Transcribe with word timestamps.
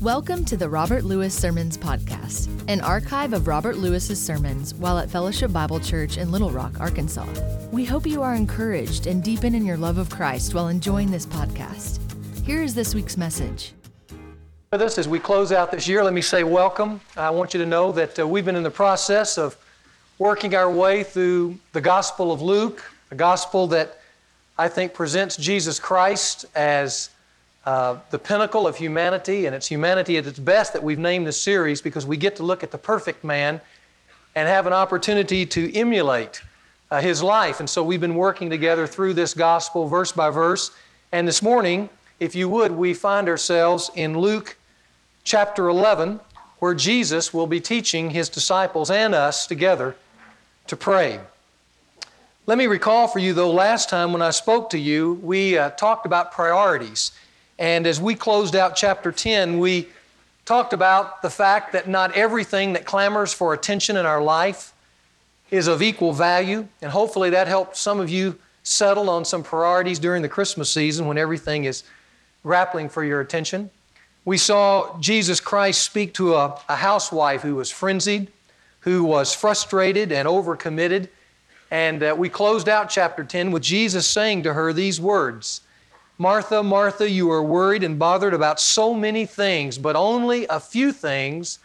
Welcome 0.00 0.44
to 0.44 0.58
the 0.58 0.68
Robert 0.68 1.04
Lewis 1.04 1.34
Sermons 1.34 1.78
Podcast, 1.78 2.50
an 2.68 2.82
archive 2.82 3.32
of 3.32 3.46
Robert 3.46 3.78
Lewis's 3.78 4.20
sermons 4.20 4.74
while 4.74 4.98
at 4.98 5.08
Fellowship 5.08 5.52
Bible 5.52 5.80
Church 5.80 6.18
in 6.18 6.30
Little 6.30 6.50
Rock, 6.50 6.78
Arkansas. 6.80 7.26
We 7.72 7.86
hope 7.86 8.06
you 8.06 8.22
are 8.22 8.34
encouraged 8.34 9.06
and 9.06 9.24
deepen 9.24 9.54
in 9.54 9.64
your 9.64 9.78
love 9.78 9.96
of 9.96 10.10
Christ 10.10 10.52
while 10.52 10.68
enjoying 10.68 11.10
this 11.10 11.24
podcast. 11.24 11.98
Here 12.44 12.62
is 12.62 12.74
this 12.74 12.94
week's 12.94 13.16
message. 13.16 13.72
With 14.70 14.82
us 14.82 14.98
as 14.98 15.08
we 15.08 15.18
close 15.18 15.50
out 15.50 15.70
this 15.72 15.88
year, 15.88 16.04
let 16.04 16.12
me 16.12 16.20
say 16.20 16.44
welcome. 16.44 17.00
I 17.16 17.30
want 17.30 17.54
you 17.54 17.60
to 17.60 17.66
know 17.66 17.90
that 17.92 18.18
uh, 18.18 18.28
we've 18.28 18.44
been 18.44 18.56
in 18.56 18.62
the 18.62 18.70
process 18.70 19.38
of 19.38 19.56
working 20.18 20.54
our 20.54 20.70
way 20.70 21.04
through 21.04 21.56
the 21.72 21.80
Gospel 21.80 22.32
of 22.32 22.42
Luke, 22.42 22.84
a 23.10 23.14
gospel 23.14 23.66
that 23.68 23.98
I 24.58 24.68
think 24.68 24.92
presents 24.92 25.38
Jesus 25.38 25.80
Christ 25.80 26.44
as 26.54 27.08
uh, 27.66 27.98
the 28.10 28.18
pinnacle 28.18 28.66
of 28.66 28.76
humanity, 28.76 29.46
and 29.46 29.54
it's 29.54 29.66
humanity 29.66 30.16
at 30.16 30.26
its 30.26 30.38
best 30.38 30.72
that 30.72 30.82
we've 30.82 31.00
named 31.00 31.26
this 31.26 31.40
series 31.40 31.82
because 31.82 32.06
we 32.06 32.16
get 32.16 32.36
to 32.36 32.44
look 32.44 32.62
at 32.62 32.70
the 32.70 32.78
perfect 32.78 33.24
man 33.24 33.60
and 34.36 34.48
have 34.48 34.68
an 34.68 34.72
opportunity 34.72 35.44
to 35.44 35.74
emulate 35.76 36.42
uh, 36.92 37.00
his 37.00 37.24
life. 37.24 37.58
And 37.58 37.68
so 37.68 37.82
we've 37.82 38.00
been 38.00 38.14
working 38.14 38.50
together 38.50 38.86
through 38.86 39.14
this 39.14 39.34
gospel 39.34 39.88
verse 39.88 40.12
by 40.12 40.30
verse. 40.30 40.70
And 41.10 41.26
this 41.26 41.42
morning, 41.42 41.88
if 42.20 42.36
you 42.36 42.48
would, 42.48 42.70
we 42.70 42.94
find 42.94 43.28
ourselves 43.28 43.90
in 43.96 44.16
Luke 44.16 44.56
chapter 45.24 45.68
11, 45.68 46.20
where 46.60 46.74
Jesus 46.74 47.34
will 47.34 47.48
be 47.48 47.60
teaching 47.60 48.10
his 48.10 48.28
disciples 48.28 48.90
and 48.90 49.12
us 49.12 49.44
together 49.44 49.96
to 50.68 50.76
pray. 50.76 51.18
Let 52.46 52.58
me 52.58 52.68
recall 52.68 53.08
for 53.08 53.18
you, 53.18 53.34
though, 53.34 53.50
last 53.50 53.88
time 53.88 54.12
when 54.12 54.22
I 54.22 54.30
spoke 54.30 54.70
to 54.70 54.78
you, 54.78 55.14
we 55.14 55.58
uh, 55.58 55.70
talked 55.70 56.06
about 56.06 56.30
priorities. 56.30 57.10
And 57.58 57.86
as 57.86 58.00
we 58.00 58.14
closed 58.14 58.54
out 58.54 58.76
chapter 58.76 59.10
10, 59.10 59.58
we 59.58 59.88
talked 60.44 60.72
about 60.72 61.22
the 61.22 61.30
fact 61.30 61.72
that 61.72 61.88
not 61.88 62.12
everything 62.12 62.74
that 62.74 62.84
clamors 62.84 63.32
for 63.32 63.54
attention 63.54 63.96
in 63.96 64.06
our 64.06 64.22
life 64.22 64.72
is 65.50 65.66
of 65.66 65.82
equal 65.82 66.12
value. 66.12 66.68
And 66.82 66.90
hopefully 66.90 67.30
that 67.30 67.48
helped 67.48 67.76
some 67.76 67.98
of 68.00 68.10
you 68.10 68.38
settle 68.62 69.08
on 69.08 69.24
some 69.24 69.42
priorities 69.42 69.98
during 69.98 70.22
the 70.22 70.28
Christmas 70.28 70.70
season 70.72 71.06
when 71.06 71.18
everything 71.18 71.64
is 71.64 71.84
grappling 72.42 72.88
for 72.88 73.04
your 73.04 73.20
attention. 73.20 73.70
We 74.24 74.38
saw 74.38 74.98
Jesus 74.98 75.40
Christ 75.40 75.82
speak 75.82 76.14
to 76.14 76.34
a, 76.34 76.58
a 76.68 76.76
housewife 76.76 77.42
who 77.42 77.54
was 77.54 77.70
frenzied, 77.70 78.30
who 78.80 79.04
was 79.04 79.34
frustrated 79.34 80.12
and 80.12 80.28
overcommitted. 80.28 81.08
And 81.70 82.02
uh, 82.02 82.14
we 82.18 82.28
closed 82.28 82.68
out 82.68 82.90
chapter 82.90 83.24
10 83.24 83.50
with 83.50 83.62
Jesus 83.62 84.06
saying 84.06 84.42
to 84.42 84.52
her 84.52 84.72
these 84.72 85.00
words 85.00 85.62
Martha, 86.18 86.62
Martha, 86.62 87.10
you 87.10 87.30
are 87.30 87.42
worried 87.42 87.82
and 87.82 87.98
bothered 87.98 88.32
about 88.32 88.58
so 88.58 88.94
many 88.94 89.26
things, 89.26 89.76
but 89.76 89.96
only 89.96 90.46
a 90.46 90.58
few 90.58 90.90
things 90.90 91.58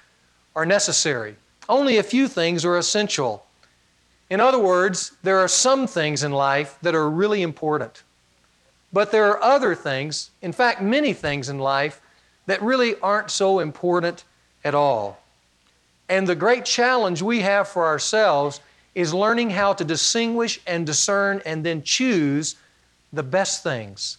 are 0.55 0.65
necessary. 0.65 1.37
Only 1.69 1.97
a 1.97 2.03
few 2.03 2.27
things 2.27 2.65
are 2.65 2.77
essential. 2.77 3.45
In 4.29 4.41
other 4.41 4.59
words, 4.59 5.13
there 5.23 5.39
are 5.39 5.47
some 5.47 5.87
things 5.87 6.23
in 6.23 6.33
life 6.33 6.77
that 6.81 6.95
are 6.95 7.09
really 7.09 7.41
important. 7.41 8.03
But 8.91 9.11
there 9.11 9.29
are 9.29 9.41
other 9.41 9.73
things, 9.73 10.31
in 10.41 10.51
fact, 10.51 10.81
many 10.81 11.13
things 11.13 11.47
in 11.47 11.59
life, 11.59 12.01
that 12.45 12.61
really 12.61 12.95
aren't 12.99 13.31
so 13.31 13.59
important 13.59 14.25
at 14.65 14.75
all. 14.75 15.21
And 16.09 16.27
the 16.27 16.35
great 16.35 16.65
challenge 16.65 17.21
we 17.21 17.39
have 17.39 17.69
for 17.69 17.85
ourselves 17.85 18.59
is 18.95 19.13
learning 19.13 19.51
how 19.51 19.71
to 19.71 19.85
distinguish 19.85 20.59
and 20.67 20.85
discern 20.85 21.41
and 21.45 21.65
then 21.65 21.83
choose 21.83 22.57
the 23.13 23.23
best 23.23 23.63
things 23.63 24.17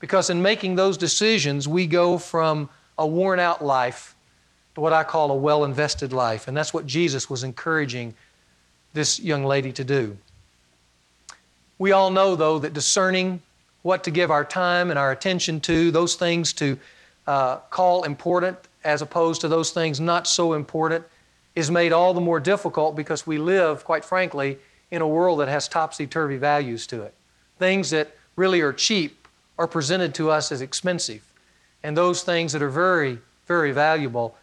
because 0.00 0.30
in 0.30 0.42
making 0.42 0.74
those 0.74 0.96
decisions, 0.96 1.68
we 1.68 1.86
go 1.86 2.18
from 2.18 2.68
a 2.98 3.06
worn 3.06 3.38
out 3.38 3.64
life 3.64 4.16
to 4.74 4.80
what 4.80 4.92
I 4.92 5.04
call 5.04 5.30
a 5.30 5.36
well 5.36 5.64
invested 5.64 6.12
life. 6.12 6.48
And 6.48 6.56
that's 6.56 6.74
what 6.74 6.86
Jesus 6.86 7.30
was 7.30 7.44
encouraging 7.44 8.14
this 8.92 9.20
young 9.20 9.44
lady 9.44 9.72
to 9.72 9.84
do. 9.84 10.16
We 11.78 11.92
all 11.92 12.10
know, 12.10 12.34
though, 12.34 12.58
that 12.58 12.72
discerning 12.72 13.40
what 13.82 14.04
to 14.04 14.10
give 14.10 14.30
our 14.30 14.44
time 14.44 14.90
and 14.90 14.98
our 14.98 15.12
attention 15.12 15.60
to, 15.60 15.90
those 15.90 16.14
things 16.14 16.52
to 16.54 16.78
uh, 17.26 17.56
call 17.70 18.02
important 18.02 18.58
as 18.84 19.02
opposed 19.02 19.40
to 19.42 19.48
those 19.48 19.70
things 19.70 20.00
not 20.00 20.26
so 20.26 20.54
important, 20.54 21.04
is 21.54 21.70
made 21.70 21.92
all 21.92 22.14
the 22.14 22.20
more 22.20 22.40
difficult 22.40 22.96
because 22.96 23.26
we 23.26 23.38
live, 23.38 23.84
quite 23.84 24.04
frankly, 24.04 24.58
in 24.90 25.02
a 25.02 25.08
world 25.08 25.40
that 25.40 25.48
has 25.48 25.68
topsy 25.68 26.06
turvy 26.06 26.36
values 26.36 26.86
to 26.86 27.02
it. 27.02 27.14
Things 27.58 27.90
that 27.90 28.14
really 28.36 28.60
are 28.60 28.72
cheap 28.72 29.19
are 29.60 29.68
presented 29.68 30.14
to 30.14 30.30
us 30.30 30.50
as 30.50 30.62
expensive. 30.62 31.22
And 31.82 31.94
those 31.94 32.22
things 32.22 32.50
that 32.52 32.62
are 32.62 32.70
very, 32.70 33.18
very 33.46 33.72
valuable 33.72 34.34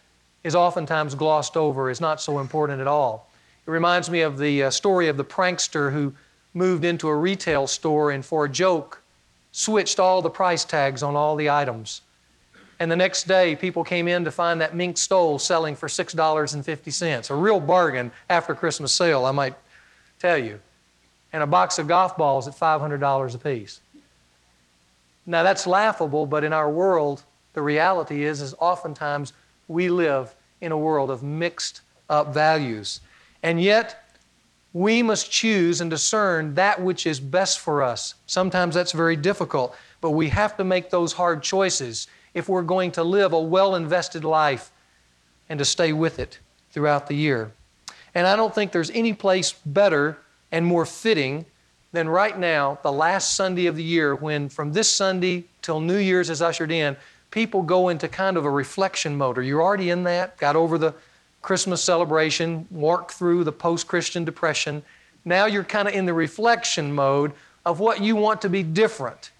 is 0.44 0.54
oftentimes 0.54 1.16
glossed 1.16 1.56
over, 1.56 1.90
is 1.90 2.00
not 2.00 2.20
so 2.20 2.38
important 2.38 2.80
at 2.80 2.86
all. 2.86 3.28
It 3.66 3.70
reminds 3.72 4.08
me 4.08 4.20
of 4.20 4.38
the 4.38 4.62
uh, 4.62 4.70
story 4.70 5.08
of 5.08 5.16
the 5.16 5.24
prankster 5.24 5.92
who 5.92 6.14
moved 6.54 6.84
into 6.84 7.08
a 7.08 7.16
retail 7.16 7.66
store 7.66 8.12
and, 8.12 8.24
for 8.24 8.44
a 8.44 8.48
joke, 8.48 9.02
switched 9.50 9.98
all 9.98 10.22
the 10.22 10.30
price 10.30 10.64
tags 10.64 11.02
on 11.02 11.16
all 11.16 11.34
the 11.34 11.50
items. 11.50 12.02
And 12.78 12.88
the 12.88 12.96
next 12.96 13.26
day, 13.26 13.56
people 13.56 13.82
came 13.82 14.06
in 14.06 14.24
to 14.24 14.30
find 14.30 14.60
that 14.60 14.76
mink 14.76 14.96
stole 14.98 15.40
selling 15.40 15.74
for 15.74 15.88
$6.50, 15.88 17.30
a 17.30 17.34
real 17.34 17.58
bargain 17.58 18.12
after 18.30 18.54
Christmas 18.54 18.92
sale, 18.92 19.24
I 19.24 19.32
might 19.32 19.56
tell 20.20 20.38
you. 20.38 20.60
And 21.32 21.42
a 21.42 21.46
box 21.46 21.80
of 21.80 21.88
golf 21.88 22.16
balls 22.16 22.46
at 22.46 22.54
$500 22.54 23.34
a 23.34 23.38
piece. 23.38 23.80
Now 25.28 25.42
that's 25.42 25.66
laughable, 25.66 26.24
but 26.24 26.42
in 26.42 26.54
our 26.54 26.70
world, 26.70 27.22
the 27.52 27.60
reality 27.60 28.24
is, 28.24 28.40
is 28.40 28.54
oftentimes 28.60 29.34
we 29.68 29.90
live 29.90 30.34
in 30.62 30.72
a 30.72 30.78
world 30.78 31.10
of 31.10 31.22
mixed 31.22 31.82
up 32.08 32.32
values. 32.32 33.02
And 33.42 33.60
yet, 33.60 34.08
we 34.72 35.02
must 35.02 35.30
choose 35.30 35.82
and 35.82 35.90
discern 35.90 36.54
that 36.54 36.80
which 36.80 37.06
is 37.06 37.20
best 37.20 37.60
for 37.60 37.82
us. 37.82 38.14
Sometimes 38.24 38.74
that's 38.74 38.92
very 38.92 39.16
difficult, 39.16 39.76
but 40.00 40.12
we 40.12 40.30
have 40.30 40.56
to 40.56 40.64
make 40.64 40.88
those 40.88 41.12
hard 41.12 41.42
choices 41.42 42.06
if 42.32 42.48
we're 42.48 42.62
going 42.62 42.90
to 42.92 43.04
live 43.04 43.34
a 43.34 43.40
well 43.40 43.74
invested 43.74 44.24
life 44.24 44.70
and 45.50 45.58
to 45.58 45.64
stay 45.64 45.92
with 45.92 46.18
it 46.18 46.38
throughout 46.70 47.06
the 47.06 47.14
year. 47.14 47.52
And 48.14 48.26
I 48.26 48.34
don't 48.34 48.54
think 48.54 48.72
there's 48.72 48.90
any 48.90 49.12
place 49.12 49.52
better 49.52 50.16
and 50.50 50.64
more 50.64 50.86
fitting 50.86 51.44
than 51.92 52.08
right 52.08 52.38
now, 52.38 52.78
the 52.82 52.92
last 52.92 53.34
Sunday 53.34 53.66
of 53.66 53.76
the 53.76 53.82
year, 53.82 54.14
when 54.14 54.48
from 54.48 54.72
this 54.72 54.88
Sunday 54.88 55.44
till 55.62 55.80
New 55.80 55.96
Year's 55.96 56.30
is 56.30 56.42
ushered 56.42 56.70
in, 56.70 56.96
people 57.30 57.62
go 57.62 57.88
into 57.88 58.08
kind 58.08 58.36
of 58.36 58.44
a 58.44 58.50
reflection 58.50 59.16
mode. 59.16 59.38
Are 59.38 59.42
you 59.42 59.60
already 59.60 59.90
in 59.90 60.04
that? 60.04 60.36
Got 60.38 60.56
over 60.56 60.78
the 60.78 60.94
Christmas 61.40 61.82
celebration, 61.82 62.66
walked 62.70 63.12
through 63.12 63.44
the 63.44 63.52
post 63.52 63.86
Christian 63.86 64.24
depression. 64.24 64.82
Now 65.24 65.46
you're 65.46 65.64
kind 65.64 65.88
of 65.88 65.94
in 65.94 66.04
the 66.04 66.14
reflection 66.14 66.92
mode 66.92 67.32
of 67.64 67.80
what 67.80 68.02
you 68.02 68.16
want 68.16 68.42
to 68.42 68.48
be 68.48 68.62
different. 68.62 69.30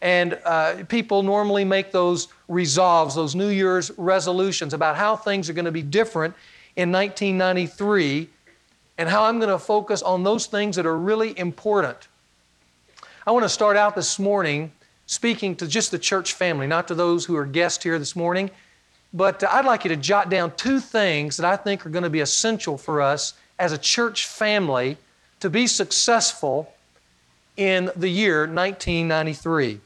And 0.00 0.38
uh, 0.44 0.84
people 0.88 1.22
normally 1.22 1.64
make 1.64 1.90
those 1.90 2.28
resolves, 2.46 3.14
those 3.14 3.34
New 3.34 3.48
Year's 3.48 3.90
resolutions 3.96 4.72
about 4.72 4.96
how 4.96 5.16
things 5.16 5.50
are 5.50 5.52
going 5.52 5.64
to 5.64 5.72
be 5.72 5.82
different 5.82 6.34
in 6.76 6.92
1993 6.92 8.28
and 8.98 9.08
how 9.08 9.24
I'm 9.24 9.38
going 9.38 9.48
to 9.48 9.58
focus 9.58 10.02
on 10.02 10.24
those 10.24 10.46
things 10.46 10.76
that 10.76 10.84
are 10.84 10.96
really 10.96 11.38
important. 11.38 12.08
I 13.26 13.30
want 13.30 13.44
to 13.44 13.48
start 13.48 13.76
out 13.76 13.94
this 13.94 14.18
morning 14.18 14.72
speaking 15.06 15.54
to 15.56 15.68
just 15.68 15.92
the 15.92 15.98
church 15.98 16.34
family, 16.34 16.66
not 16.66 16.88
to 16.88 16.94
those 16.94 17.24
who 17.24 17.36
are 17.36 17.46
guests 17.46 17.82
here 17.82 17.98
this 17.98 18.16
morning, 18.16 18.50
but 19.14 19.42
I'd 19.44 19.64
like 19.64 19.84
you 19.84 19.88
to 19.90 19.96
jot 19.96 20.28
down 20.28 20.52
two 20.56 20.80
things 20.80 21.36
that 21.38 21.46
I 21.46 21.56
think 21.56 21.86
are 21.86 21.90
going 21.90 22.02
to 22.02 22.10
be 22.10 22.20
essential 22.20 22.76
for 22.76 23.00
us 23.00 23.34
as 23.58 23.72
a 23.72 23.78
church 23.78 24.26
family 24.26 24.98
to 25.40 25.48
be 25.48 25.66
successful 25.66 26.72
in 27.56 27.90
the 27.96 28.08
year 28.08 28.40
1993. 28.40 29.80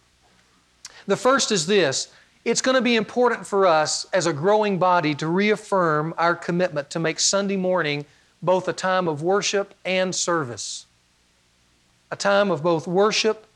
The 1.07 1.17
first 1.17 1.53
is 1.53 1.67
this 1.67 2.13
it's 2.45 2.61
going 2.61 2.75
to 2.75 2.83
be 2.83 2.97
important 2.97 3.47
for 3.47 3.67
us 3.67 4.07
as 4.13 4.27
a 4.27 4.33
growing 4.33 4.79
body 4.79 5.15
to 5.17 5.29
reaffirm 5.29 6.15
our 6.19 6.35
commitment 6.35 6.91
to 6.91 6.99
make 6.99 7.21
Sunday 7.21 7.57
morning 7.57 8.05
both 8.43 8.67
a 8.69 8.73
time 8.73 9.09
of 9.09 9.23
worship 9.23 9.75
and 9.85 10.15
service. 10.15 10.87
A 12.11 12.17
time 12.17 12.51
of 12.51 12.63
both 12.63 12.87
worship 12.87 13.47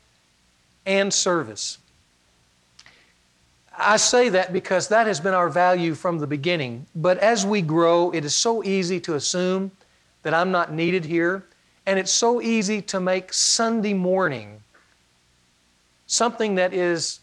and 0.86 1.12
service. 1.12 1.78
I 3.78 3.98
say 3.98 4.30
that 4.30 4.52
because 4.52 4.88
that 4.88 5.06
has 5.06 5.20
been 5.20 5.34
our 5.34 5.50
value 5.50 5.94
from 5.94 6.18
the 6.18 6.26
beginning. 6.26 6.86
But 6.94 7.18
as 7.18 7.44
we 7.44 7.60
grow, 7.60 8.10
it 8.12 8.24
is 8.24 8.34
so 8.34 8.64
easy 8.64 9.00
to 9.00 9.14
assume 9.14 9.70
that 10.22 10.32
I'm 10.32 10.50
not 10.50 10.72
needed 10.72 11.04
here. 11.04 11.44
And 11.84 11.98
it's 11.98 12.10
so 12.10 12.40
easy 12.40 12.80
to 12.82 13.00
make 13.00 13.32
Sunday 13.32 13.94
morning 13.94 14.60
something 16.06 16.54
that 16.54 16.72
is, 16.72 17.20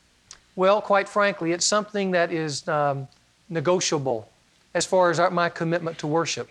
well, 0.56 0.82
quite 0.82 1.10
frankly, 1.10 1.52
it's 1.52 1.66
something 1.66 2.12
that 2.12 2.32
is 2.32 2.68
um, 2.68 3.08
negotiable 3.50 4.30
as 4.74 4.86
far 4.86 5.10
as 5.10 5.20
our, 5.20 5.30
my 5.32 5.50
commitment 5.50 5.98
to 6.00 6.08
worship. 6.08 6.50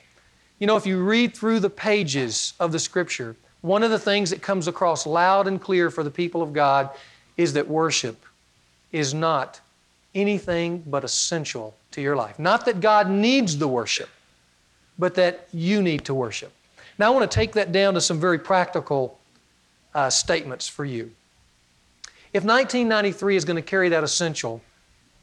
You 0.62 0.68
know, 0.68 0.76
if 0.76 0.86
you 0.86 1.02
read 1.02 1.34
through 1.34 1.58
the 1.58 1.68
pages 1.68 2.54
of 2.60 2.70
the 2.70 2.78
Scripture, 2.78 3.34
one 3.62 3.82
of 3.82 3.90
the 3.90 3.98
things 3.98 4.30
that 4.30 4.42
comes 4.42 4.68
across 4.68 5.06
loud 5.06 5.48
and 5.48 5.60
clear 5.60 5.90
for 5.90 6.04
the 6.04 6.10
people 6.10 6.40
of 6.40 6.52
God 6.52 6.90
is 7.36 7.54
that 7.54 7.66
worship 7.66 8.24
is 8.92 9.12
not 9.12 9.60
anything 10.14 10.84
but 10.86 11.02
essential 11.02 11.74
to 11.90 12.00
your 12.00 12.14
life. 12.14 12.38
Not 12.38 12.64
that 12.66 12.80
God 12.80 13.10
needs 13.10 13.58
the 13.58 13.66
worship, 13.66 14.08
but 15.00 15.16
that 15.16 15.48
you 15.52 15.82
need 15.82 16.04
to 16.04 16.14
worship. 16.14 16.52
Now, 16.96 17.08
I 17.08 17.10
want 17.10 17.28
to 17.28 17.34
take 17.34 17.54
that 17.54 17.72
down 17.72 17.94
to 17.94 18.00
some 18.00 18.20
very 18.20 18.38
practical 18.38 19.18
uh, 19.96 20.10
statements 20.10 20.68
for 20.68 20.84
you. 20.84 21.10
If 22.32 22.44
1993 22.44 23.34
is 23.34 23.44
going 23.44 23.56
to 23.56 23.62
carry 23.62 23.88
that 23.88 24.04
essential, 24.04 24.62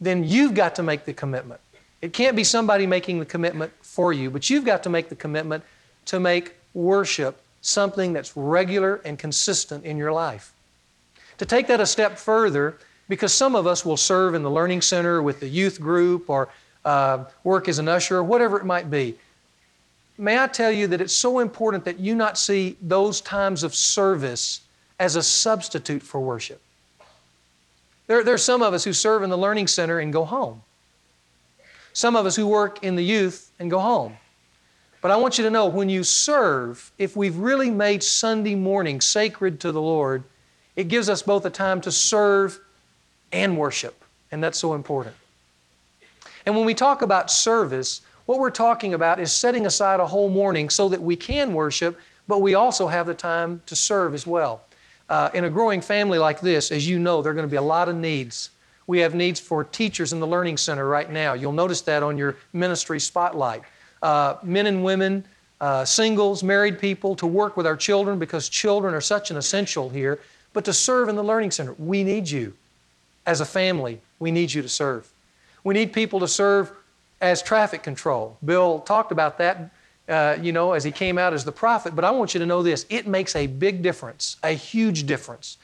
then 0.02 0.26
you've 0.26 0.54
got 0.54 0.76
to 0.76 0.84
make 0.84 1.06
the 1.06 1.14
commitment. 1.14 1.62
It 2.02 2.14
can't 2.14 2.36
be 2.36 2.44
somebody 2.44 2.88
making 2.88 3.20
the 3.20 3.26
commitment 3.26 3.74
for 3.82 4.14
you, 4.14 4.30
but 4.30 4.50
you've 4.50 4.66
got 4.66 4.84
to 4.84 4.90
make 4.90 5.10
the 5.10 5.16
commitment 5.16 5.64
to 6.06 6.20
make 6.20 6.56
worship 6.74 7.42
something 7.62 8.14
that's 8.14 8.38
regular 8.38 9.02
and 9.04 9.20
consistent 9.20 9.84
in 9.84 9.98
your 9.98 10.12
life. 10.12 10.54
To 11.40 11.46
take 11.46 11.68
that 11.68 11.82
a 11.82 11.86
step 11.86 12.18
further, 12.18 12.78
because 13.10 13.34
some 13.34 13.56
of 13.56 13.68
us 13.68 13.86
will 13.86 13.98
serve 13.98 14.34
in 14.34 14.44
the 14.44 14.52
Learning 14.52 14.82
Center 14.82 15.22
with 15.22 15.40
the 15.40 15.48
youth 15.48 15.80
group 15.82 16.30
or 16.30 16.50
uh, 16.86 17.26
work 17.44 17.68
as 17.68 17.80
an 17.80 17.88
usher 17.90 18.18
or 18.18 18.24
whatever 18.24 18.58
it 18.58 18.66
might 18.66 18.90
be. 18.90 19.16
May 20.18 20.38
I 20.38 20.48
tell 20.48 20.72
you 20.72 20.88
that 20.88 21.02
it's 21.02 21.16
so 21.16 21.40
important 21.40 21.86
that 21.86 22.00
you 22.00 22.14
not 22.14 22.38
see 22.38 22.78
those 22.82 23.22
times 23.22 23.64
of 23.64 23.74
service 23.74 24.62
as 25.00 25.16
a 25.16 25.24
substitute 25.24 26.04
for 26.04 26.20
worship. 26.20 26.62
There, 28.08 28.24
there 28.24 28.34
are 28.34 28.38
some 28.38 28.62
of 28.62 28.74
us 28.74 28.84
who 28.84 28.94
serve 28.94 29.24
in 29.24 29.30
the 29.30 29.38
Learning 29.38 29.68
Center 29.68 30.00
and 30.00 30.12
go 30.12 30.26
home. 30.26 30.62
Some 31.94 32.16
of 32.16 32.26
us 32.26 32.36
who 32.36 32.48
work 32.48 32.84
in 32.84 32.96
the 32.96 33.04
youth 33.04 33.52
and 33.60 33.70
go 33.70 33.80
home. 33.80 34.18
But 35.02 35.12
I 35.12 35.16
want 35.18 35.38
you 35.38 35.44
to 35.46 35.50
know 35.50 35.68
when 35.68 35.90
you 35.90 36.04
serve, 36.04 36.92
if 36.98 37.16
we've 37.16 37.38
really 37.38 37.70
made 37.70 38.04
Sunday 38.04 38.56
morning 38.56 39.00
sacred 39.00 39.60
to 39.62 39.72
the 39.72 39.82
Lord, 39.82 40.24
it 40.76 40.88
gives 40.90 41.10
us 41.10 41.22
both 41.22 41.46
a 41.46 41.50
time 41.50 41.82
to 41.82 41.92
serve 41.92 42.60
and 43.32 43.58
worship. 43.58 44.04
And 44.32 44.44
that's 44.44 44.60
so 44.60 44.74
important. 44.74 45.16
And 46.46 46.56
when 46.56 46.66
we 46.66 46.74
talk 46.74 47.02
about 47.02 47.32
service, 47.32 48.02
what 48.26 48.40
we're 48.40 48.50
talking 48.52 48.94
about 48.94 49.20
is 49.20 49.32
setting 49.32 49.66
aside 49.66 50.00
a 50.00 50.08
whole 50.08 50.30
morning 50.30 50.70
so 50.70 50.90
that 50.90 51.02
we 51.02 51.16
can 51.16 51.54
worship, 51.54 52.00
but 52.28 52.42
we 52.42 52.54
also 52.54 52.88
have 52.88 53.08
the 53.08 53.14
time 53.14 53.62
to 53.66 53.76
serve 53.76 54.14
as 54.14 54.28
well. 54.28 54.62
Uh, 55.10 55.30
in 55.34 55.46
a 55.46 55.50
growing 55.50 55.82
family 55.82 56.20
like 56.20 56.40
this, 56.40 56.72
as 56.72 56.88
you 56.88 57.00
know, 57.00 57.22
there 57.22 57.32
are 57.32 57.36
going 57.36 57.48
to 57.48 57.52
be 57.52 57.58
a 57.58 57.62
lot 57.62 57.90
of 57.90 57.96
needs. 57.96 58.52
We 58.90 58.98
have 59.02 59.14
needs 59.14 59.40
for 59.40 59.64
teachers 59.64 60.14
in 60.14 60.20
the 60.20 60.26
Learning 60.26 60.58
Center 60.58 60.88
right 60.88 61.12
now. 61.12 61.34
You'll 61.34 61.52
notice 61.52 61.82
that 61.82 62.02
on 62.02 62.18
your 62.18 62.38
ministry 62.54 63.00
spotlight. 63.00 63.62
Uh, 64.02 64.38
men 64.42 64.66
and 64.66 64.84
women, 64.84 65.26
uh, 65.62 65.86
singles, 65.86 66.42
married 66.42 66.80
people, 66.80 67.16
to 67.18 67.28
work 67.28 67.56
with 67.56 67.68
our 67.68 67.78
children 67.78 68.18
because 68.18 68.50
children 68.50 68.96
are 68.96 69.02
such 69.02 69.30
an 69.30 69.38
essential 69.38 69.90
here, 69.90 70.18
but 70.54 70.66
to 70.66 70.74
serve 70.74 71.08
in 71.08 71.16
the 71.16 71.24
Learning 71.24 71.52
Center. 71.52 71.74
We 71.74 72.04
need 72.04 72.32
you. 72.32 72.56
As 73.28 73.42
a 73.42 73.46
family, 73.46 74.02
we 74.18 74.32
need 74.32 74.52
you 74.52 74.64
to 74.64 74.70
serve. 74.70 75.08
We 75.64 75.76
need 75.76 75.94
people 75.94 76.20
to 76.22 76.28
serve 76.28 76.72
as 77.22 77.44
traffic 77.44 77.84
control. 77.84 78.40
Bill 78.44 78.80
talked 78.80 79.12
about 79.12 79.38
that, 79.38 79.70
uh, 80.08 80.38
you 80.42 80.52
know, 80.52 80.72
as 80.74 80.84
he 80.84 80.92
came 80.92 81.20
out 81.20 81.32
as 81.32 81.46
the 81.46 81.52
prophet, 81.52 81.96
but 81.96 82.04
I 82.04 82.10
want 82.10 82.34
you 82.34 82.40
to 82.40 82.46
know 82.48 82.64
this 82.64 82.88
it 82.90 83.06
makes 83.06 83.36
a 83.36 83.46
big 83.46 83.84
difference, 83.84 84.38
a 84.42 84.54
huge 84.54 85.06
difference, 85.06 85.60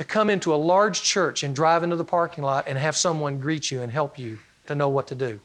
to 0.00 0.04
come 0.06 0.30
into 0.30 0.54
a 0.54 0.56
large 0.56 1.02
church 1.02 1.42
and 1.42 1.54
drive 1.54 1.82
into 1.82 1.94
the 1.94 2.02
parking 2.02 2.42
lot 2.42 2.64
and 2.66 2.78
have 2.78 2.96
someone 2.96 3.38
greet 3.38 3.70
you 3.70 3.82
and 3.82 3.92
help 3.92 4.18
you 4.18 4.38
to 4.66 4.74
know 4.74 4.88
what 4.88 5.06
to 5.06 5.14
do. 5.14 5.38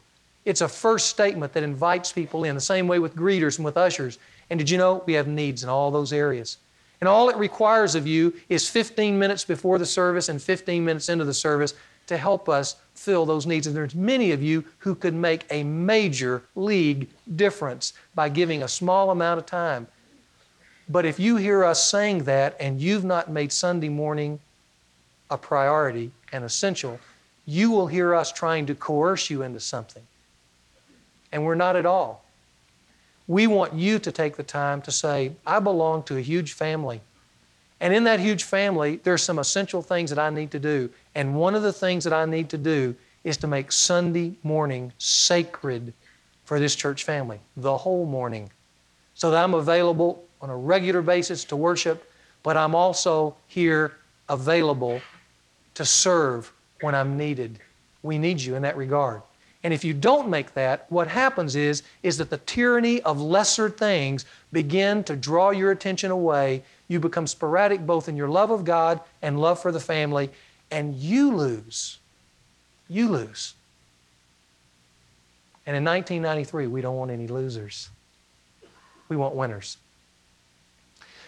It's 0.45 0.61
a 0.61 0.67
first 0.69 1.09
statement 1.09 1.51
that 1.51 1.63
invites 1.63 2.13
people 2.13 2.45
in, 2.45 2.55
the 2.55 2.61
same 2.61 2.87
way 2.87 2.99
with 2.99 3.17
greeters 3.17 3.57
and 3.57 3.65
with 3.65 3.75
ushers. 3.75 4.17
And 4.49 4.57
did 4.57 4.69
you 4.69 4.77
know 4.77 5.03
we 5.05 5.11
have 5.11 5.27
needs 5.27 5.63
in 5.63 5.67
all 5.67 5.91
those 5.91 6.13
areas? 6.13 6.55
And 7.01 7.09
all 7.09 7.27
it 7.27 7.35
requires 7.35 7.95
of 7.95 8.07
you 8.07 8.33
is 8.47 8.69
15 8.69 9.19
minutes 9.19 9.43
before 9.43 9.77
the 9.77 9.85
service 9.85 10.29
and 10.29 10.41
15 10.41 10.85
minutes 10.85 11.09
into 11.09 11.25
the 11.25 11.33
service 11.33 11.73
to 12.07 12.15
help 12.15 12.47
us 12.47 12.77
fill 12.93 13.25
those 13.25 13.45
needs. 13.45 13.67
And 13.67 13.75
there's 13.75 13.93
many 13.93 14.31
of 14.31 14.41
you 14.41 14.63
who 14.77 14.95
could 14.95 15.15
make 15.15 15.45
a 15.51 15.63
major 15.63 16.43
league 16.55 17.09
difference 17.35 17.91
by 18.13 18.29
giving 18.29 18.63
a 18.63 18.69
small 18.69 19.11
amount 19.11 19.37
of 19.37 19.45
time. 19.45 19.85
But 20.87 21.05
if 21.05 21.19
you 21.19 21.35
hear 21.35 21.65
us 21.65 21.83
saying 21.83 22.23
that 22.23 22.55
and 22.57 22.79
you've 22.79 23.03
not 23.03 23.29
made 23.29 23.51
Sunday 23.51 23.89
morning 23.89 24.39
a 25.29 25.37
priority 25.37 26.11
and 26.31 26.43
essential, 26.43 26.99
you 27.45 27.71
will 27.71 27.87
hear 27.87 28.15
us 28.15 28.31
trying 28.31 28.65
to 28.65 28.75
coerce 28.75 29.29
you 29.29 29.41
into 29.41 29.59
something. 29.59 30.03
And 31.31 31.43
we're 31.45 31.55
not 31.55 31.75
at 31.75 31.85
all. 31.85 32.23
We 33.27 33.47
want 33.47 33.73
you 33.73 33.99
to 33.99 34.11
take 34.11 34.35
the 34.35 34.43
time 34.43 34.81
to 34.83 34.91
say, 34.91 35.33
I 35.45 35.59
belong 35.59 36.03
to 36.03 36.17
a 36.17 36.21
huge 36.21 36.53
family. 36.53 37.01
And 37.79 37.93
in 37.93 38.03
that 38.05 38.19
huge 38.19 38.43
family, 38.43 38.97
there's 39.03 39.23
some 39.23 39.39
essential 39.39 39.81
things 39.81 40.09
that 40.09 40.19
I 40.19 40.29
need 40.29 40.51
to 40.51 40.59
do. 40.59 40.89
And 41.13 41.35
one 41.35 41.55
of 41.55 41.63
the 41.63 41.73
things 41.73 42.03
that 42.03 42.13
I 42.13 42.25
need 42.25 42.49
to 42.49 42.57
do 42.57 42.95
is 43.23 43.37
to 43.37 43.47
make 43.47 43.71
Sunday 43.71 44.35
morning 44.43 44.93
sacred 44.97 45.93
for 46.45 46.59
this 46.59 46.75
church 46.75 47.03
family, 47.03 47.39
the 47.57 47.75
whole 47.75 48.05
morning, 48.05 48.51
so 49.15 49.31
that 49.31 49.43
I'm 49.43 49.55
available 49.55 50.23
on 50.41 50.49
a 50.49 50.55
regular 50.55 51.01
basis 51.01 51.43
to 51.45 51.55
worship, 51.55 52.09
but 52.43 52.55
I'm 52.55 52.75
also 52.75 53.35
here 53.47 53.97
available 54.29 55.01
to 55.75 55.85
serve 55.85 56.51
when 56.81 56.95
I'm 56.95 57.17
needed. 57.17 57.59
We 58.03 58.17
need 58.17 58.41
you 58.41 58.55
in 58.55 58.63
that 58.63 58.77
regard. 58.77 59.21
And 59.63 59.73
if 59.73 59.83
you 59.83 59.93
don't 59.93 60.29
make 60.29 60.53
that, 60.53 60.85
what 60.89 61.07
happens 61.07 61.55
is, 61.55 61.81
is 62.03 62.17
that 62.19 62.29
the 62.29 62.37
tyranny 62.37 63.01
of 63.01 63.19
lesser 63.19 63.67
things 63.67 64.25
begin 64.51 65.03
to 65.05 65.15
draw 65.15 65.49
your 65.49 65.71
attention 65.71 66.11
away. 66.11 66.63
You 66.87 66.99
become 66.99 67.25
sporadic 67.25 67.83
both 67.83 68.07
in 68.07 68.15
your 68.15 68.27
love 68.27 68.51
of 68.51 68.63
God 68.63 69.01
and 69.23 69.39
love 69.39 69.59
for 69.59 69.71
the 69.71 69.79
family, 69.79 70.29
and 70.69 70.93
you 70.95 71.35
lose. 71.35 71.97
You 72.87 73.09
lose. 73.09 73.55
And 75.65 75.75
in 75.75 75.83
1993, 75.83 76.67
we 76.67 76.81
don't 76.81 76.97
want 76.97 77.09
any 77.09 77.25
losers. 77.25 77.89
We 79.09 79.15
want 79.15 79.33
winners. 79.33 79.77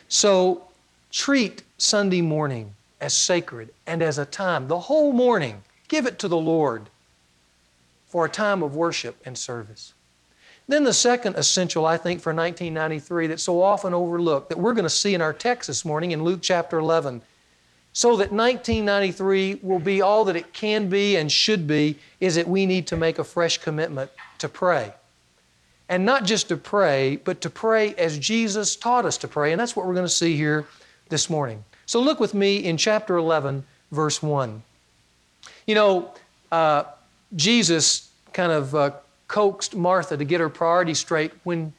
So 0.10 0.68
treat 1.12 1.64
Sunday 1.80 2.22
morning 2.22 2.76
as 3.00 3.14
sacred 3.14 3.70
and 3.86 4.02
as 4.02 4.18
a 4.18 4.26
time, 4.26 4.68
the 4.68 4.80
whole 4.80 5.14
morning. 5.14 5.64
Give 5.88 6.06
it 6.06 6.20
to 6.20 6.28
the 6.28 6.38
Lord 6.38 6.90
for 8.08 8.26
a 8.26 8.30
time 8.30 8.64
of 8.64 8.76
worship 8.76 9.22
and 9.26 9.38
service. 9.38 9.94
Then 10.68 10.84
the 10.84 10.94
second 10.94 11.36
essential, 11.36 11.86
I 11.86 11.96
think, 11.98 12.20
for 12.20 12.34
1993 12.34 13.28
that's 13.28 13.44
so 13.44 13.62
often 13.62 13.94
overlooked 13.94 14.50
that 14.50 14.58
we're 14.58 14.74
going 14.74 14.84
to 14.84 14.90
see 14.90 15.14
in 15.14 15.22
our 15.22 15.34
text 15.34 15.68
this 15.68 15.86
morning 15.86 16.12
in 16.12 16.24
Luke 16.24 16.40
chapter 16.42 16.78
11, 16.78 17.22
so 17.94 18.10
that 18.18 18.32
1993 18.34 19.60
will 19.62 19.80
be 19.80 20.02
all 20.02 20.26
that 20.26 20.36
it 20.36 20.54
can 20.54 20.90
be 20.90 21.16
and 21.16 21.32
should 21.32 21.68
be, 21.68 21.98
is 22.20 22.36
that 22.36 22.48
we 22.48 22.66
need 22.66 22.86
to 22.88 22.98
make 22.98 23.18
a 23.18 23.24
fresh 23.24 23.58
commitment 23.60 24.12
to 24.40 24.50
pray. 24.50 24.94
And 25.90 26.06
not 26.06 26.26
just 26.26 26.50
to 26.50 26.58
pray, 26.58 27.16
but 27.16 27.40
to 27.42 27.50
pray 27.50 27.96
as 27.96 28.20
Jesus 28.20 28.76
taught 28.76 29.06
us 29.06 29.18
to 29.20 29.28
pray. 29.28 29.54
And 29.54 29.60
that's 29.60 29.76
what 29.76 29.86
we're 29.86 29.94
going 29.94 30.06
to 30.06 30.10
see 30.10 30.36
here 30.36 30.66
this 31.08 31.30
morning. 31.30 31.64
So 31.88 32.02
look 32.02 32.20
with 32.20 32.34
me 32.34 32.58
in 32.58 32.78
chapter 32.78 33.16
11, 33.16 33.64
verse 33.92 34.22
1. 34.22 34.62
You 35.66 35.76
know, 35.76 36.12
uh, 36.52 36.84
Jesus 37.36 38.12
kind 38.34 38.52
of 38.52 38.76
uh, 38.76 38.92
coaxed 39.28 39.74
Martha 39.76 40.18
to 40.18 40.26
get 40.26 40.42
her 40.42 40.50
priorities 40.50 41.00
straight 41.00 41.32
when 41.44 41.74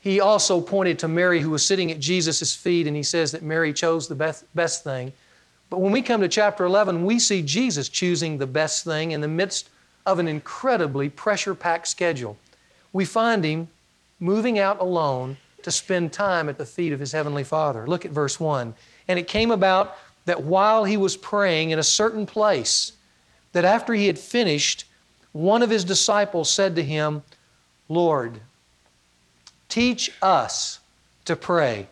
he 0.00 0.20
also 0.20 0.60
pointed 0.60 1.00
to 1.00 1.08
Mary, 1.08 1.40
who 1.40 1.50
was 1.50 1.64
sitting 1.64 1.90
at 1.90 2.00
Jesus' 2.00 2.54
feet, 2.54 2.86
and 2.86 2.96
he 2.96 3.02
says 3.02 3.32
that 3.32 3.42
Mary 3.42 3.72
chose 3.72 4.08
the 4.08 4.14
best, 4.14 4.44
best 4.54 4.84
thing. 4.84 5.12
But 5.70 5.80
when 5.80 5.92
we 5.92 6.02
come 6.02 6.20
to 6.20 6.28
chapter 6.28 6.64
11, 6.64 7.04
we 7.04 7.18
see 7.18 7.42
Jesus 7.42 7.88
choosing 7.88 8.38
the 8.38 8.46
best 8.46 8.84
thing 8.84 9.10
in 9.10 9.20
the 9.20 9.28
midst 9.28 9.70
of 10.06 10.18
an 10.18 10.28
incredibly 10.28 11.08
pressure 11.08 11.54
packed 11.54 11.88
schedule. 11.88 12.36
We 12.92 13.04
find 13.04 13.44
him 13.44 13.68
moving 14.20 14.58
out 14.58 14.80
alone 14.80 15.36
to 15.62 15.70
spend 15.70 16.12
time 16.12 16.48
at 16.48 16.58
the 16.58 16.66
feet 16.66 16.92
of 16.92 17.00
his 17.00 17.12
heavenly 17.12 17.44
Father. 17.44 17.86
Look 17.86 18.04
at 18.04 18.10
verse 18.10 18.38
1. 18.38 18.74
And 19.12 19.18
it 19.18 19.28
came 19.28 19.50
about 19.50 19.98
that 20.24 20.42
while 20.42 20.84
he 20.84 20.96
was 20.96 21.18
praying 21.18 21.68
in 21.68 21.78
a 21.78 21.82
certain 21.82 22.24
place, 22.24 22.92
that 23.52 23.62
after 23.62 23.92
he 23.92 24.06
had 24.06 24.18
finished, 24.18 24.86
one 25.32 25.62
of 25.62 25.68
his 25.68 25.84
disciples 25.84 26.48
said 26.48 26.74
to 26.76 26.82
him, 26.82 27.22
Lord, 27.90 28.40
teach 29.68 30.10
us 30.22 30.80
to 31.26 31.36
pray, 31.36 31.88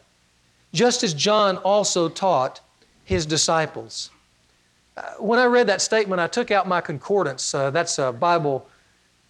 just 0.73 1.05
as 1.05 1.12
John 1.12 1.59
also 1.59 2.09
taught 2.09 2.62
his 3.05 3.27
disciples. 3.27 4.09
Uh, 4.97 5.03
when 5.19 5.39
I 5.39 5.45
read 5.45 5.67
that 5.67 5.83
statement, 5.83 6.23
I 6.23 6.27
took 6.27 6.50
out 6.50 6.67
my 6.67 6.81
concordance. 6.81 7.55
Uh, 7.55 7.69
that's 7.71 7.99
a 7.99 8.12
Bible 8.12 8.67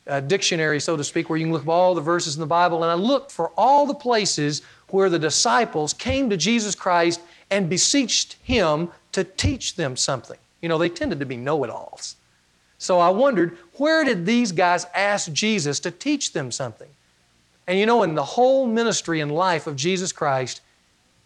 uh, 0.06 0.20
dictionary, 0.20 0.78
so 0.78 0.96
to 0.96 1.02
speak, 1.02 1.28
where 1.28 1.40
you 1.40 1.46
can 1.46 1.52
look 1.52 1.62
up 1.62 1.68
all 1.68 1.96
the 1.96 2.00
verses 2.00 2.36
in 2.36 2.40
the 2.40 2.46
Bible. 2.46 2.84
And 2.84 2.92
I 2.92 2.94
looked 2.94 3.32
for 3.32 3.50
all 3.56 3.84
the 3.84 3.94
places 3.94 4.62
where 4.90 5.10
the 5.10 5.18
disciples 5.18 5.92
came 5.92 6.30
to 6.30 6.36
Jesus 6.36 6.76
Christ 6.76 7.20
and 7.50 7.68
beseeched 7.68 8.36
him 8.42 8.90
to 9.12 9.24
teach 9.24 9.76
them 9.76 9.96
something. 9.96 10.38
You 10.60 10.68
know, 10.68 10.78
they 10.78 10.88
tended 10.88 11.20
to 11.20 11.26
be 11.26 11.36
know 11.36 11.64
it 11.64 11.70
alls. 11.70 12.16
So 12.78 12.98
I 12.98 13.10
wondered, 13.10 13.58
where 13.74 14.04
did 14.04 14.24
these 14.24 14.52
guys 14.52 14.86
ask 14.94 15.32
Jesus 15.32 15.80
to 15.80 15.90
teach 15.90 16.32
them 16.32 16.50
something? 16.50 16.88
And 17.66 17.78
you 17.78 17.86
know, 17.86 18.02
in 18.02 18.14
the 18.14 18.24
whole 18.24 18.66
ministry 18.66 19.20
and 19.20 19.30
life 19.30 19.66
of 19.66 19.76
Jesus 19.76 20.12
Christ, 20.12 20.60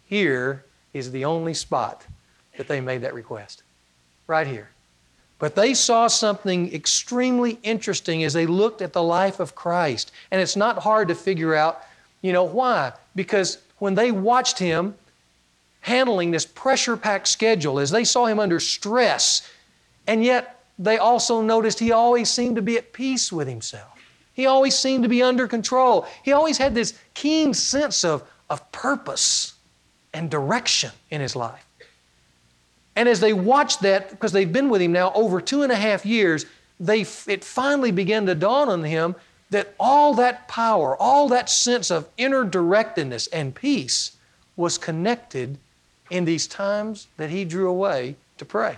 here 0.05 0.65
is 0.93 1.11
the 1.11 1.25
only 1.25 1.53
spot 1.53 2.05
that 2.57 2.67
they 2.67 2.81
made 2.81 3.01
that 3.01 3.13
request. 3.13 3.63
Right 4.27 4.47
here. 4.47 4.69
But 5.39 5.55
they 5.55 5.73
saw 5.73 6.07
something 6.07 6.73
extremely 6.73 7.59
interesting 7.63 8.23
as 8.23 8.33
they 8.33 8.45
looked 8.45 8.81
at 8.81 8.93
the 8.93 9.03
life 9.03 9.39
of 9.39 9.55
Christ. 9.55 10.11
And 10.31 10.41
it's 10.41 10.55
not 10.55 10.79
hard 10.79 11.09
to 11.09 11.15
figure 11.15 11.53
out, 11.53 11.83
you 12.21 12.31
know, 12.31 12.43
why. 12.43 12.93
Because 13.15 13.59
when 13.79 13.95
they 13.95 14.11
watched 14.11 14.59
him 14.59 14.95
handling 15.85 16.31
this 16.31 16.47
pressure 16.47 16.97
packed 16.97 17.27
schedule, 17.27 17.77
as 17.77 17.91
they 17.91 18.03
saw 18.03 18.25
him 18.25 18.39
under 18.39 18.59
stress, 18.59 19.47
and 20.07 20.23
yet 20.23 20.63
they 20.79 20.97
also 20.97 21.43
noticed 21.43 21.77
he 21.77 21.91
always 21.91 22.27
seemed 22.27 22.55
to 22.55 22.61
be 22.63 22.75
at 22.75 22.91
peace 22.91 23.31
with 23.31 23.47
himself. 23.47 23.93
He 24.33 24.47
always 24.47 24.75
seemed 24.75 25.03
to 25.03 25.09
be 25.09 25.21
under 25.21 25.47
control. 25.47 26.07
He 26.23 26.31
always 26.31 26.57
had 26.57 26.73
this 26.73 26.97
keen 27.13 27.53
sense 27.53 28.03
of, 28.03 28.23
of 28.49 28.71
purpose 28.71 29.53
and 30.11 30.31
direction 30.31 30.89
in 31.11 31.21
his 31.21 31.35
life. 31.35 31.67
And 32.95 33.07
as 33.07 33.19
they 33.19 33.33
watched 33.33 33.81
that, 33.81 34.09
because 34.09 34.31
they've 34.31 34.51
been 34.51 34.69
with 34.69 34.81
him 34.81 34.91
now 34.91 35.13
over 35.13 35.39
two 35.39 35.61
and 35.61 35.71
a 35.71 35.75
half 35.75 36.03
years, 36.03 36.47
they, 36.79 37.01
it 37.27 37.43
finally 37.43 37.91
began 37.91 38.25
to 38.25 38.33
dawn 38.33 38.69
on 38.69 38.83
him 38.83 39.15
that 39.51 39.75
all 39.79 40.15
that 40.15 40.47
power, 40.47 40.97
all 40.97 41.29
that 41.29 41.47
sense 41.47 41.91
of 41.91 42.09
inner 42.17 42.43
directedness 42.43 43.27
and 43.31 43.53
peace 43.53 44.17
was 44.55 44.79
connected 44.79 45.59
in 46.09 46.25
these 46.25 46.47
times 46.47 47.07
that 47.17 47.29
he 47.29 47.45
drew 47.45 47.69
away 47.69 48.15
to 48.37 48.45
pray. 48.45 48.77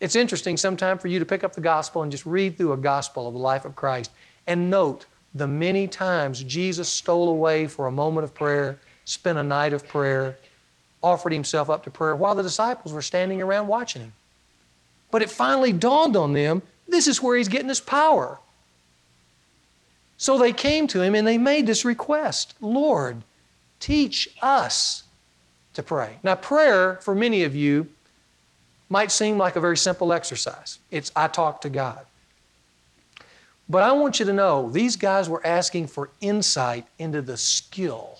It's 0.00 0.16
interesting 0.16 0.56
sometime 0.56 0.98
for 0.98 1.08
you 1.08 1.18
to 1.18 1.26
pick 1.26 1.44
up 1.44 1.54
the 1.54 1.60
gospel 1.60 2.02
and 2.02 2.10
just 2.10 2.26
read 2.26 2.56
through 2.56 2.72
a 2.72 2.76
gospel 2.76 3.28
of 3.28 3.34
the 3.34 3.40
life 3.40 3.64
of 3.64 3.76
Christ 3.76 4.10
and 4.46 4.70
note 4.70 5.06
the 5.34 5.46
many 5.46 5.86
times 5.86 6.42
Jesus 6.42 6.88
stole 6.88 7.28
away 7.28 7.66
for 7.66 7.86
a 7.86 7.92
moment 7.92 8.24
of 8.24 8.34
prayer, 8.34 8.78
spent 9.04 9.38
a 9.38 9.42
night 9.42 9.72
of 9.72 9.86
prayer, 9.86 10.38
offered 11.02 11.32
himself 11.32 11.68
up 11.68 11.84
to 11.84 11.90
prayer 11.90 12.16
while 12.16 12.34
the 12.34 12.42
disciples 12.42 12.92
were 12.92 13.02
standing 13.02 13.42
around 13.42 13.66
watching 13.66 14.02
him. 14.02 14.12
But 15.10 15.22
it 15.22 15.30
finally 15.30 15.72
dawned 15.72 16.16
on 16.16 16.32
them 16.32 16.62
this 16.88 17.06
is 17.06 17.22
where 17.22 17.36
he's 17.36 17.48
getting 17.48 17.68
his 17.68 17.80
power. 17.80 18.38
So 20.16 20.38
they 20.38 20.52
came 20.52 20.86
to 20.88 21.02
him 21.02 21.14
and 21.14 21.26
they 21.26 21.38
made 21.38 21.66
this 21.66 21.84
request 21.84 22.54
Lord, 22.60 23.22
teach 23.80 24.28
us 24.42 25.03
to 25.74 25.82
pray. 25.82 26.18
Now, 26.22 26.34
prayer 26.34 26.96
for 27.02 27.14
many 27.14 27.44
of 27.44 27.54
you 27.54 27.88
might 28.88 29.10
seem 29.10 29.38
like 29.38 29.56
a 29.56 29.60
very 29.60 29.76
simple 29.76 30.12
exercise. 30.12 30.78
It's 30.90 31.12
I 31.14 31.28
talk 31.28 31.60
to 31.62 31.70
God. 31.70 32.06
But 33.68 33.82
I 33.82 33.92
want 33.92 34.20
you 34.20 34.26
to 34.26 34.32
know 34.32 34.70
these 34.70 34.96
guys 34.96 35.28
were 35.28 35.44
asking 35.46 35.86
for 35.86 36.10
insight 36.20 36.86
into 36.98 37.22
the 37.22 37.36
skill 37.36 38.18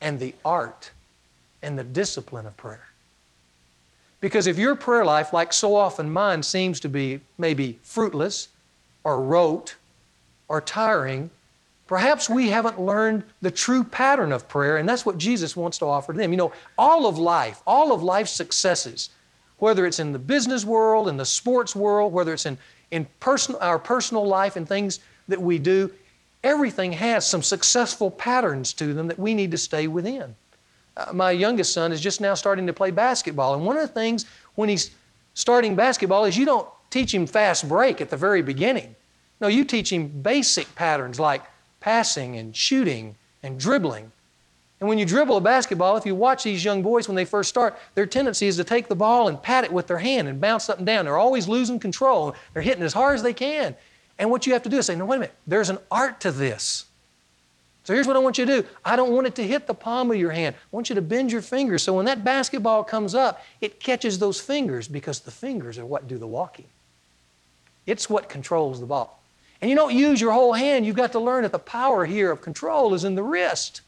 and 0.00 0.18
the 0.20 0.34
art 0.44 0.90
and 1.62 1.78
the 1.78 1.84
discipline 1.84 2.46
of 2.46 2.56
prayer. 2.56 2.86
Because 4.20 4.46
if 4.46 4.58
your 4.58 4.74
prayer 4.74 5.04
life, 5.04 5.32
like 5.32 5.52
so 5.52 5.74
often 5.74 6.10
mine, 6.10 6.42
seems 6.42 6.80
to 6.80 6.88
be 6.88 7.20
maybe 7.36 7.78
fruitless 7.82 8.48
or 9.04 9.20
rote 9.20 9.76
or 10.48 10.60
tiring, 10.60 11.30
perhaps 11.88 12.28
we 12.28 12.50
haven't 12.50 12.78
learned 12.78 13.24
the 13.40 13.50
true 13.50 13.82
pattern 13.82 14.30
of 14.30 14.46
prayer, 14.46 14.76
and 14.76 14.88
that's 14.88 15.04
what 15.04 15.18
Jesus 15.18 15.56
wants 15.56 15.78
to 15.78 15.86
offer 15.86 16.12
to 16.12 16.18
them. 16.18 16.30
You 16.30 16.36
know, 16.36 16.52
all 16.76 17.06
of 17.06 17.18
life, 17.18 17.60
all 17.66 17.92
of 17.92 18.02
life's 18.02 18.30
successes, 18.30 19.10
whether 19.58 19.86
it's 19.86 19.98
in 19.98 20.12
the 20.12 20.18
business 20.18 20.64
world, 20.64 21.08
in 21.08 21.16
the 21.16 21.24
sports 21.24 21.74
world, 21.74 22.12
whether 22.12 22.32
it's 22.32 22.46
in, 22.46 22.56
in 22.92 23.08
personal, 23.18 23.60
our 23.60 23.78
personal 23.78 24.24
life 24.24 24.54
and 24.54 24.68
things 24.68 25.00
that 25.26 25.40
we 25.40 25.58
do, 25.58 25.90
everything 26.44 26.92
has 26.92 27.26
some 27.26 27.42
successful 27.42 28.10
patterns 28.10 28.72
to 28.74 28.94
them 28.94 29.08
that 29.08 29.18
we 29.18 29.34
need 29.34 29.50
to 29.50 29.58
stay 29.58 29.88
within. 29.88 30.36
Uh, 30.96 31.12
my 31.12 31.30
youngest 31.30 31.72
son 31.72 31.90
is 31.90 32.00
just 32.00 32.20
now 32.20 32.34
starting 32.34 32.66
to 32.66 32.72
play 32.72 32.90
basketball. 32.90 33.54
And 33.54 33.64
one 33.64 33.76
of 33.76 33.82
the 33.82 33.88
things 33.94 34.26
when 34.54 34.68
he's 34.68 34.90
starting 35.34 35.74
basketball 35.74 36.26
is 36.26 36.36
you 36.36 36.44
don't 36.44 36.68
teach 36.90 37.14
him 37.14 37.26
fast 37.26 37.68
break 37.68 38.00
at 38.00 38.10
the 38.10 38.16
very 38.16 38.42
beginning. 38.42 38.94
No, 39.40 39.48
you 39.48 39.64
teach 39.64 39.92
him 39.92 40.08
basic 40.08 40.72
patterns 40.74 41.18
like 41.18 41.42
passing 41.80 42.36
and 42.36 42.54
shooting 42.54 43.16
and 43.42 43.58
dribbling. 43.58 44.12
And 44.80 44.88
when 44.88 44.98
you 44.98 45.04
dribble 45.04 45.36
a 45.36 45.40
basketball, 45.40 45.96
if 45.96 46.06
you 46.06 46.14
watch 46.14 46.44
these 46.44 46.64
young 46.64 46.82
boys 46.82 47.08
when 47.08 47.16
they 47.16 47.24
first 47.24 47.48
start, 47.48 47.76
their 47.94 48.06
tendency 48.06 48.46
is 48.46 48.56
to 48.56 48.64
take 48.64 48.88
the 48.88 48.94
ball 48.94 49.28
and 49.28 49.42
pat 49.42 49.64
it 49.64 49.72
with 49.72 49.88
their 49.88 49.98
hand 49.98 50.28
and 50.28 50.40
bounce 50.40 50.68
up 50.68 50.78
and 50.78 50.86
down. 50.86 51.04
They're 51.04 51.16
always 51.16 51.48
losing 51.48 51.80
control. 51.80 52.36
They're 52.52 52.62
hitting 52.62 52.84
as 52.84 52.92
hard 52.92 53.16
as 53.16 53.22
they 53.22 53.32
can. 53.32 53.74
And 54.18 54.30
what 54.30 54.46
you 54.46 54.52
have 54.52 54.62
to 54.64 54.68
do 54.68 54.78
is 54.78 54.86
say, 54.86 54.94
no, 54.94 55.04
wait 55.04 55.16
a 55.16 55.20
minute, 55.20 55.34
there's 55.46 55.70
an 55.70 55.78
art 55.90 56.20
to 56.20 56.30
this. 56.30 56.84
So 57.84 57.94
here's 57.94 58.06
what 58.06 58.16
I 58.16 58.18
want 58.18 58.36
you 58.36 58.44
to 58.44 58.60
do. 58.60 58.68
I 58.84 58.96
don't 58.96 59.12
want 59.12 59.26
it 59.26 59.34
to 59.36 59.46
hit 59.46 59.66
the 59.66 59.74
palm 59.74 60.10
of 60.10 60.16
your 60.18 60.30
hand. 60.30 60.54
I 60.54 60.76
want 60.76 60.90
you 60.90 60.94
to 60.94 61.02
bend 61.02 61.32
your 61.32 61.40
fingers 61.40 61.82
so 61.82 61.94
when 61.94 62.04
that 62.04 62.22
basketball 62.22 62.84
comes 62.84 63.14
up, 63.14 63.42
it 63.60 63.80
catches 63.80 64.18
those 64.18 64.38
fingers 64.38 64.86
because 64.86 65.20
the 65.20 65.30
fingers 65.30 65.78
are 65.78 65.86
what 65.86 66.06
do 66.06 66.18
the 66.18 66.26
walking. 66.26 66.66
It's 67.86 68.10
what 68.10 68.28
controls 68.28 68.78
the 68.80 68.86
ball. 68.86 69.22
And 69.60 69.70
you 69.70 69.76
don't 69.76 69.94
use 69.94 70.20
your 70.20 70.32
whole 70.32 70.52
hand. 70.52 70.86
You've 70.86 70.96
got 70.96 71.12
to 71.12 71.18
learn 71.18 71.42
that 71.42 71.52
the 71.52 71.58
power 71.58 72.04
here 72.04 72.30
of 72.30 72.40
control 72.40 72.94
is 72.94 73.04
in 73.04 73.14
the 73.14 73.22
wrist. 73.22 73.80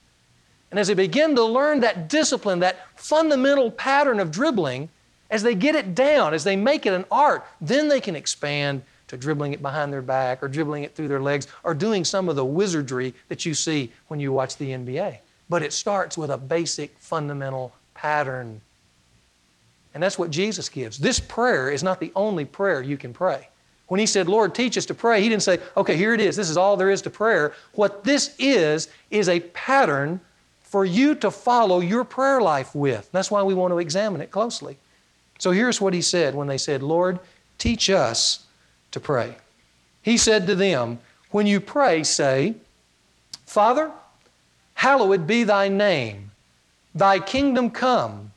And 0.71 0.79
as 0.79 0.89
they 0.89 0.95
begin 0.95 1.35
to 1.37 1.45
learn 1.45 1.81
that 1.81 2.09
discipline, 2.09 2.61
that 2.61 2.87
fundamental 2.97 3.71
pattern 3.71 4.21
of 4.21 4.31
dribbling, 4.31 4.89
as 5.31 5.43
they 5.43 5.55
get 5.55 5.75
it 5.75 5.95
down, 5.95 6.35
as 6.35 6.45
they 6.45 6.57
make 6.57 6.87
it 6.87 6.93
an 6.93 7.05
art, 7.11 7.47
then 7.61 7.89
they 7.89 8.00
can 8.00 8.17
expand 8.17 8.83
to 9.09 9.17
dribbling 9.17 9.53
it 9.53 9.62
behind 9.62 9.93
their 9.93 10.03
back 10.03 10.43
or 10.43 10.49
dribbling 10.49 10.85
it 10.85 10.95
through 10.95 11.09
their 11.09 11.21
legs 11.21 11.49
or 11.65 11.75
doing 11.75 12.05
some 12.05 12.29
of 12.29 12.37
the 12.37 12.45
wizardry 12.45 13.15
that 13.29 13.45
you 13.45 13.55
see 13.55 13.91
when 14.09 14.21
you 14.21 14.33
watch 14.33 14.57
the 14.57 14.71
NBA. 14.71 15.19
But 15.49 15.62
it 15.62 15.73
starts 15.73 16.17
with 16.17 16.31
a 16.31 16.39
basic 16.39 16.97
fundamental 16.99 17.73
pattern. 17.95 18.61
And 19.95 20.03
that's 20.03 20.19
what 20.19 20.31
Jesus 20.31 20.69
gives. 20.69 20.99
This 20.99 21.19
prayer 21.19 21.71
is 21.71 21.83
not 21.83 21.99
the 21.99 22.12
only 22.15 22.45
prayer 22.45 22.81
you 22.81 22.97
can 22.97 23.12
pray. 23.12 23.49
When 23.90 23.99
he 23.99 24.06
said, 24.06 24.28
Lord, 24.28 24.54
teach 24.54 24.78
us 24.78 24.87
to 24.87 24.94
pray, 24.94 25.20
he 25.20 25.28
didn't 25.28 25.42
say, 25.42 25.59
okay, 25.76 25.97
here 25.97 26.14
it 26.14 26.20
is. 26.20 26.37
This 26.37 26.49
is 26.49 26.56
all 26.56 26.76
there 26.76 26.90
is 26.90 27.02
to 27.02 27.11
prayer. 27.11 27.54
What 27.73 28.04
this 28.04 28.37
is, 28.38 28.88
is 29.11 29.28
a 29.28 29.40
pattern 29.40 30.20
for 30.62 30.85
you 30.85 31.16
to 31.16 31.28
follow 31.28 31.80
your 31.80 32.04
prayer 32.04 32.40
life 32.40 32.73
with. 32.73 33.11
That's 33.11 33.32
why 33.32 33.42
we 33.42 33.52
want 33.52 33.73
to 33.73 33.80
examine 33.80 34.20
it 34.20 34.30
closely. 34.30 34.78
So 35.40 35.50
here's 35.50 35.80
what 35.80 35.92
he 35.92 36.02
said 36.02 36.37
when 36.37 36.47
they 36.47 36.56
said, 36.56 36.85
Lord, 36.85 37.18
teach 37.59 37.90
us 37.90 38.47
to 38.92 39.00
pray. 39.00 39.35
He 40.02 40.16
said 40.16 40.47
to 40.47 40.54
them, 40.54 41.00
When 41.32 41.49
you 41.49 41.59
pray, 41.59 42.04
say, 42.04 42.54
Father, 43.44 43.90
hallowed 44.75 45.26
be 45.26 45.42
thy 45.42 45.66
name, 45.66 46.30
thy 46.94 47.18
kingdom 47.18 47.70
come. 47.70 48.30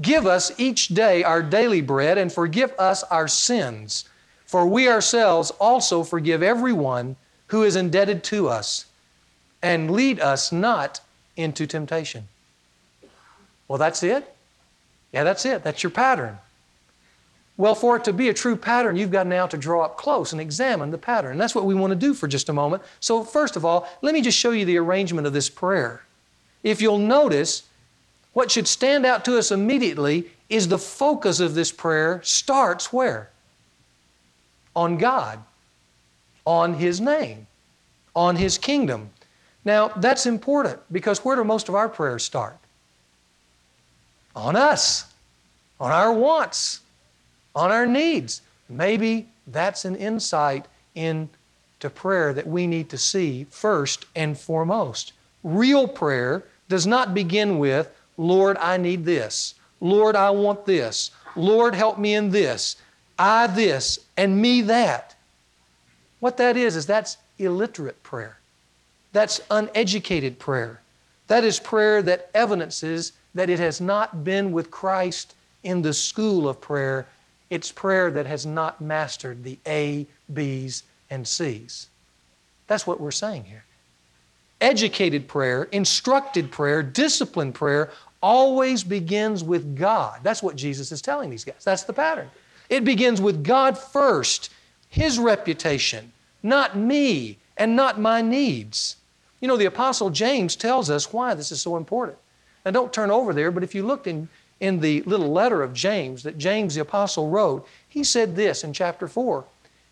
Give 0.00 0.26
us 0.26 0.58
each 0.58 0.88
day 0.88 1.22
our 1.22 1.42
daily 1.42 1.82
bread 1.82 2.16
and 2.16 2.32
forgive 2.32 2.72
us 2.78 3.02
our 3.02 3.28
sins, 3.28 4.08
for 4.46 4.66
we 4.66 4.88
ourselves 4.88 5.50
also 5.60 6.02
forgive 6.02 6.42
everyone 6.42 7.16
who 7.48 7.62
is 7.62 7.76
indebted 7.76 8.24
to 8.24 8.48
us. 8.48 8.86
And 9.62 9.90
lead 9.90 10.20
us 10.20 10.52
not 10.52 11.00
into 11.36 11.66
temptation. 11.66 12.28
Well, 13.68 13.78
that's 13.78 14.02
it? 14.02 14.34
Yeah, 15.12 15.24
that's 15.24 15.44
it. 15.44 15.64
That's 15.64 15.82
your 15.82 15.90
pattern. 15.90 16.38
Well, 17.56 17.74
for 17.74 17.96
it 17.96 18.04
to 18.04 18.12
be 18.12 18.28
a 18.28 18.34
true 18.34 18.54
pattern, 18.54 18.96
you've 18.96 19.10
got 19.10 19.26
now 19.26 19.46
to 19.46 19.56
draw 19.56 19.84
up 19.84 19.96
close 19.96 20.32
and 20.32 20.40
examine 20.40 20.90
the 20.90 20.98
pattern. 20.98 21.32
And 21.32 21.40
that's 21.40 21.54
what 21.54 21.64
we 21.64 21.74
want 21.74 21.90
to 21.90 21.98
do 21.98 22.12
for 22.12 22.28
just 22.28 22.48
a 22.48 22.52
moment. 22.52 22.82
So, 23.00 23.24
first 23.24 23.56
of 23.56 23.64
all, 23.64 23.88
let 24.02 24.12
me 24.12 24.20
just 24.20 24.38
show 24.38 24.50
you 24.50 24.66
the 24.66 24.76
arrangement 24.76 25.26
of 25.26 25.32
this 25.32 25.48
prayer. 25.48 26.02
If 26.62 26.82
you'll 26.82 26.98
notice, 26.98 27.62
what 28.34 28.50
should 28.50 28.68
stand 28.68 29.06
out 29.06 29.24
to 29.24 29.38
us 29.38 29.50
immediately 29.50 30.30
is 30.50 30.68
the 30.68 30.78
focus 30.78 31.40
of 31.40 31.54
this 31.54 31.72
prayer 31.72 32.20
starts 32.22 32.92
where? 32.92 33.30
On 34.76 34.96
God, 34.96 35.42
on 36.44 36.74
His 36.74 37.00
name, 37.00 37.48
on 38.14 38.36
His 38.36 38.58
kingdom. 38.58 39.10
Now, 39.64 39.88
that's 39.88 40.26
important 40.26 40.78
because 40.92 41.24
where 41.24 41.34
do 41.34 41.42
most 41.42 41.68
of 41.68 41.74
our 41.74 41.88
prayers 41.88 42.22
start? 42.22 42.56
On 44.36 44.54
us, 44.54 45.12
on 45.80 45.90
our 45.90 46.12
wants 46.12 46.80
on 47.56 47.72
our 47.72 47.86
needs. 47.86 48.42
Maybe 48.68 49.26
that's 49.48 49.84
an 49.84 49.96
insight 49.96 50.66
into 50.94 51.90
prayer 51.94 52.32
that 52.34 52.46
we 52.46 52.66
need 52.66 52.90
to 52.90 52.98
see 52.98 53.46
first 53.50 54.04
and 54.14 54.38
foremost. 54.38 55.14
Real 55.42 55.88
prayer 55.88 56.44
does 56.68 56.86
not 56.86 57.14
begin 57.14 57.58
with, 57.58 57.90
Lord, 58.18 58.56
I 58.58 58.76
need 58.76 59.04
this. 59.04 59.54
Lord, 59.80 60.14
I 60.16 60.30
want 60.30 60.66
this. 60.66 61.10
Lord, 61.34 61.74
help 61.74 61.98
me 61.98 62.14
in 62.14 62.30
this. 62.30 62.76
I 63.18 63.46
this, 63.46 63.98
and 64.16 64.40
me 64.40 64.62
that. 64.62 65.14
What 66.20 66.36
that 66.38 66.56
is, 66.56 66.76
is 66.76 66.86
that's 66.86 67.16
illiterate 67.38 68.02
prayer. 68.02 68.38
That's 69.12 69.40
uneducated 69.50 70.38
prayer. 70.38 70.80
That 71.28 71.44
is 71.44 71.58
prayer 71.58 72.02
that 72.02 72.30
evidences 72.34 73.12
that 73.34 73.50
it 73.50 73.58
has 73.58 73.80
not 73.80 74.24
been 74.24 74.52
with 74.52 74.70
Christ 74.70 75.34
in 75.62 75.82
the 75.82 75.92
school 75.92 76.48
of 76.48 76.60
prayer 76.60 77.06
it's 77.50 77.70
prayer 77.70 78.10
that 78.10 78.26
has 78.26 78.44
not 78.44 78.80
mastered 78.80 79.44
the 79.44 79.58
A, 79.66 80.06
B's, 80.32 80.82
and 81.10 81.26
C's. 81.26 81.88
That's 82.66 82.86
what 82.86 83.00
we're 83.00 83.12
saying 83.12 83.44
here. 83.44 83.64
Educated 84.60 85.28
prayer, 85.28 85.64
instructed 85.64 86.50
prayer, 86.50 86.82
disciplined 86.82 87.54
prayer 87.54 87.90
always 88.22 88.82
begins 88.82 89.44
with 89.44 89.76
God. 89.76 90.20
That's 90.22 90.42
what 90.42 90.56
Jesus 90.56 90.90
is 90.90 91.02
telling 91.02 91.30
these 91.30 91.44
guys. 91.44 91.62
That's 91.62 91.84
the 91.84 91.92
pattern. 91.92 92.30
It 92.68 92.84
begins 92.84 93.20
with 93.20 93.44
God 93.44 93.78
first, 93.78 94.50
His 94.88 95.18
reputation, 95.18 96.12
not 96.42 96.76
me 96.76 97.38
and 97.56 97.76
not 97.76 98.00
my 98.00 98.20
needs. 98.20 98.96
You 99.40 99.48
know, 99.48 99.56
the 99.56 99.66
Apostle 99.66 100.10
James 100.10 100.56
tells 100.56 100.90
us 100.90 101.12
why 101.12 101.34
this 101.34 101.52
is 101.52 101.60
so 101.60 101.76
important. 101.76 102.18
Now, 102.64 102.72
don't 102.72 102.92
turn 102.92 103.10
over 103.10 103.32
there, 103.32 103.50
but 103.50 103.62
if 103.62 103.74
you 103.74 103.86
looked 103.86 104.06
in, 104.06 104.28
in 104.60 104.80
the 104.80 105.02
little 105.02 105.30
letter 105.30 105.62
of 105.62 105.72
James 105.72 106.22
that 106.24 106.38
James 106.38 106.74
the 106.74 106.80
Apostle 106.80 107.28
wrote, 107.28 107.66
he 107.88 108.02
said 108.02 108.34
this 108.34 108.64
in 108.64 108.72
chapter 108.72 109.06
4. 109.06 109.44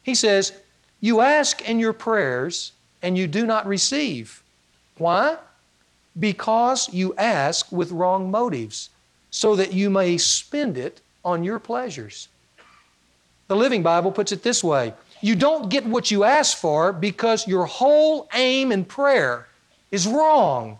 He 0.02 0.14
says, 0.14 0.52
You 1.00 1.20
ask 1.20 1.68
in 1.68 1.78
your 1.78 1.92
prayers, 1.92 2.72
and 3.02 3.16
you 3.16 3.26
do 3.26 3.46
not 3.46 3.66
receive. 3.66 4.42
Why? 4.98 5.36
Because 6.18 6.92
you 6.92 7.14
ask 7.16 7.70
with 7.70 7.92
wrong 7.92 8.30
motives, 8.30 8.90
so 9.30 9.56
that 9.56 9.72
you 9.72 9.90
may 9.90 10.16
spend 10.16 10.78
it 10.78 11.00
on 11.24 11.44
your 11.44 11.58
pleasures. 11.58 12.28
The 13.48 13.56
Living 13.56 13.82
Bible 13.82 14.10
puts 14.10 14.32
it 14.32 14.42
this 14.42 14.64
way 14.64 14.94
You 15.20 15.34
don't 15.34 15.68
get 15.68 15.86
what 15.86 16.10
you 16.10 16.24
ask 16.24 16.56
for 16.56 16.92
because 16.92 17.46
your 17.46 17.66
whole 17.66 18.28
aim 18.34 18.72
in 18.72 18.84
prayer 18.84 19.48
is 19.90 20.06
wrong. 20.06 20.78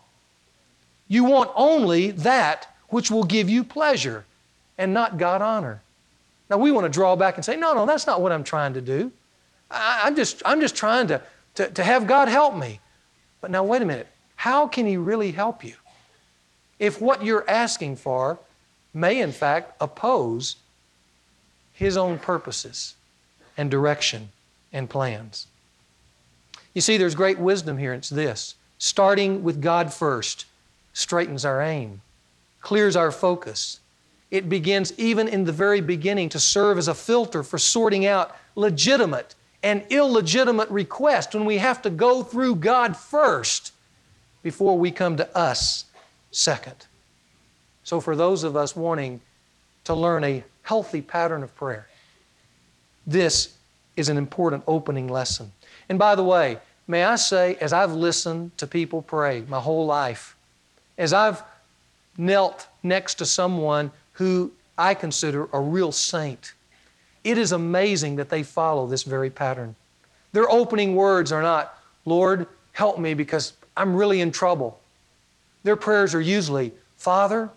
You 1.08 1.24
want 1.24 1.50
only 1.54 2.10
that 2.12 2.74
which 2.88 3.10
will 3.10 3.24
give 3.24 3.48
you 3.48 3.64
pleasure 3.64 4.24
and 4.78 4.94
not 4.94 5.18
God 5.18 5.42
honor. 5.42 5.82
Now 6.50 6.58
we 6.58 6.70
want 6.70 6.84
to 6.84 6.90
draw 6.90 7.16
back 7.16 7.36
and 7.36 7.44
say, 7.44 7.56
no, 7.56 7.74
no, 7.74 7.86
that's 7.86 8.06
not 8.06 8.20
what 8.20 8.32
I'm 8.32 8.44
trying 8.44 8.74
to 8.74 8.80
do. 8.80 9.12
I, 9.70 10.06
am 10.06 10.16
just, 10.16 10.42
I'm 10.44 10.60
just 10.60 10.76
trying 10.76 11.08
to, 11.08 11.20
to, 11.56 11.70
to 11.70 11.84
have 11.84 12.06
God 12.06 12.28
help 12.28 12.56
me. 12.56 12.80
But 13.40 13.50
now, 13.50 13.64
wait 13.64 13.82
a 13.82 13.84
minute. 13.84 14.08
How 14.36 14.66
can 14.66 14.86
He 14.86 14.96
really 14.96 15.32
help 15.32 15.64
you? 15.64 15.74
If 16.78 17.00
what 17.00 17.24
you're 17.24 17.48
asking 17.48 17.96
for 17.96 18.38
may, 18.92 19.20
in 19.20 19.32
fact, 19.32 19.76
oppose 19.80 20.56
His 21.74 21.96
own 21.96 22.18
purposes 22.18 22.94
and 23.56 23.70
direction 23.70 24.30
and 24.72 24.88
plans. 24.88 25.46
You 26.72 26.80
see, 26.80 26.96
there's 26.96 27.14
great 27.14 27.38
wisdom 27.38 27.78
here. 27.78 27.92
It's 27.92 28.08
this 28.08 28.54
starting 28.78 29.42
with 29.42 29.62
God 29.62 29.92
first 29.92 30.46
straightens 30.92 31.44
our 31.44 31.60
aim, 31.60 32.00
clears 32.60 32.96
our 32.96 33.10
focus. 33.10 33.80
It 34.30 34.48
begins, 34.48 34.92
even 34.98 35.28
in 35.28 35.44
the 35.44 35.52
very 35.52 35.80
beginning, 35.80 36.28
to 36.30 36.40
serve 36.40 36.78
as 36.78 36.88
a 36.88 36.94
filter 36.94 37.42
for 37.42 37.58
sorting 37.58 38.06
out 38.06 38.36
legitimate 38.56 39.34
and 39.62 39.84
illegitimate 39.90 40.68
requests 40.70 41.34
when 41.34 41.44
we 41.44 41.58
have 41.58 41.82
to 41.82 41.90
go 41.90 42.22
through 42.22 42.56
God 42.56 42.96
first 42.96 43.72
before 44.42 44.76
we 44.76 44.90
come 44.90 45.16
to 45.16 45.36
us 45.36 45.86
second. 46.30 46.86
So, 47.84 48.00
for 48.00 48.16
those 48.16 48.44
of 48.44 48.56
us 48.56 48.74
wanting 48.74 49.20
to 49.84 49.94
learn 49.94 50.24
a 50.24 50.44
healthy 50.64 51.00
pattern 51.00 51.42
of 51.42 51.54
prayer, 51.54 51.86
this 53.06 53.54
is 53.96 54.08
an 54.08 54.16
important 54.16 54.64
opening 54.66 55.08
lesson. 55.08 55.52
And 55.88 55.98
by 55.98 56.14
the 56.16 56.24
way, 56.24 56.58
may 56.88 57.04
I 57.04 57.16
say, 57.16 57.56
as 57.60 57.72
I've 57.72 57.92
listened 57.92 58.56
to 58.58 58.66
people 58.66 59.02
pray 59.02 59.44
my 59.48 59.60
whole 59.60 59.86
life, 59.86 60.36
as 60.98 61.12
I've 61.12 61.42
knelt 62.16 62.66
next 62.82 63.14
to 63.16 63.26
someone 63.26 63.90
who 64.12 64.50
I 64.76 64.94
consider 64.94 65.48
a 65.52 65.60
real 65.60 65.92
saint, 65.92 66.54
it 67.22 67.38
is 67.38 67.52
amazing 67.52 68.16
that 68.16 68.28
they 68.28 68.42
follow 68.42 68.86
this 68.86 69.02
very 69.02 69.30
pattern. 69.30 69.76
Their 70.32 70.50
opening 70.50 70.96
words 70.96 71.32
are 71.32 71.42
not, 71.42 71.78
Lord, 72.04 72.46
help 72.72 72.98
me 72.98 73.14
because 73.14 73.52
I'm 73.76 73.94
really 73.94 74.20
in 74.20 74.30
trouble. 74.30 74.80
Their 75.62 75.76
prayers 75.76 76.14
are 76.14 76.20
usually, 76.20 76.72
Father, 76.96 77.50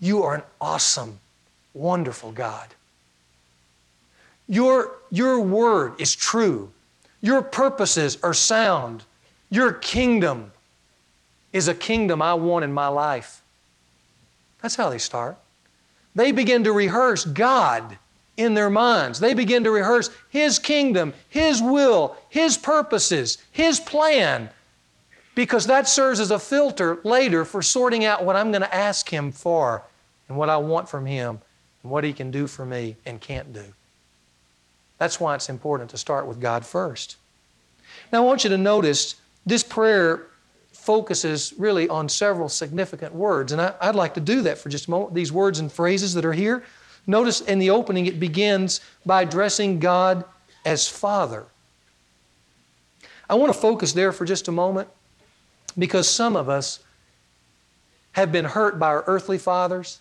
you 0.00 0.22
are 0.22 0.36
an 0.36 0.42
awesome, 0.60 1.18
wonderful 1.78 2.32
God. 2.32 2.68
Your, 4.48 4.92
your 5.10 5.40
word 5.40 6.00
is 6.00 6.14
true. 6.14 6.72
Your 7.20 7.42
purposes 7.42 8.18
are 8.22 8.34
sound. 8.34 9.04
Your 9.50 9.72
kingdom 9.72 10.52
is 11.52 11.68
a 11.68 11.74
kingdom 11.74 12.20
I 12.20 12.34
want 12.34 12.64
in 12.64 12.72
my 12.72 12.88
life. 12.88 13.42
That's 14.60 14.74
how 14.74 14.90
they 14.90 14.98
start. 14.98 15.36
They 16.14 16.32
begin 16.32 16.64
to 16.64 16.72
rehearse 16.72 17.24
God 17.24 17.98
in 18.36 18.54
their 18.54 18.70
minds. 18.70 19.20
They 19.20 19.34
begin 19.34 19.64
to 19.64 19.70
rehearse 19.70 20.10
His 20.30 20.58
kingdom, 20.58 21.14
His 21.28 21.62
will, 21.62 22.16
His 22.28 22.58
purposes, 22.58 23.38
His 23.52 23.78
plan, 23.78 24.50
because 25.34 25.66
that 25.66 25.88
serves 25.88 26.18
as 26.18 26.30
a 26.30 26.38
filter 26.38 26.98
later 27.04 27.44
for 27.44 27.62
sorting 27.62 28.04
out 28.04 28.24
what 28.24 28.36
I'm 28.36 28.50
going 28.50 28.62
to 28.62 28.74
ask 28.74 29.08
Him 29.08 29.30
for 29.30 29.82
and 30.28 30.36
what 30.36 30.48
I 30.48 30.56
want 30.56 30.88
from 30.88 31.06
Him 31.06 31.40
and 31.82 31.92
what 31.92 32.04
He 32.04 32.12
can 32.12 32.30
do 32.30 32.46
for 32.46 32.64
me 32.64 32.96
and 33.06 33.20
can't 33.20 33.52
do. 33.52 33.64
That's 34.98 35.20
why 35.20 35.34
it's 35.34 35.48
important 35.48 35.90
to 35.90 35.98
start 35.98 36.26
with 36.26 36.40
God 36.40 36.66
first. 36.66 37.16
Now, 38.12 38.22
I 38.22 38.26
want 38.26 38.44
you 38.44 38.50
to 38.50 38.58
notice 38.58 39.16
this 39.46 39.62
prayer 39.62 40.26
focuses 40.72 41.52
really 41.58 41.88
on 41.88 42.08
several 42.08 42.48
significant 42.48 43.14
words. 43.14 43.52
And 43.52 43.60
I, 43.60 43.74
would 43.86 43.94
like 43.94 44.14
to 44.14 44.20
do 44.20 44.42
that 44.42 44.58
for 44.58 44.68
just 44.68 44.86
a 44.86 44.90
moment. 44.90 45.14
These 45.14 45.32
words 45.32 45.58
and 45.58 45.70
phrases 45.70 46.14
that 46.14 46.24
are 46.24 46.32
here. 46.32 46.64
Notice 47.06 47.40
in 47.42 47.58
the 47.58 47.70
opening, 47.70 48.06
it 48.06 48.20
begins 48.20 48.80
by 49.04 49.22
addressing 49.22 49.80
God 49.80 50.24
as 50.64 50.88
Father. 50.88 51.46
I 53.28 53.34
want 53.34 53.52
to 53.52 53.58
focus 53.58 53.92
there 53.92 54.12
for 54.12 54.24
just 54.24 54.48
a 54.48 54.52
moment 54.52 54.88
because 55.76 56.08
some 56.08 56.36
of 56.36 56.48
us 56.48 56.80
have 58.12 58.32
been 58.32 58.44
hurt 58.44 58.78
by 58.78 58.88
our 58.88 59.04
earthly 59.06 59.38
fathers, 59.38 60.00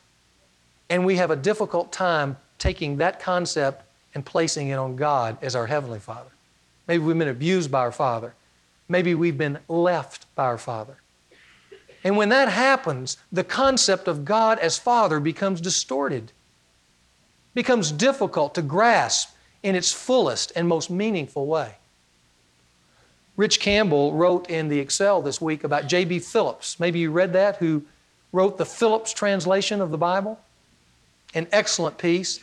and 0.89 1.05
we 1.05 1.17
have 1.17 1.31
a 1.31 1.35
difficult 1.35 1.91
time 1.91 2.37
taking 2.57 2.97
that 2.97 3.19
concept 3.19 3.83
and 4.13 4.25
placing 4.25 4.69
it 4.69 4.75
on 4.75 4.95
God 4.95 5.37
as 5.41 5.55
our 5.55 5.67
Heavenly 5.67 5.99
Father. 5.99 6.29
Maybe 6.87 7.03
we've 7.03 7.17
been 7.17 7.27
abused 7.27 7.71
by 7.71 7.79
our 7.79 7.91
Father. 7.91 8.33
Maybe 8.89 9.13
we've 9.13 9.37
been 9.37 9.59
left 9.67 10.33
by 10.35 10.45
our 10.45 10.57
Father. 10.57 10.97
And 12.03 12.15
when 12.15 12.29
that 12.29 12.49
happens, 12.49 13.17
the 13.31 13.43
concept 13.43 14.07
of 14.07 14.23
God 14.23 14.59
as 14.59 14.79
Father 14.79 15.19
becomes 15.19 15.59
distorted, 15.59 16.31
becomes 17.53 17.91
difficult 17.91 18.55
to 18.55 18.61
grasp 18.61 19.35
in 19.61 19.75
its 19.75 19.91
fullest 19.91 20.53
and 20.55 20.67
most 20.67 20.89
meaningful 20.89 21.47
way. 21.47 21.75
Rich 23.35 23.59
Campbell 23.59 24.13
wrote 24.13 24.49
in 24.49 24.69
the 24.69 24.79
Excel 24.79 25.21
this 25.21 25.41
week 25.41 25.63
about 25.63 25.87
J.B. 25.87 26.19
Phillips. 26.19 26.79
Maybe 26.79 26.99
you 26.99 27.11
read 27.11 27.33
that, 27.33 27.57
who 27.57 27.83
wrote 28.31 28.57
the 28.57 28.65
Phillips 28.65 29.13
translation 29.13 29.81
of 29.81 29.91
the 29.91 29.97
Bible. 29.97 30.39
An 31.33 31.47
excellent 31.51 31.97
piece. 31.97 32.39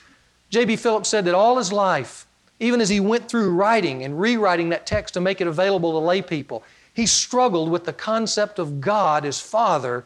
J.B. 0.50 0.76
Phillips 0.76 1.08
said 1.08 1.24
that 1.24 1.34
all 1.34 1.58
his 1.58 1.72
life, 1.72 2.26
even 2.60 2.80
as 2.80 2.88
he 2.88 3.00
went 3.00 3.28
through 3.28 3.54
writing 3.54 4.04
and 4.04 4.20
rewriting 4.20 4.68
that 4.68 4.86
text 4.86 5.14
to 5.14 5.20
make 5.20 5.40
it 5.40 5.46
available 5.46 5.92
to 5.92 5.98
lay 5.98 6.22
people, 6.22 6.62
he 6.92 7.06
struggled 7.06 7.70
with 7.70 7.84
the 7.84 7.92
concept 7.92 8.58
of 8.58 8.80
God 8.80 9.24
as 9.24 9.40
Father 9.40 10.04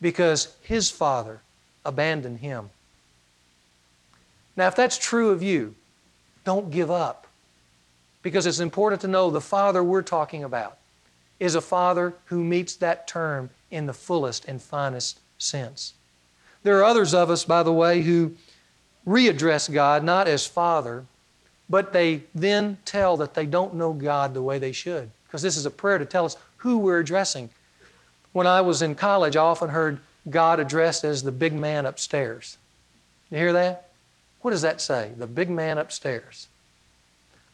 because 0.00 0.54
his 0.62 0.90
Father 0.90 1.40
abandoned 1.84 2.40
him. 2.40 2.70
Now, 4.56 4.66
if 4.66 4.74
that's 4.74 4.98
true 4.98 5.30
of 5.30 5.42
you, 5.42 5.76
don't 6.44 6.70
give 6.70 6.90
up 6.90 7.28
because 8.22 8.46
it's 8.46 8.58
important 8.58 9.00
to 9.02 9.08
know 9.08 9.30
the 9.30 9.40
Father 9.40 9.82
we're 9.84 10.02
talking 10.02 10.42
about 10.42 10.78
is 11.38 11.54
a 11.54 11.60
Father 11.60 12.14
who 12.26 12.42
meets 12.42 12.74
that 12.76 13.06
term 13.06 13.50
in 13.70 13.86
the 13.86 13.92
fullest 13.92 14.44
and 14.46 14.60
finest 14.60 15.20
sense. 15.38 15.94
There 16.62 16.78
are 16.78 16.84
others 16.84 17.14
of 17.14 17.30
us, 17.30 17.44
by 17.44 17.62
the 17.62 17.72
way, 17.72 18.02
who 18.02 18.34
readdress 19.06 19.72
God 19.72 20.04
not 20.04 20.28
as 20.28 20.46
Father, 20.46 21.04
but 21.70 21.92
they 21.92 22.22
then 22.34 22.78
tell 22.84 23.16
that 23.18 23.34
they 23.34 23.46
don't 23.46 23.74
know 23.74 23.92
God 23.92 24.34
the 24.34 24.42
way 24.42 24.58
they 24.58 24.72
should. 24.72 25.10
Because 25.26 25.42
this 25.42 25.56
is 25.56 25.66
a 25.66 25.70
prayer 25.70 25.98
to 25.98 26.06
tell 26.06 26.24
us 26.24 26.36
who 26.58 26.78
we're 26.78 26.98
addressing. 26.98 27.50
When 28.32 28.46
I 28.46 28.60
was 28.60 28.82
in 28.82 28.94
college, 28.94 29.36
I 29.36 29.42
often 29.42 29.70
heard 29.70 30.00
God 30.28 30.60
addressed 30.60 31.04
as 31.04 31.22
the 31.22 31.32
big 31.32 31.52
man 31.52 31.86
upstairs. 31.86 32.58
You 33.30 33.38
hear 33.38 33.52
that? 33.52 33.90
What 34.40 34.52
does 34.52 34.62
that 34.62 34.80
say? 34.80 35.12
The 35.16 35.26
big 35.26 35.50
man 35.50 35.78
upstairs. 35.78 36.48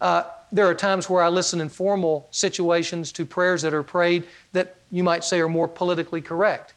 Uh, 0.01 0.25
there 0.53 0.67
are 0.67 0.75
times 0.75 1.09
where 1.09 1.23
I 1.23 1.29
listen 1.29 1.61
in 1.61 1.69
formal 1.69 2.29
situations 2.31 3.11
to 3.13 3.25
prayers 3.25 3.63
that 3.63 3.75
are 3.75 3.83
prayed 3.83 4.25
that 4.53 4.77
you 4.91 5.03
might 5.03 5.25
say 5.25 5.41
are 5.41 5.49
more 5.49 5.69
politically 5.69 6.21
correct. 6.21 6.75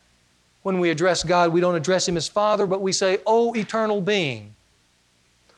When 0.68 0.82
we 0.82 0.90
address 0.90 1.24
God, 1.24 1.54
we 1.54 1.62
don't 1.62 1.76
address 1.76 2.10
Him 2.10 2.18
as 2.18 2.28
Father, 2.28 2.68
but 2.68 2.82
we 2.82 2.92
say, 2.92 3.20
Oh, 3.26 3.54
eternal 3.54 4.02
being, 4.02 4.54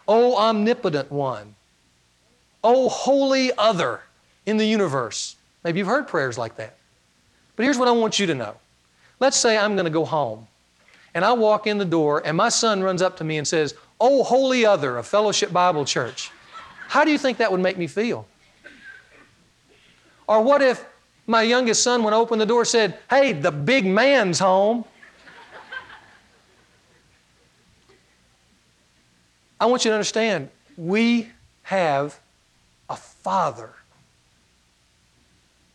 Oh, 0.07 0.35
omnipotent 0.35 1.11
one, 1.11 1.55
Oh, 2.63 2.89
holy 2.89 3.51
other 3.57 4.01
in 4.45 4.57
the 4.57 4.67
universe. 4.67 5.35
Maybe 5.63 5.79
you've 5.79 5.87
heard 5.87 6.07
prayers 6.07 6.37
like 6.37 6.57
that. 6.57 6.77
But 7.55 7.63
here's 7.63 7.79
what 7.79 7.87
I 7.87 7.91
want 7.91 8.19
you 8.19 8.27
to 8.27 8.35
know. 8.35 8.57
Let's 9.19 9.35
say 9.35 9.57
I'm 9.57 9.73
going 9.73 9.85
to 9.85 9.89
go 9.89 10.05
home, 10.05 10.45
and 11.15 11.25
I 11.25 11.33
walk 11.33 11.65
in 11.65 11.79
the 11.79 11.85
door, 11.85 12.21
and 12.23 12.37
my 12.37 12.49
son 12.49 12.83
runs 12.83 13.01
up 13.01 13.17
to 13.17 13.23
me 13.23 13.39
and 13.39 13.47
says, 13.47 13.73
Oh, 13.99 14.21
holy 14.21 14.63
other 14.63 14.95
of 14.95 15.07
Fellowship 15.07 15.51
Bible 15.51 15.85
Church. 15.85 16.29
How 16.87 17.03
do 17.03 17.09
you 17.09 17.17
think 17.17 17.39
that 17.39 17.51
would 17.51 17.61
make 17.61 17.79
me 17.79 17.87
feel? 17.87 18.27
Or 20.27 20.43
what 20.43 20.61
if 20.61 20.85
my 21.25 21.41
youngest 21.41 21.81
son, 21.81 22.03
when 22.03 22.13
I 22.13 22.17
opened 22.17 22.41
the 22.41 22.45
door, 22.45 22.63
said, 22.63 22.99
Hey, 23.09 23.33
the 23.33 23.51
big 23.51 23.87
man's 23.87 24.37
home? 24.37 24.85
I 29.59 29.65
want 29.65 29.85
you 29.85 29.91
to 29.91 29.95
understand 29.95 30.49
we 30.77 31.29
have 31.63 32.19
a 32.89 32.95
Father. 32.95 33.71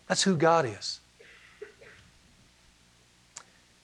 That's 0.09 0.23
who 0.23 0.37
God 0.37 0.66
is. 0.66 1.01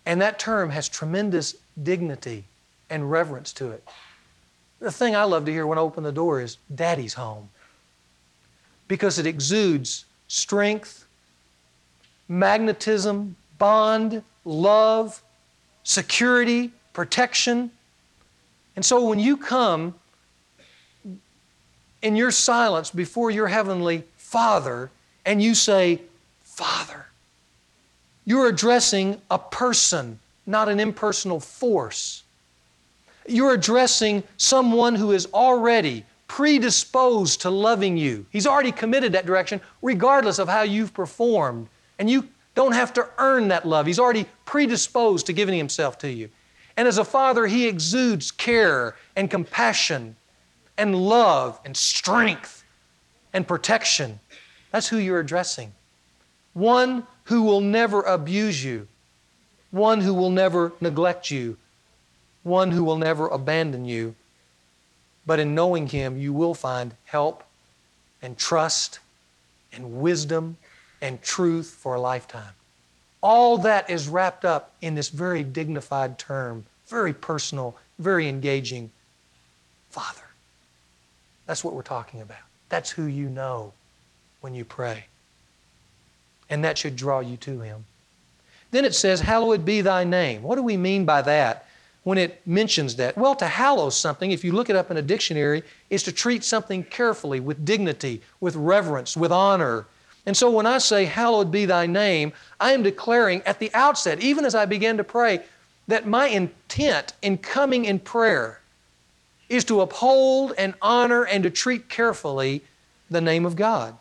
And 0.07 0.21
that 0.23 0.39
term 0.39 0.71
has 0.71 0.89
tremendous 0.89 1.55
dignity 1.81 2.45
and 2.89 3.11
reverence 3.11 3.53
to 3.55 3.71
it. 3.71 3.87
The 4.81 4.91
thing 4.91 5.15
I 5.15 5.25
love 5.25 5.45
to 5.45 5.53
hear 5.53 5.67
when 5.67 5.79
I 5.79 5.83
open 5.83 6.03
the 6.03 6.13
door 6.13 6.41
is 6.41 6.57
Daddy's 6.75 7.15
home. 7.15 7.51
Because 8.89 9.19
it 9.19 9.27
exudes 9.27 10.07
strength, 10.27 11.07
magnetism, 12.29 13.37
bond, 13.59 14.23
love, 14.45 15.23
security, 15.85 16.73
protection. 16.93 17.71
And 18.77 18.85
so 18.85 19.05
when 19.05 19.19
you 19.19 19.37
come 19.37 19.95
in 22.03 22.17
your 22.17 22.31
silence 22.31 22.91
before 22.91 23.31
your 23.31 23.49
heavenly 23.49 24.05
Father 24.17 24.91
and 25.27 25.43
you 25.43 25.55
say, 25.55 26.01
Father, 26.43 27.07
you're 28.25 28.49
addressing 28.49 29.21
a 29.31 29.39
person, 29.39 30.19
not 30.47 30.69
an 30.69 30.81
impersonal 30.81 31.41
force. 31.41 32.23
You're 33.27 33.55
addressing 33.55 34.23
someone 34.37 34.95
who 34.95 35.13
is 35.13 35.27
already 35.35 36.05
predisposed 36.27 37.41
to 37.41 37.51
loving 37.51 37.97
you. 37.97 38.25
He's 38.31 38.47
already 38.47 38.73
committed 38.73 39.13
that 39.13 39.27
direction, 39.27 39.61
regardless 39.83 40.39
of 40.39 40.49
how 40.49 40.63
you've 40.63 40.95
performed. 40.95 41.69
And 41.99 42.09
you 42.09 42.29
don't 42.55 42.73
have 42.73 42.93
to 42.95 43.09
earn 43.19 43.49
that 43.49 43.67
love. 43.67 43.87
He's 43.87 43.99
already 43.99 44.27
predisposed 44.45 45.27
to 45.27 45.33
giving 45.33 45.59
Himself 45.59 45.99
to 45.99 46.11
you. 46.11 46.29
And 46.81 46.89
as 46.89 46.97
a 46.97 47.05
father, 47.05 47.47
He 47.47 47.69
exudes 47.69 48.31
care 48.31 48.97
and 49.15 49.31
compassion 49.31 50.17
and 50.79 50.97
love 50.97 51.61
and 51.63 51.77
strength 51.77 52.65
and 53.35 53.47
protection. 53.47 54.19
That's 54.71 54.89
who 54.89 54.97
you're 54.97 55.21
addressing. 55.21 55.75
One 56.55 57.07
who 57.25 57.43
will 57.43 57.61
never 57.61 58.01
abuse 58.01 58.65
you, 58.65 58.89
one 59.71 60.01
who 60.01 60.15
will 60.15 60.31
never 60.31 60.73
neglect 60.81 61.31
you, 61.31 61.59
one 62.45 62.71
who 62.71 62.83
will 62.83 62.97
never 62.97 63.29
abandon 63.29 63.85
you. 63.85 64.15
But 65.27 65.39
in 65.39 65.55
knowing 65.55 65.87
Him, 65.87 66.17
you 66.17 66.33
will 66.33 66.55
find 66.55 66.95
help 67.05 67.45
and 68.23 68.39
trust 68.39 69.01
and 69.71 70.01
wisdom 70.01 70.57
and 71.03 71.21
truth 71.21 71.77
for 71.79 71.97
a 71.97 72.01
lifetime. 72.01 72.55
All 73.23 73.59
that 73.59 73.91
is 73.91 74.09
wrapped 74.09 74.47
up 74.47 74.73
in 74.81 74.95
this 74.95 75.11
very 75.11 75.43
dignified 75.43 76.19
term, 76.19 76.65
very 76.91 77.15
personal, 77.15 77.77
very 77.99 78.29
engaging 78.29 78.91
Father. 79.91 80.21
That's 81.47 81.65
what 81.65 81.75
we're 81.75 81.83
talking 81.83 82.21
about. 82.21 82.39
That's 82.69 82.91
who 82.91 83.07
you 83.07 83.29
know 83.29 83.73
when 84.41 84.55
you 84.55 84.65
pray. 84.65 85.05
And 86.49 86.65
that 86.65 86.79
should 86.79 86.97
draw 86.97 87.21
you 87.21 87.37
to 87.39 87.61
Him. 87.61 87.85
Then 88.71 88.85
it 88.85 88.95
says, 88.95 89.21
Hallowed 89.21 89.65
be 89.65 89.81
thy 89.81 90.05
name. 90.05 90.43
What 90.43 90.57
do 90.57 90.63
we 90.63 90.77
mean 90.77 91.05
by 91.05 91.23
that 91.23 91.67
when 92.05 92.19
it 92.19 92.41
mentions 92.47 92.97
that? 92.97 93.17
Well, 93.17 93.35
to 93.37 93.47
hallow 93.47 93.91
something, 93.91 94.31
if 94.31 94.45
you 94.45 94.53
look 94.53 94.71
it 94.71 94.77
up 94.77 94.91
in 94.91 94.97
a 94.97 95.03
dictionary, 95.03 95.63
is 95.91 96.03
to 96.05 96.13
treat 96.13 96.45
something 96.45 96.85
carefully, 96.85 97.41
with 97.41 97.65
dignity, 97.65 98.23
with 98.41 98.57
reverence, 98.57 99.17
with 99.17 99.33
honor. 99.33 99.87
And 100.27 100.37
so 100.37 100.51
when 100.51 100.67
I 100.67 100.79
say, 100.79 101.05
Hallowed 101.05 101.51
be 101.51 101.67
thy 101.67 101.87
name, 101.87 102.33
I 102.61 102.73
am 102.73 102.83
declaring 102.83 103.43
at 103.43 103.59
the 103.59 103.71
outset, 103.75 104.21
even 104.21 104.45
as 104.45 104.55
I 104.55 104.67
begin 104.67 104.97
to 104.99 105.05
pray, 105.05 105.41
that 105.91 106.07
my 106.07 106.29
intent 106.29 107.13
in 107.23 107.39
coming 107.39 107.85
in 107.85 107.99
prayer 107.99 108.61
is 109.49 109.65
to 109.65 109.81
uphold 109.81 110.53
and 110.57 110.75
honor 110.81 111.25
and 111.25 111.43
to 111.43 111.51
treat 111.51 111.89
carefully 111.89 112.63
the 113.11 113.21
name 113.21 113.45
of 113.45 113.57
God. 113.57 113.97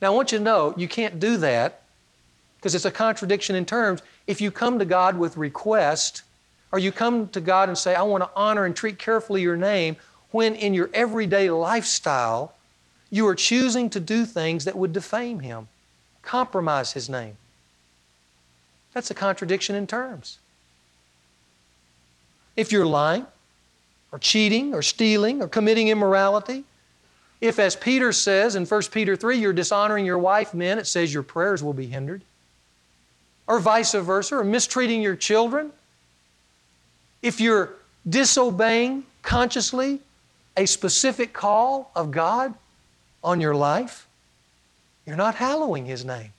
Now, 0.00 0.08
I 0.12 0.16
want 0.16 0.32
you 0.32 0.38
to 0.38 0.44
know 0.44 0.74
you 0.76 0.88
can't 0.88 1.20
do 1.20 1.36
that 1.38 1.82
because 2.56 2.74
it's 2.74 2.84
a 2.84 2.90
contradiction 2.90 3.54
in 3.54 3.66
terms. 3.66 4.00
If 4.26 4.40
you 4.40 4.50
come 4.50 4.78
to 4.78 4.84
God 4.84 5.18
with 5.18 5.36
request, 5.36 6.22
or 6.72 6.78
you 6.78 6.90
come 6.90 7.28
to 7.28 7.40
God 7.40 7.68
and 7.68 7.76
say, 7.76 7.94
I 7.94 8.02
want 8.02 8.24
to 8.24 8.30
honor 8.34 8.64
and 8.64 8.74
treat 8.74 8.98
carefully 8.98 9.42
your 9.42 9.56
name, 9.56 9.96
when 10.30 10.54
in 10.54 10.72
your 10.72 10.88
everyday 10.94 11.50
lifestyle, 11.50 12.54
you 13.10 13.28
are 13.28 13.34
choosing 13.34 13.90
to 13.90 14.00
do 14.00 14.24
things 14.24 14.64
that 14.64 14.76
would 14.76 14.94
defame 14.94 15.40
Him, 15.40 15.68
compromise 16.22 16.92
His 16.92 17.10
name. 17.10 17.36
That's 18.94 19.10
a 19.10 19.14
contradiction 19.14 19.74
in 19.74 19.86
terms. 19.86 20.38
If 22.56 22.72
you're 22.72 22.86
lying, 22.86 23.26
or 24.10 24.18
cheating, 24.18 24.74
or 24.74 24.82
stealing, 24.82 25.40
or 25.42 25.48
committing 25.48 25.88
immorality, 25.88 26.64
if, 27.40 27.58
as 27.58 27.74
Peter 27.74 28.12
says 28.12 28.54
in 28.54 28.66
1 28.66 28.82
Peter 28.92 29.16
3, 29.16 29.36
you're 29.36 29.52
dishonoring 29.52 30.06
your 30.06 30.18
wife, 30.18 30.54
men, 30.54 30.78
it 30.78 30.86
says 30.86 31.12
your 31.12 31.24
prayers 31.24 31.62
will 31.62 31.72
be 31.72 31.86
hindered. 31.86 32.22
Or 33.48 33.58
vice 33.58 33.94
versa, 33.94 34.36
or 34.36 34.44
mistreating 34.44 35.02
your 35.02 35.16
children. 35.16 35.72
If 37.20 37.40
you're 37.40 37.74
disobeying 38.08 39.04
consciously 39.22 40.00
a 40.56 40.66
specific 40.66 41.32
call 41.32 41.90
of 41.96 42.10
God 42.10 42.54
on 43.24 43.40
your 43.40 43.54
life, 43.56 44.06
you're 45.04 45.16
not 45.16 45.34
hallowing 45.34 45.86
His 45.86 46.04
name. 46.04 46.32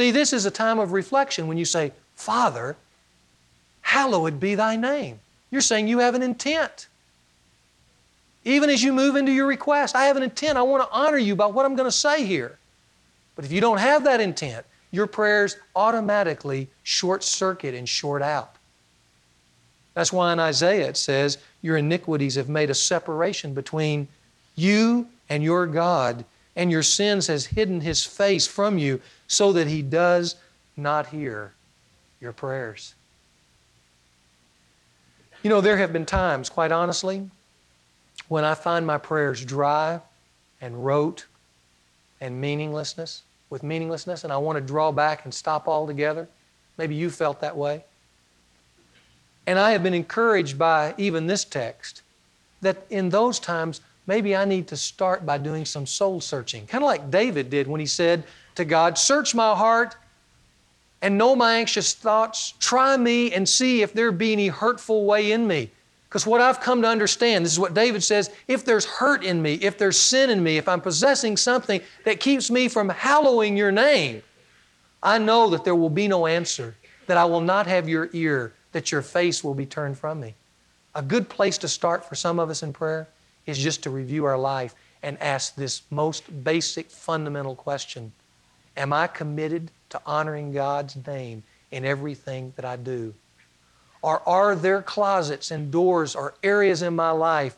See, 0.00 0.12
this 0.12 0.32
is 0.32 0.46
a 0.46 0.50
time 0.50 0.78
of 0.78 0.92
reflection 0.92 1.46
when 1.46 1.58
you 1.58 1.66
say, 1.66 1.92
Father, 2.14 2.74
hallowed 3.82 4.40
be 4.40 4.54
thy 4.54 4.74
name. 4.74 5.20
You're 5.50 5.60
saying 5.60 5.88
you 5.88 5.98
have 5.98 6.14
an 6.14 6.22
intent. 6.22 6.86
Even 8.46 8.70
as 8.70 8.82
you 8.82 8.94
move 8.94 9.14
into 9.14 9.30
your 9.30 9.46
request, 9.46 9.94
I 9.94 10.04
have 10.04 10.16
an 10.16 10.22
intent. 10.22 10.56
I 10.56 10.62
want 10.62 10.82
to 10.82 10.90
honor 10.90 11.18
you 11.18 11.36
by 11.36 11.44
what 11.44 11.66
I'm 11.66 11.76
going 11.76 11.86
to 11.86 11.94
say 11.94 12.24
here. 12.24 12.56
But 13.36 13.44
if 13.44 13.52
you 13.52 13.60
don't 13.60 13.76
have 13.76 14.04
that 14.04 14.22
intent, 14.22 14.64
your 14.90 15.06
prayers 15.06 15.58
automatically 15.76 16.68
short 16.82 17.22
circuit 17.22 17.74
and 17.74 17.86
short 17.86 18.22
out. 18.22 18.54
That's 19.92 20.14
why 20.14 20.32
in 20.32 20.40
Isaiah 20.40 20.88
it 20.88 20.96
says, 20.96 21.36
Your 21.60 21.76
iniquities 21.76 22.36
have 22.36 22.48
made 22.48 22.70
a 22.70 22.74
separation 22.74 23.52
between 23.52 24.08
you 24.56 25.08
and 25.28 25.44
your 25.44 25.66
God, 25.66 26.24
and 26.56 26.70
your 26.70 26.82
sins 26.82 27.26
has 27.28 27.46
hidden 27.46 27.80
his 27.80 28.04
face 28.04 28.46
from 28.46 28.78
you 28.78 29.00
so 29.26 29.52
that 29.52 29.66
he 29.66 29.82
does 29.82 30.36
not 30.76 31.06
hear 31.06 31.52
your 32.20 32.32
prayers. 32.32 32.94
You 35.42 35.50
know, 35.50 35.60
there 35.60 35.78
have 35.78 35.92
been 35.92 36.06
times, 36.06 36.50
quite 36.50 36.72
honestly, 36.72 37.30
when 38.28 38.44
I 38.44 38.54
find 38.54 38.86
my 38.86 38.98
prayers 38.98 39.44
dry 39.44 40.00
and 40.60 40.84
rote 40.84 41.26
and 42.20 42.40
meaninglessness, 42.40 43.22
with 43.48 43.62
meaninglessness, 43.62 44.24
and 44.24 44.32
I 44.32 44.36
want 44.36 44.56
to 44.56 44.60
draw 44.60 44.92
back 44.92 45.24
and 45.24 45.32
stop 45.32 45.66
altogether. 45.66 46.28
Maybe 46.76 46.94
you 46.94 47.10
felt 47.10 47.40
that 47.40 47.56
way. 47.56 47.84
And 49.46 49.58
I 49.58 49.70
have 49.72 49.82
been 49.82 49.94
encouraged 49.94 50.58
by 50.58 50.94
even 50.98 51.26
this 51.26 51.44
text 51.44 52.02
that 52.60 52.84
in 52.90 53.08
those 53.08 53.40
times, 53.40 53.80
maybe 54.10 54.34
I 54.34 54.44
need 54.44 54.66
to 54.66 54.76
start 54.76 55.24
by 55.24 55.38
doing 55.38 55.64
some 55.64 55.86
soul 55.86 56.20
searching, 56.20 56.66
kind 56.66 56.82
of 56.82 56.88
like 56.88 57.12
David 57.12 57.48
did 57.48 57.68
when 57.68 57.78
he 57.78 57.86
said 57.86 58.24
to 58.56 58.64
God, 58.64 58.98
Search 58.98 59.36
my 59.36 59.54
heart 59.54 59.94
and 61.00 61.16
know 61.16 61.36
my 61.36 61.54
anxious 61.54 61.94
thoughts. 61.94 62.54
Try 62.58 62.96
me 62.96 63.32
and 63.32 63.48
see 63.48 63.82
if 63.82 63.92
there 63.92 64.10
be 64.10 64.32
any 64.32 64.48
hurtful 64.48 65.04
way 65.04 65.30
in 65.30 65.46
me. 65.46 65.70
Because 66.08 66.26
what 66.26 66.40
I've 66.40 66.58
come 66.58 66.82
to 66.82 66.88
understand, 66.88 67.44
this 67.44 67.52
is 67.52 67.60
what 67.60 67.72
David 67.72 68.02
says 68.02 68.30
if 68.48 68.64
there's 68.64 68.84
hurt 68.84 69.22
in 69.22 69.40
me, 69.40 69.54
if 69.54 69.78
there's 69.78 69.96
sin 69.96 70.28
in 70.28 70.42
me, 70.42 70.56
if 70.56 70.66
I'm 70.66 70.80
possessing 70.80 71.36
something 71.36 71.80
that 72.04 72.18
keeps 72.18 72.50
me 72.50 72.66
from 72.66 72.88
hallowing 72.88 73.56
your 73.56 73.70
name, 73.70 74.24
I 75.04 75.18
know 75.18 75.50
that 75.50 75.62
there 75.62 75.76
will 75.76 75.88
be 75.88 76.08
no 76.08 76.26
answer, 76.26 76.74
that 77.06 77.16
I 77.16 77.26
will 77.26 77.40
not 77.40 77.68
have 77.68 77.88
your 77.88 78.10
ear, 78.12 78.54
that 78.72 78.90
your 78.90 79.02
face 79.02 79.44
will 79.44 79.54
be 79.54 79.66
turned 79.66 79.98
from 79.98 80.18
me. 80.18 80.34
A 80.96 81.02
good 81.02 81.28
place 81.28 81.58
to 81.58 81.68
start 81.68 82.04
for 82.04 82.16
some 82.16 82.40
of 82.40 82.50
us 82.50 82.64
in 82.64 82.72
prayer 82.72 83.06
is 83.46 83.58
just 83.58 83.82
to 83.82 83.90
review 83.90 84.24
our 84.24 84.38
life 84.38 84.74
and 85.02 85.20
ask 85.20 85.54
this 85.54 85.82
most 85.90 86.44
basic, 86.44 86.90
fundamental 86.90 87.54
question 87.54 88.12
Am 88.76 88.92
I 88.92 89.06
committed 89.06 89.70
to 89.90 90.00
honoring 90.06 90.52
God's 90.52 90.96
name 91.06 91.42
in 91.70 91.84
everything 91.84 92.52
that 92.56 92.64
I 92.64 92.76
do? 92.76 93.14
Or 94.02 94.26
are 94.26 94.54
there 94.54 94.82
closets 94.82 95.50
and 95.50 95.70
doors 95.70 96.14
or 96.14 96.34
areas 96.42 96.80
in 96.82 96.96
my 96.96 97.10
life 97.10 97.56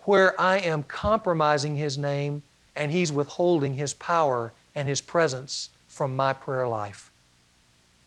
where 0.00 0.40
I 0.40 0.58
am 0.58 0.82
compromising 0.84 1.76
His 1.76 1.98
name 1.98 2.42
and 2.76 2.92
He's 2.92 3.12
withholding 3.12 3.74
His 3.74 3.94
power 3.94 4.52
and 4.74 4.88
His 4.88 5.00
presence 5.00 5.70
from 5.88 6.14
my 6.14 6.32
prayer 6.32 6.68
life? 6.68 7.10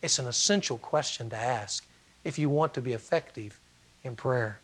It's 0.00 0.18
an 0.18 0.26
essential 0.26 0.78
question 0.78 1.30
to 1.30 1.36
ask 1.36 1.86
if 2.24 2.38
you 2.38 2.48
want 2.48 2.74
to 2.74 2.80
be 2.80 2.92
effective 2.92 3.58
in 4.04 4.16
prayer. 4.16 4.60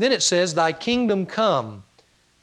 Then 0.00 0.12
it 0.12 0.22
says, 0.22 0.54
Thy 0.54 0.72
kingdom 0.72 1.26
come. 1.26 1.84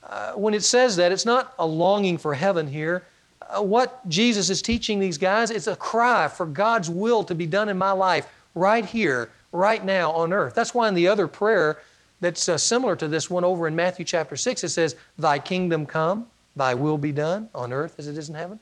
Uh, 0.03 0.33
when 0.33 0.53
it 0.53 0.63
says 0.63 0.95
that, 0.97 1.11
it's 1.11 1.25
not 1.25 1.53
a 1.57 1.65
longing 1.65 2.17
for 2.17 2.33
heaven 2.33 2.67
here. 2.67 3.03
Uh, 3.41 3.61
what 3.61 4.07
Jesus 4.07 4.49
is 4.49 4.61
teaching 4.61 4.99
these 4.99 5.17
guys, 5.17 5.49
it's 5.49 5.67
a 5.67 5.75
cry 5.75 6.27
for 6.27 6.45
God's 6.45 6.89
will 6.89 7.23
to 7.23 7.33
be 7.33 7.45
done 7.45 7.67
in 7.67 7.77
my 7.77 7.91
life 7.91 8.27
right 8.53 8.85
here 8.85 9.29
right 9.51 9.83
now 9.83 10.11
on 10.11 10.33
earth. 10.33 10.53
That's 10.53 10.73
why 10.73 10.87
in 10.87 10.93
the 10.93 11.07
other 11.07 11.27
prayer, 11.27 11.79
that's 12.21 12.47
uh, 12.47 12.57
similar 12.57 12.95
to 12.95 13.07
this 13.07 13.29
one 13.29 13.43
over 13.43 13.67
in 13.67 13.75
Matthew 13.75 14.05
chapter 14.05 14.35
6. 14.35 14.63
It 14.63 14.69
says, 14.69 14.95
Thy 15.17 15.39
kingdom 15.39 15.85
come, 15.85 16.27
thy 16.55 16.75
will 16.75 16.97
be 16.97 17.11
done 17.11 17.49
on 17.55 17.73
earth 17.73 17.95
as 17.97 18.07
it 18.07 18.17
is 18.17 18.29
in 18.29 18.35
heaven. 18.35 18.59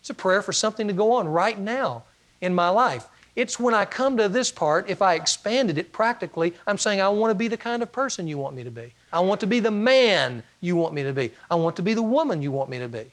It's 0.00 0.10
a 0.10 0.14
prayer 0.14 0.42
for 0.42 0.52
something 0.52 0.88
to 0.88 0.92
go 0.92 1.12
on 1.12 1.28
right 1.28 1.58
now 1.58 2.02
in 2.40 2.54
my 2.54 2.70
life. 2.70 3.06
It's 3.34 3.58
when 3.58 3.72
I 3.72 3.86
come 3.86 4.18
to 4.18 4.28
this 4.28 4.50
part, 4.50 4.90
if 4.90 5.00
I 5.00 5.14
expanded 5.14 5.78
it 5.78 5.92
practically, 5.92 6.52
I'm 6.66 6.76
saying, 6.76 7.00
I 7.00 7.08
want 7.08 7.30
to 7.30 7.34
be 7.34 7.48
the 7.48 7.56
kind 7.56 7.82
of 7.82 7.90
person 7.90 8.28
you 8.28 8.36
want 8.36 8.54
me 8.54 8.64
to 8.64 8.70
be. 8.70 8.92
I 9.12 9.20
want 9.20 9.40
to 9.40 9.46
be 9.46 9.60
the 9.60 9.70
man 9.70 10.42
you 10.60 10.76
want 10.76 10.92
me 10.92 11.02
to 11.02 11.12
be. 11.12 11.32
I 11.50 11.54
want 11.54 11.76
to 11.76 11.82
be 11.82 11.94
the 11.94 12.02
woman 12.02 12.42
you 12.42 12.50
want 12.50 12.68
me 12.68 12.78
to 12.78 12.88
be. 12.88 13.10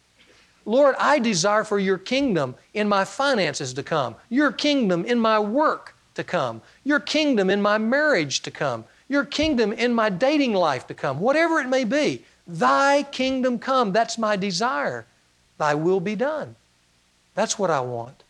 Lord, 0.65 0.95
I 0.99 1.19
desire 1.19 1.63
for 1.63 1.79
your 1.79 1.97
kingdom 1.97 2.55
in 2.73 2.89
my 2.89 3.05
finances 3.05 3.73
to 3.73 3.83
come, 3.83 4.15
your 4.29 4.51
kingdom 4.51 5.05
in 5.05 5.19
my 5.19 5.39
work 5.39 5.95
to 6.15 6.23
come, 6.23 6.61
your 6.83 6.99
kingdom 6.99 7.49
in 7.49 7.61
my 7.61 7.77
marriage 7.77 8.41
to 8.41 8.51
come, 8.51 8.83
your 9.07 9.25
kingdom 9.25 9.71
in 9.71 9.93
my 9.93 10.09
dating 10.09 10.53
life 10.53 10.85
to 10.87 10.93
come, 10.93 11.19
whatever 11.19 11.59
it 11.59 11.69
may 11.69 11.85
be. 11.85 12.23
Thy 12.45 13.03
kingdom 13.03 13.57
come. 13.57 13.93
That's 13.93 14.17
my 14.17 14.35
desire. 14.35 15.05
Thy 15.57 15.75
will 15.75 15.99
be 15.99 16.15
done. 16.15 16.55
That's 17.35 17.57
what 17.57 17.69
I 17.69 17.79
want. 17.79 18.23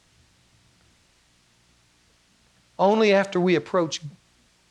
Only 2.79 3.13
after 3.13 3.39
we 3.39 3.55
approach 3.55 4.01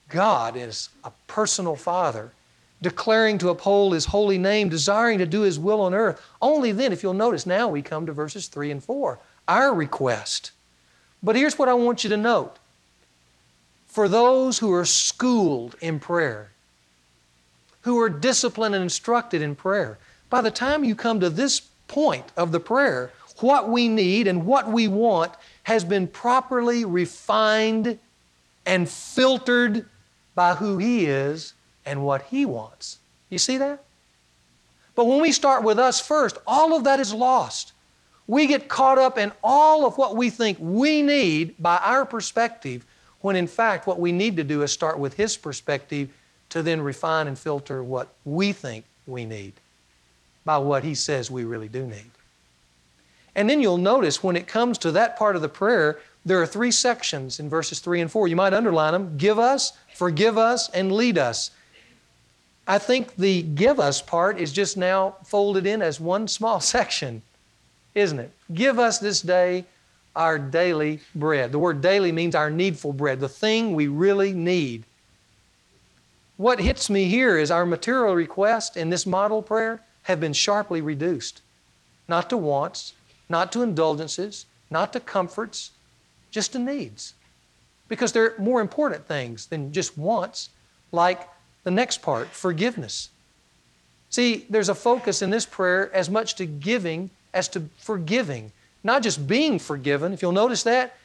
God 0.08 0.56
as 0.56 0.88
a 1.04 1.12
personal 1.26 1.76
Father, 1.76 2.32
declaring 2.80 3.36
to 3.38 3.50
uphold 3.50 3.92
His 3.92 4.06
holy 4.06 4.38
name, 4.38 4.70
desiring 4.70 5.18
to 5.18 5.26
do 5.26 5.42
His 5.42 5.58
will 5.58 5.82
on 5.82 5.92
earth, 5.92 6.20
only 6.40 6.72
then, 6.72 6.92
if 6.92 7.02
you'll 7.02 7.12
notice, 7.12 7.44
now 7.44 7.68
we 7.68 7.82
come 7.82 8.06
to 8.06 8.12
verses 8.12 8.48
3 8.48 8.70
and 8.70 8.82
4, 8.82 9.18
our 9.46 9.74
request. 9.74 10.52
But 11.22 11.36
here's 11.36 11.58
what 11.58 11.68
I 11.68 11.74
want 11.74 12.02
you 12.02 12.10
to 12.10 12.16
note 12.16 12.56
for 13.86 14.08
those 14.08 14.58
who 14.58 14.72
are 14.72 14.84
schooled 14.84 15.74
in 15.80 15.98
prayer, 15.98 16.50
who 17.82 18.00
are 18.00 18.08
disciplined 18.08 18.74
and 18.74 18.82
instructed 18.82 19.42
in 19.42 19.56
prayer, 19.56 19.98
by 20.30 20.40
the 20.40 20.50
time 20.50 20.84
you 20.84 20.94
come 20.94 21.20
to 21.20 21.30
this 21.30 21.62
point 21.88 22.26
of 22.36 22.52
the 22.52 22.60
prayer, 22.60 23.10
what 23.40 23.68
we 23.68 23.88
need 23.88 24.26
and 24.26 24.46
what 24.46 24.70
we 24.70 24.88
want 24.88 25.32
has 25.68 25.84
been 25.84 26.06
properly 26.06 26.86
refined 26.86 27.98
and 28.64 28.88
filtered 28.88 29.84
by 30.34 30.54
who 30.54 30.78
He 30.78 31.04
is 31.04 31.52
and 31.84 32.02
what 32.02 32.22
He 32.22 32.46
wants. 32.46 33.00
You 33.28 33.36
see 33.36 33.58
that? 33.58 33.84
But 34.94 35.04
when 35.04 35.20
we 35.20 35.30
start 35.30 35.62
with 35.62 35.78
us 35.78 36.00
first, 36.00 36.38
all 36.46 36.74
of 36.74 36.84
that 36.84 37.00
is 37.00 37.12
lost. 37.12 37.74
We 38.26 38.46
get 38.46 38.68
caught 38.68 38.96
up 38.96 39.18
in 39.18 39.30
all 39.44 39.84
of 39.84 39.98
what 39.98 40.16
we 40.16 40.30
think 40.30 40.56
we 40.58 41.02
need 41.02 41.54
by 41.58 41.76
our 41.76 42.06
perspective, 42.06 42.86
when 43.20 43.36
in 43.36 43.46
fact 43.46 43.86
what 43.86 44.00
we 44.00 44.10
need 44.10 44.36
to 44.38 44.44
do 44.44 44.62
is 44.62 44.72
start 44.72 44.98
with 44.98 45.12
His 45.12 45.36
perspective 45.36 46.08
to 46.48 46.62
then 46.62 46.80
refine 46.80 47.28
and 47.28 47.38
filter 47.38 47.84
what 47.84 48.08
we 48.24 48.54
think 48.54 48.86
we 49.06 49.26
need 49.26 49.52
by 50.46 50.56
what 50.56 50.82
He 50.82 50.94
says 50.94 51.30
we 51.30 51.44
really 51.44 51.68
do 51.68 51.86
need. 51.86 52.10
And 53.38 53.48
then 53.48 53.60
you'll 53.60 53.78
notice 53.78 54.20
when 54.20 54.34
it 54.34 54.48
comes 54.48 54.78
to 54.78 54.90
that 54.90 55.16
part 55.16 55.36
of 55.36 55.42
the 55.42 55.48
prayer, 55.48 56.00
there 56.26 56.42
are 56.42 56.46
three 56.46 56.72
sections 56.72 57.38
in 57.38 57.48
verses 57.48 57.78
3 57.78 58.00
and 58.00 58.10
4. 58.10 58.26
You 58.26 58.34
might 58.34 58.52
underline 58.52 58.92
them 58.92 59.16
give 59.16 59.38
us, 59.38 59.74
forgive 59.94 60.36
us, 60.36 60.68
and 60.70 60.90
lead 60.90 61.18
us. 61.18 61.52
I 62.66 62.78
think 62.78 63.14
the 63.14 63.42
give 63.42 63.78
us 63.78 64.02
part 64.02 64.40
is 64.40 64.52
just 64.52 64.76
now 64.76 65.18
folded 65.24 65.66
in 65.66 65.82
as 65.82 66.00
one 66.00 66.26
small 66.26 66.58
section, 66.74 67.22
isn't 67.94 68.18
it? 68.18 68.32
Give 68.52 68.76
us 68.76 68.98
this 68.98 69.22
day 69.22 69.66
our 70.16 70.36
daily 70.36 70.98
bread. 71.14 71.52
The 71.52 71.60
word 71.60 71.80
daily 71.80 72.10
means 72.10 72.34
our 72.34 72.50
needful 72.50 72.92
bread, 72.92 73.20
the 73.20 73.28
thing 73.28 73.72
we 73.72 73.86
really 73.86 74.32
need. 74.32 74.82
What 76.38 76.58
hits 76.58 76.90
me 76.90 77.04
here 77.04 77.38
is 77.38 77.52
our 77.52 77.64
material 77.64 78.16
requests 78.16 78.76
in 78.76 78.90
this 78.90 79.06
model 79.06 79.42
prayer 79.42 79.80
have 80.02 80.18
been 80.18 80.32
sharply 80.32 80.80
reduced, 80.80 81.40
not 82.08 82.28
to 82.30 82.36
wants, 82.36 82.94
not 83.28 83.52
to 83.52 83.62
indulgences, 83.62 84.46
not 84.70 84.92
to 84.92 85.00
comforts, 85.00 85.70
just 86.30 86.52
to 86.52 86.58
needs. 86.58 87.14
Because 87.88 88.12
there 88.12 88.24
are 88.24 88.38
more 88.38 88.60
important 88.60 89.06
things 89.06 89.46
than 89.46 89.72
just 89.72 89.96
wants, 89.96 90.50
like 90.92 91.28
the 91.64 91.70
next 91.70 92.02
part 92.02 92.28
forgiveness. 92.28 93.10
See, 94.10 94.46
there's 94.48 94.68
a 94.68 94.74
focus 94.74 95.22
in 95.22 95.30
this 95.30 95.46
prayer 95.46 95.94
as 95.94 96.08
much 96.08 96.34
to 96.36 96.46
giving 96.46 97.10
as 97.34 97.48
to 97.48 97.68
forgiving. 97.78 98.52
Not 98.82 99.02
just 99.02 99.26
being 99.26 99.58
forgiven, 99.58 100.12
if 100.12 100.22
you'll 100.22 100.32
notice 100.32 100.62
that, 100.62 100.96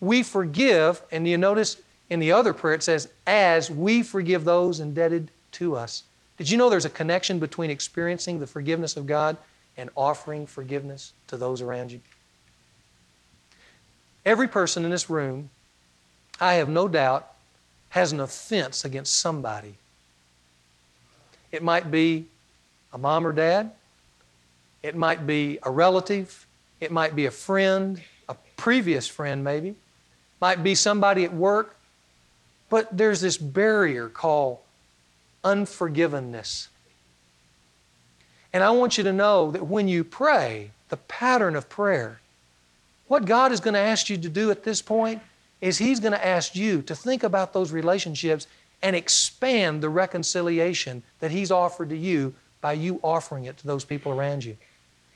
we 0.00 0.22
forgive, 0.22 1.02
and 1.10 1.26
you 1.26 1.38
notice 1.38 1.76
in 2.10 2.20
the 2.20 2.32
other 2.32 2.52
prayer 2.52 2.74
it 2.74 2.82
says, 2.82 3.08
as 3.26 3.70
we 3.70 4.02
forgive 4.02 4.44
those 4.44 4.80
indebted 4.80 5.30
to 5.52 5.76
us. 5.76 6.04
Did 6.38 6.50
you 6.50 6.58
know 6.58 6.68
there's 6.68 6.84
a 6.84 6.90
connection 6.90 7.38
between 7.38 7.70
experiencing 7.70 8.38
the 8.38 8.46
forgiveness 8.46 8.96
of 8.96 9.06
God 9.06 9.36
and 9.76 9.90
offering 9.96 10.46
forgiveness 10.46 11.12
to 11.28 11.36
those 11.36 11.60
around 11.60 11.92
you. 11.92 12.00
Every 14.24 14.48
person 14.48 14.84
in 14.84 14.90
this 14.90 15.10
room, 15.10 15.50
I 16.40 16.54
have 16.54 16.68
no 16.68 16.88
doubt, 16.88 17.28
has 17.90 18.12
an 18.12 18.20
offense 18.20 18.84
against 18.84 19.16
somebody. 19.16 19.74
It 21.50 21.62
might 21.62 21.90
be 21.90 22.26
a 22.92 22.98
mom 22.98 23.26
or 23.26 23.32
dad, 23.32 23.72
it 24.82 24.96
might 24.96 25.26
be 25.26 25.58
a 25.62 25.70
relative, 25.70 26.46
it 26.80 26.90
might 26.90 27.14
be 27.14 27.26
a 27.26 27.30
friend, 27.30 28.02
a 28.28 28.36
previous 28.56 29.06
friend 29.06 29.44
maybe, 29.44 29.74
might 30.40 30.62
be 30.62 30.74
somebody 30.74 31.24
at 31.24 31.32
work, 31.32 31.76
but 32.68 32.96
there's 32.96 33.20
this 33.20 33.36
barrier 33.36 34.08
called 34.08 34.58
unforgivenness. 35.44 36.68
And 38.52 38.62
I 38.62 38.70
want 38.70 38.98
you 38.98 39.04
to 39.04 39.12
know 39.12 39.50
that 39.50 39.66
when 39.66 39.88
you 39.88 40.04
pray, 40.04 40.70
the 40.88 40.96
pattern 40.96 41.56
of 41.56 41.68
prayer, 41.68 42.20
what 43.08 43.24
God 43.24 43.52
is 43.52 43.60
going 43.60 43.74
to 43.74 43.80
ask 43.80 44.10
you 44.10 44.16
to 44.18 44.28
do 44.28 44.50
at 44.50 44.64
this 44.64 44.82
point 44.82 45.22
is 45.60 45.78
He's 45.78 46.00
going 46.00 46.12
to 46.12 46.26
ask 46.26 46.54
you 46.54 46.82
to 46.82 46.94
think 46.94 47.22
about 47.22 47.52
those 47.52 47.72
relationships 47.72 48.46
and 48.82 48.96
expand 48.96 49.82
the 49.82 49.88
reconciliation 49.88 51.02
that 51.20 51.30
He's 51.30 51.50
offered 51.50 51.88
to 51.90 51.96
you 51.96 52.34
by 52.60 52.72
you 52.74 53.00
offering 53.02 53.44
it 53.44 53.56
to 53.58 53.66
those 53.66 53.84
people 53.84 54.12
around 54.12 54.44
you. 54.44 54.56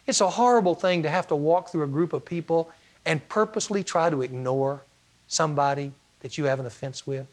It's 0.07 0.21
a 0.21 0.31
horrible 0.31 0.75
thing 0.75 1.03
to 1.03 1.11
have 1.11 1.27
to 1.29 1.37
walk 1.37 1.71
through 1.71 1.83
a 1.83 1.89
group 1.89 2.13
of 2.13 2.25
people 2.25 2.71
and 3.05 3.27
purposely 3.29 3.83
try 3.83 4.09
to 4.09 4.23
ignore 4.23 4.83
somebody 5.29 5.93
that 6.21 6.39
you 6.39 6.45
have 6.45 6.61
an 6.61 6.67
offense 6.67 7.07
with. 7.07 7.27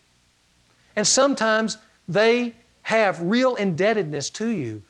And 0.96 1.06
sometimes 1.06 1.78
they 2.08 2.54
have 2.84 3.22
real 3.22 3.56
indebtedness 3.56 4.30
to 4.32 4.48
you, 4.50 4.82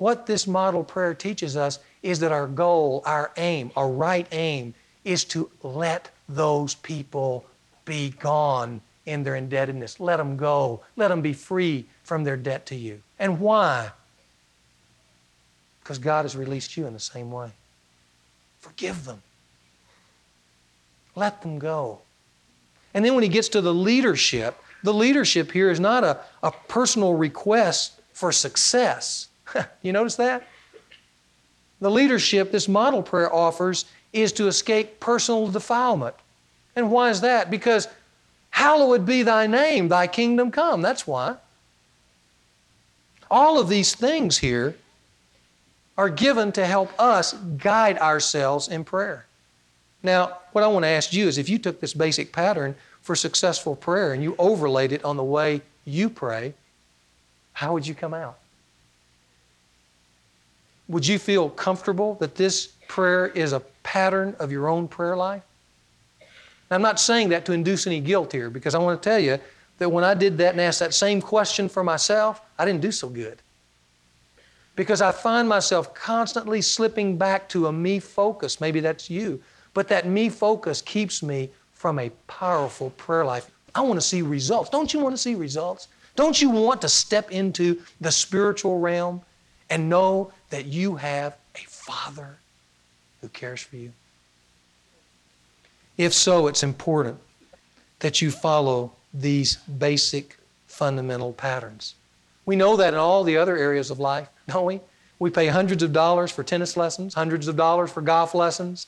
what 0.00 0.24
this 0.24 0.46
model 0.46 0.82
prayer 0.82 1.12
teaches 1.12 1.58
us 1.58 1.78
is 2.02 2.20
that 2.20 2.32
our 2.32 2.46
goal, 2.46 3.02
our 3.04 3.32
aim, 3.36 3.70
our 3.76 3.88
right 3.88 4.26
aim 4.32 4.72
is 5.04 5.24
to 5.24 5.50
let 5.62 6.10
those 6.26 6.74
people 6.74 7.44
be 7.84 8.08
gone 8.18 8.80
in 9.04 9.24
their 9.24 9.36
indebtedness. 9.36 10.00
Let 10.00 10.16
them 10.16 10.38
go. 10.38 10.80
Let 10.96 11.08
them 11.08 11.20
be 11.20 11.34
free 11.34 11.84
from 12.02 12.24
their 12.24 12.38
debt 12.38 12.64
to 12.66 12.76
you. 12.76 13.02
And 13.18 13.40
why? 13.40 13.90
Because 15.82 15.98
God 15.98 16.24
has 16.24 16.34
released 16.34 16.78
you 16.78 16.86
in 16.86 16.94
the 16.94 16.98
same 16.98 17.30
way. 17.30 17.50
Forgive 18.60 19.04
them. 19.04 19.20
Let 21.14 21.42
them 21.42 21.58
go. 21.58 21.98
And 22.94 23.04
then 23.04 23.14
when 23.14 23.22
he 23.22 23.28
gets 23.28 23.50
to 23.50 23.60
the 23.60 23.74
leadership, 23.74 24.56
the 24.82 24.94
leadership 24.94 25.52
here 25.52 25.70
is 25.70 25.78
not 25.78 26.04
a, 26.04 26.20
a 26.42 26.52
personal 26.68 27.14
request 27.14 28.00
for 28.14 28.32
success. 28.32 29.26
you 29.82 29.92
notice 29.92 30.16
that? 30.16 30.46
The 31.80 31.90
leadership 31.90 32.52
this 32.52 32.68
model 32.68 33.02
prayer 33.02 33.32
offers 33.32 33.86
is 34.12 34.32
to 34.32 34.48
escape 34.48 35.00
personal 35.00 35.48
defilement. 35.48 36.14
And 36.76 36.90
why 36.90 37.10
is 37.10 37.22
that? 37.22 37.50
Because 37.50 37.88
hallowed 38.50 39.06
be 39.06 39.22
thy 39.22 39.46
name, 39.46 39.88
thy 39.88 40.06
kingdom 40.06 40.50
come. 40.50 40.82
That's 40.82 41.06
why. 41.06 41.36
All 43.30 43.60
of 43.60 43.68
these 43.68 43.94
things 43.94 44.38
here 44.38 44.76
are 45.96 46.08
given 46.08 46.52
to 46.52 46.66
help 46.66 46.90
us 46.98 47.34
guide 47.58 47.98
ourselves 47.98 48.68
in 48.68 48.84
prayer. 48.84 49.26
Now, 50.02 50.38
what 50.52 50.64
I 50.64 50.66
want 50.68 50.84
to 50.84 50.88
ask 50.88 51.12
you 51.12 51.28
is 51.28 51.38
if 51.38 51.48
you 51.48 51.58
took 51.58 51.80
this 51.80 51.94
basic 51.94 52.32
pattern 52.32 52.74
for 53.02 53.14
successful 53.14 53.76
prayer 53.76 54.12
and 54.12 54.22
you 54.22 54.34
overlaid 54.38 54.92
it 54.92 55.04
on 55.04 55.16
the 55.16 55.24
way 55.24 55.62
you 55.84 56.10
pray, 56.10 56.54
how 57.52 57.72
would 57.74 57.86
you 57.86 57.94
come 57.94 58.14
out? 58.14 58.38
Would 60.90 61.06
you 61.06 61.20
feel 61.20 61.48
comfortable 61.50 62.14
that 62.14 62.34
this 62.34 62.66
prayer 62.88 63.28
is 63.28 63.52
a 63.52 63.60
pattern 63.84 64.34
of 64.40 64.50
your 64.50 64.68
own 64.68 64.88
prayer 64.88 65.16
life? 65.16 65.44
Now, 66.68 66.76
I'm 66.76 66.82
not 66.82 66.98
saying 66.98 67.28
that 67.28 67.44
to 67.44 67.52
induce 67.52 67.86
any 67.86 68.00
guilt 68.00 68.32
here 68.32 68.50
because 68.50 68.74
I 68.74 68.78
want 68.78 69.00
to 69.00 69.08
tell 69.08 69.20
you 69.20 69.38
that 69.78 69.88
when 69.88 70.02
I 70.02 70.14
did 70.14 70.36
that 70.38 70.50
and 70.50 70.60
asked 70.60 70.80
that 70.80 70.92
same 70.92 71.22
question 71.22 71.68
for 71.68 71.84
myself, 71.84 72.40
I 72.58 72.64
didn't 72.64 72.80
do 72.80 72.90
so 72.90 73.08
good. 73.08 73.38
Because 74.74 75.00
I 75.00 75.12
find 75.12 75.48
myself 75.48 75.94
constantly 75.94 76.60
slipping 76.60 77.16
back 77.16 77.48
to 77.50 77.68
a 77.68 77.72
me 77.72 78.00
focus. 78.00 78.60
Maybe 78.60 78.80
that's 78.80 79.08
you. 79.08 79.40
But 79.74 79.86
that 79.88 80.08
me 80.08 80.28
focus 80.28 80.82
keeps 80.82 81.22
me 81.22 81.50
from 81.72 82.00
a 82.00 82.10
powerful 82.26 82.90
prayer 82.90 83.24
life. 83.24 83.48
I 83.76 83.82
want 83.82 83.94
to 83.94 84.06
see 84.06 84.22
results. 84.22 84.70
Don't 84.70 84.92
you 84.92 84.98
want 84.98 85.14
to 85.14 85.22
see 85.22 85.36
results? 85.36 85.86
Don't 86.16 86.42
you 86.42 86.50
want 86.50 86.80
to 86.82 86.88
step 86.88 87.30
into 87.30 87.80
the 88.00 88.10
spiritual 88.10 88.80
realm 88.80 89.22
and 89.70 89.88
know 89.88 90.32
that 90.50 90.66
you 90.66 90.96
have 90.96 91.36
a 91.54 91.64
Father 91.66 92.36
who 93.20 93.28
cares 93.28 93.60
for 93.60 93.76
you? 93.76 93.92
If 95.96 96.12
so, 96.12 96.46
it's 96.46 96.62
important 96.62 97.18
that 98.00 98.22
you 98.22 98.30
follow 98.30 98.92
these 99.12 99.56
basic 99.56 100.38
fundamental 100.66 101.32
patterns. 101.32 101.94
We 102.46 102.56
know 102.56 102.76
that 102.76 102.94
in 102.94 102.98
all 102.98 103.22
the 103.22 103.36
other 103.36 103.56
areas 103.56 103.90
of 103.90 103.98
life, 103.98 104.28
don't 104.48 104.64
we? 104.64 104.80
We 105.18 105.30
pay 105.30 105.48
hundreds 105.48 105.82
of 105.82 105.92
dollars 105.92 106.30
for 106.30 106.42
tennis 106.42 106.76
lessons, 106.76 107.14
hundreds 107.14 107.46
of 107.46 107.56
dollars 107.56 107.90
for 107.90 108.00
golf 108.00 108.34
lessons, 108.34 108.86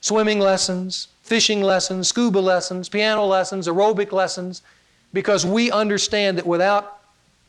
swimming 0.00 0.38
lessons, 0.38 1.08
fishing 1.22 1.60
lessons, 1.60 2.08
scuba 2.08 2.38
lessons, 2.38 2.88
piano 2.88 3.26
lessons, 3.26 3.68
aerobic 3.68 4.12
lessons, 4.12 4.62
because 5.12 5.44
we 5.44 5.70
understand 5.70 6.38
that 6.38 6.46
without 6.46 7.01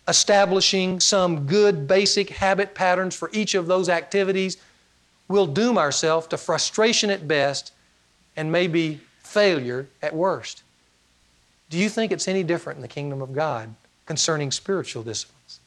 establishing 0.08 1.00
some 1.00 1.46
good 1.46 1.88
basic 1.88 2.30
habit 2.30 2.76
patterns 2.76 3.16
for 3.16 3.30
each 3.34 3.56
of 3.56 3.68
those 3.68 3.89
activities, 3.89 4.58
we'll 5.28 5.48
doom 5.48 5.78
ourselves 5.78 6.28
to 6.28 6.38
frustration 6.38 7.10
at 7.10 7.28
best 7.28 7.72
and 8.36 8.52
maybe 8.52 9.00
failure 9.20 9.88
at 10.02 10.13
worst. 10.13 10.63
Do 11.70 11.78
you 11.78 11.89
think 11.89 12.12
it's 12.12 12.28
any 12.28 12.44
different 12.44 12.78
in 12.78 12.82
the 12.82 12.88
kingdom 12.88 13.22
of 13.22 13.34
God 13.34 13.74
concerning 14.06 14.52
spiritual 14.52 15.04
disciplines? 15.04 15.60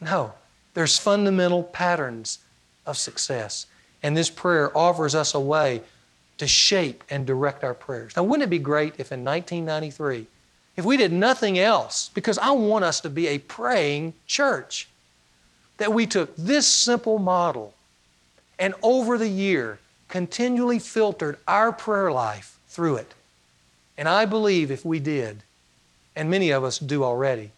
No. 0.00 0.34
There's 0.74 0.98
fundamental 0.98 1.62
patterns 1.62 2.38
of 2.86 2.96
success. 2.96 3.66
And 4.02 4.16
this 4.16 4.30
prayer 4.30 4.76
offers 4.76 5.14
us 5.14 5.34
a 5.34 5.40
way 5.40 5.82
to 6.38 6.46
shape 6.46 7.04
and 7.10 7.26
direct 7.26 7.64
our 7.64 7.74
prayers. 7.74 8.16
Now, 8.16 8.22
wouldn't 8.22 8.44
it 8.46 8.50
be 8.50 8.58
great 8.58 8.94
if 8.98 9.12
in 9.12 9.24
1993, 9.24 10.26
if 10.76 10.84
we 10.84 10.96
did 10.96 11.12
nothing 11.12 11.58
else, 11.58 12.10
because 12.14 12.38
I 12.38 12.52
want 12.52 12.84
us 12.84 13.00
to 13.00 13.10
be 13.10 13.28
a 13.28 13.38
praying 13.38 14.14
church, 14.26 14.88
that 15.76 15.92
we 15.92 16.06
took 16.06 16.34
this 16.36 16.66
simple 16.66 17.18
model 17.18 17.74
and 18.58 18.74
over 18.82 19.16
the 19.16 19.28
year 19.28 19.78
continually 20.08 20.78
filtered 20.78 21.38
our 21.48 21.72
prayer 21.72 22.12
life 22.12 22.58
through 22.68 22.96
it. 22.96 23.14
And 23.96 24.08
I 24.08 24.26
believe 24.26 24.70
if 24.70 24.84
we 24.84 25.00
did, 25.00 25.42
and 26.14 26.30
many 26.30 26.50
of 26.50 26.64
us 26.64 26.78
do 26.78 27.02
already, 27.04 27.50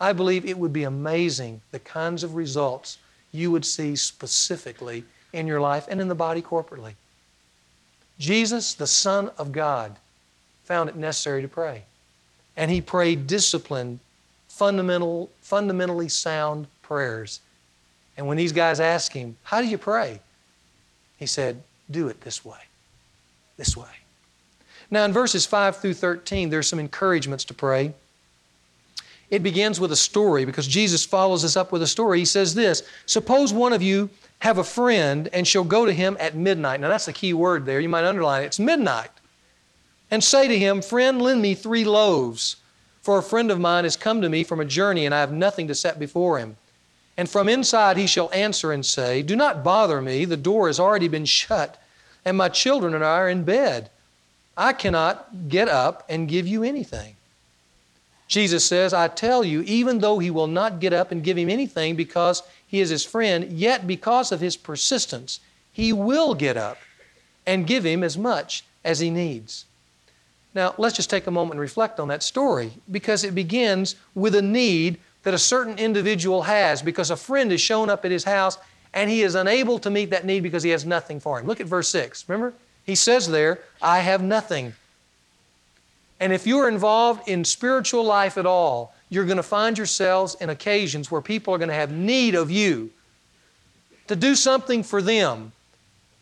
I 0.00 0.12
believe 0.12 0.46
it 0.46 0.58
would 0.58 0.72
be 0.72 0.84
amazing 0.84 1.60
the 1.70 1.78
kinds 1.78 2.24
of 2.24 2.34
results 2.34 2.98
you 3.32 3.50
would 3.50 3.64
see 3.64 3.96
specifically 3.96 5.04
in 5.32 5.46
your 5.46 5.60
life 5.60 5.86
and 5.88 6.00
in 6.00 6.08
the 6.08 6.14
body 6.14 6.42
corporately. 6.42 6.94
Jesus, 8.18 8.74
the 8.74 8.86
Son 8.86 9.30
of 9.36 9.52
God, 9.52 9.96
found 10.64 10.88
it 10.88 10.96
necessary 10.96 11.42
to 11.42 11.48
pray. 11.48 11.84
And 12.60 12.70
he 12.70 12.82
prayed 12.82 13.26
disciplined, 13.26 14.00
fundamental, 14.48 15.30
fundamentally 15.40 16.10
sound 16.10 16.66
prayers. 16.82 17.40
And 18.18 18.26
when 18.26 18.36
these 18.36 18.52
guys 18.52 18.80
asked 18.80 19.14
him, 19.14 19.38
How 19.44 19.62
do 19.62 19.66
you 19.66 19.78
pray? 19.78 20.20
He 21.16 21.24
said, 21.24 21.62
do 21.90 22.08
it 22.08 22.20
this 22.20 22.44
way. 22.44 22.58
This 23.56 23.76
way. 23.78 23.88
Now, 24.90 25.06
in 25.06 25.12
verses 25.14 25.46
5 25.46 25.76
through 25.76 25.94
13, 25.94 26.50
there's 26.50 26.68
some 26.68 26.78
encouragements 26.78 27.44
to 27.46 27.54
pray. 27.54 27.94
It 29.30 29.42
begins 29.42 29.80
with 29.80 29.90
a 29.90 29.96
story 29.96 30.44
because 30.44 30.68
Jesus 30.68 31.02
follows 31.02 31.46
us 31.46 31.56
up 31.56 31.72
with 31.72 31.80
a 31.80 31.86
story. 31.86 32.18
He 32.18 32.26
says 32.26 32.54
this 32.54 32.82
Suppose 33.06 33.54
one 33.54 33.72
of 33.72 33.80
you 33.80 34.10
have 34.40 34.58
a 34.58 34.64
friend 34.64 35.30
and 35.32 35.48
shall 35.48 35.64
go 35.64 35.86
to 35.86 35.92
him 35.94 36.14
at 36.20 36.34
midnight. 36.34 36.80
Now, 36.80 36.88
that's 36.88 37.06
the 37.06 37.12
key 37.14 37.32
word 37.32 37.64
there. 37.64 37.80
You 37.80 37.88
might 37.88 38.04
underline 38.04 38.42
it. 38.42 38.46
It's 38.46 38.58
midnight. 38.58 39.10
And 40.10 40.24
say 40.24 40.48
to 40.48 40.58
him, 40.58 40.82
Friend, 40.82 41.20
lend 41.20 41.40
me 41.40 41.54
three 41.54 41.84
loaves, 41.84 42.56
for 43.02 43.18
a 43.18 43.22
friend 43.22 43.50
of 43.50 43.60
mine 43.60 43.84
has 43.84 43.96
come 43.96 44.20
to 44.22 44.28
me 44.28 44.44
from 44.44 44.60
a 44.60 44.64
journey, 44.64 45.06
and 45.06 45.14
I 45.14 45.20
have 45.20 45.32
nothing 45.32 45.68
to 45.68 45.74
set 45.74 45.98
before 45.98 46.38
him. 46.38 46.56
And 47.16 47.28
from 47.28 47.48
inside 47.48 47.96
he 47.96 48.06
shall 48.06 48.30
answer 48.32 48.72
and 48.72 48.84
say, 48.84 49.22
Do 49.22 49.36
not 49.36 49.62
bother 49.62 50.00
me, 50.00 50.24
the 50.24 50.36
door 50.36 50.66
has 50.66 50.80
already 50.80 51.08
been 51.08 51.24
shut, 51.24 51.80
and 52.24 52.36
my 52.36 52.48
children 52.48 52.94
and 52.94 53.04
I 53.04 53.18
are 53.18 53.28
in 53.28 53.44
bed. 53.44 53.90
I 54.56 54.72
cannot 54.72 55.48
get 55.48 55.68
up 55.68 56.04
and 56.08 56.28
give 56.28 56.46
you 56.46 56.62
anything. 56.62 57.16
Jesus 58.26 58.64
says, 58.64 58.94
I 58.94 59.08
tell 59.08 59.42
you, 59.42 59.62
even 59.62 59.98
though 59.98 60.18
he 60.18 60.30
will 60.30 60.46
not 60.46 60.80
get 60.80 60.92
up 60.92 61.10
and 61.10 61.24
give 61.24 61.36
him 61.36 61.48
anything 61.48 61.96
because 61.96 62.42
he 62.66 62.80
is 62.80 62.90
his 62.90 63.04
friend, 63.04 63.50
yet 63.50 63.86
because 63.86 64.30
of 64.30 64.40
his 64.40 64.56
persistence, 64.56 65.40
he 65.72 65.92
will 65.92 66.34
get 66.34 66.56
up 66.56 66.78
and 67.46 67.66
give 67.66 67.84
him 67.84 68.04
as 68.04 68.16
much 68.16 68.64
as 68.84 69.00
he 69.00 69.10
needs. 69.10 69.64
Now, 70.54 70.74
let's 70.78 70.96
just 70.96 71.10
take 71.10 71.26
a 71.26 71.30
moment 71.30 71.52
and 71.52 71.60
reflect 71.60 72.00
on 72.00 72.08
that 72.08 72.22
story 72.22 72.72
because 72.90 73.24
it 73.24 73.34
begins 73.34 73.96
with 74.14 74.34
a 74.34 74.42
need 74.42 74.98
that 75.22 75.34
a 75.34 75.38
certain 75.38 75.78
individual 75.78 76.42
has 76.42 76.82
because 76.82 77.10
a 77.10 77.16
friend 77.16 77.50
has 77.50 77.60
shown 77.60 77.88
up 77.88 78.04
at 78.04 78.10
his 78.10 78.24
house 78.24 78.58
and 78.92 79.08
he 79.08 79.22
is 79.22 79.34
unable 79.34 79.78
to 79.78 79.90
meet 79.90 80.10
that 80.10 80.24
need 80.24 80.42
because 80.42 80.62
he 80.62 80.70
has 80.70 80.84
nothing 80.84 81.20
for 81.20 81.38
him. 81.38 81.46
Look 81.46 81.60
at 81.60 81.66
verse 81.66 81.88
6. 81.90 82.28
Remember? 82.28 82.54
He 82.84 82.94
says 82.94 83.28
there, 83.28 83.60
I 83.80 84.00
have 84.00 84.22
nothing. 84.22 84.72
And 86.18 86.32
if 86.32 86.46
you're 86.46 86.68
involved 86.68 87.28
in 87.28 87.44
spiritual 87.44 88.04
life 88.04 88.36
at 88.36 88.46
all, 88.46 88.94
you're 89.08 89.24
going 89.24 89.36
to 89.36 89.42
find 89.42 89.78
yourselves 89.78 90.36
in 90.40 90.50
occasions 90.50 91.10
where 91.10 91.20
people 91.20 91.54
are 91.54 91.58
going 91.58 91.68
to 91.68 91.74
have 91.74 91.92
need 91.92 92.34
of 92.34 92.50
you 92.50 92.90
to 94.08 94.16
do 94.16 94.34
something 94.34 94.82
for 94.82 95.00
them. 95.00 95.52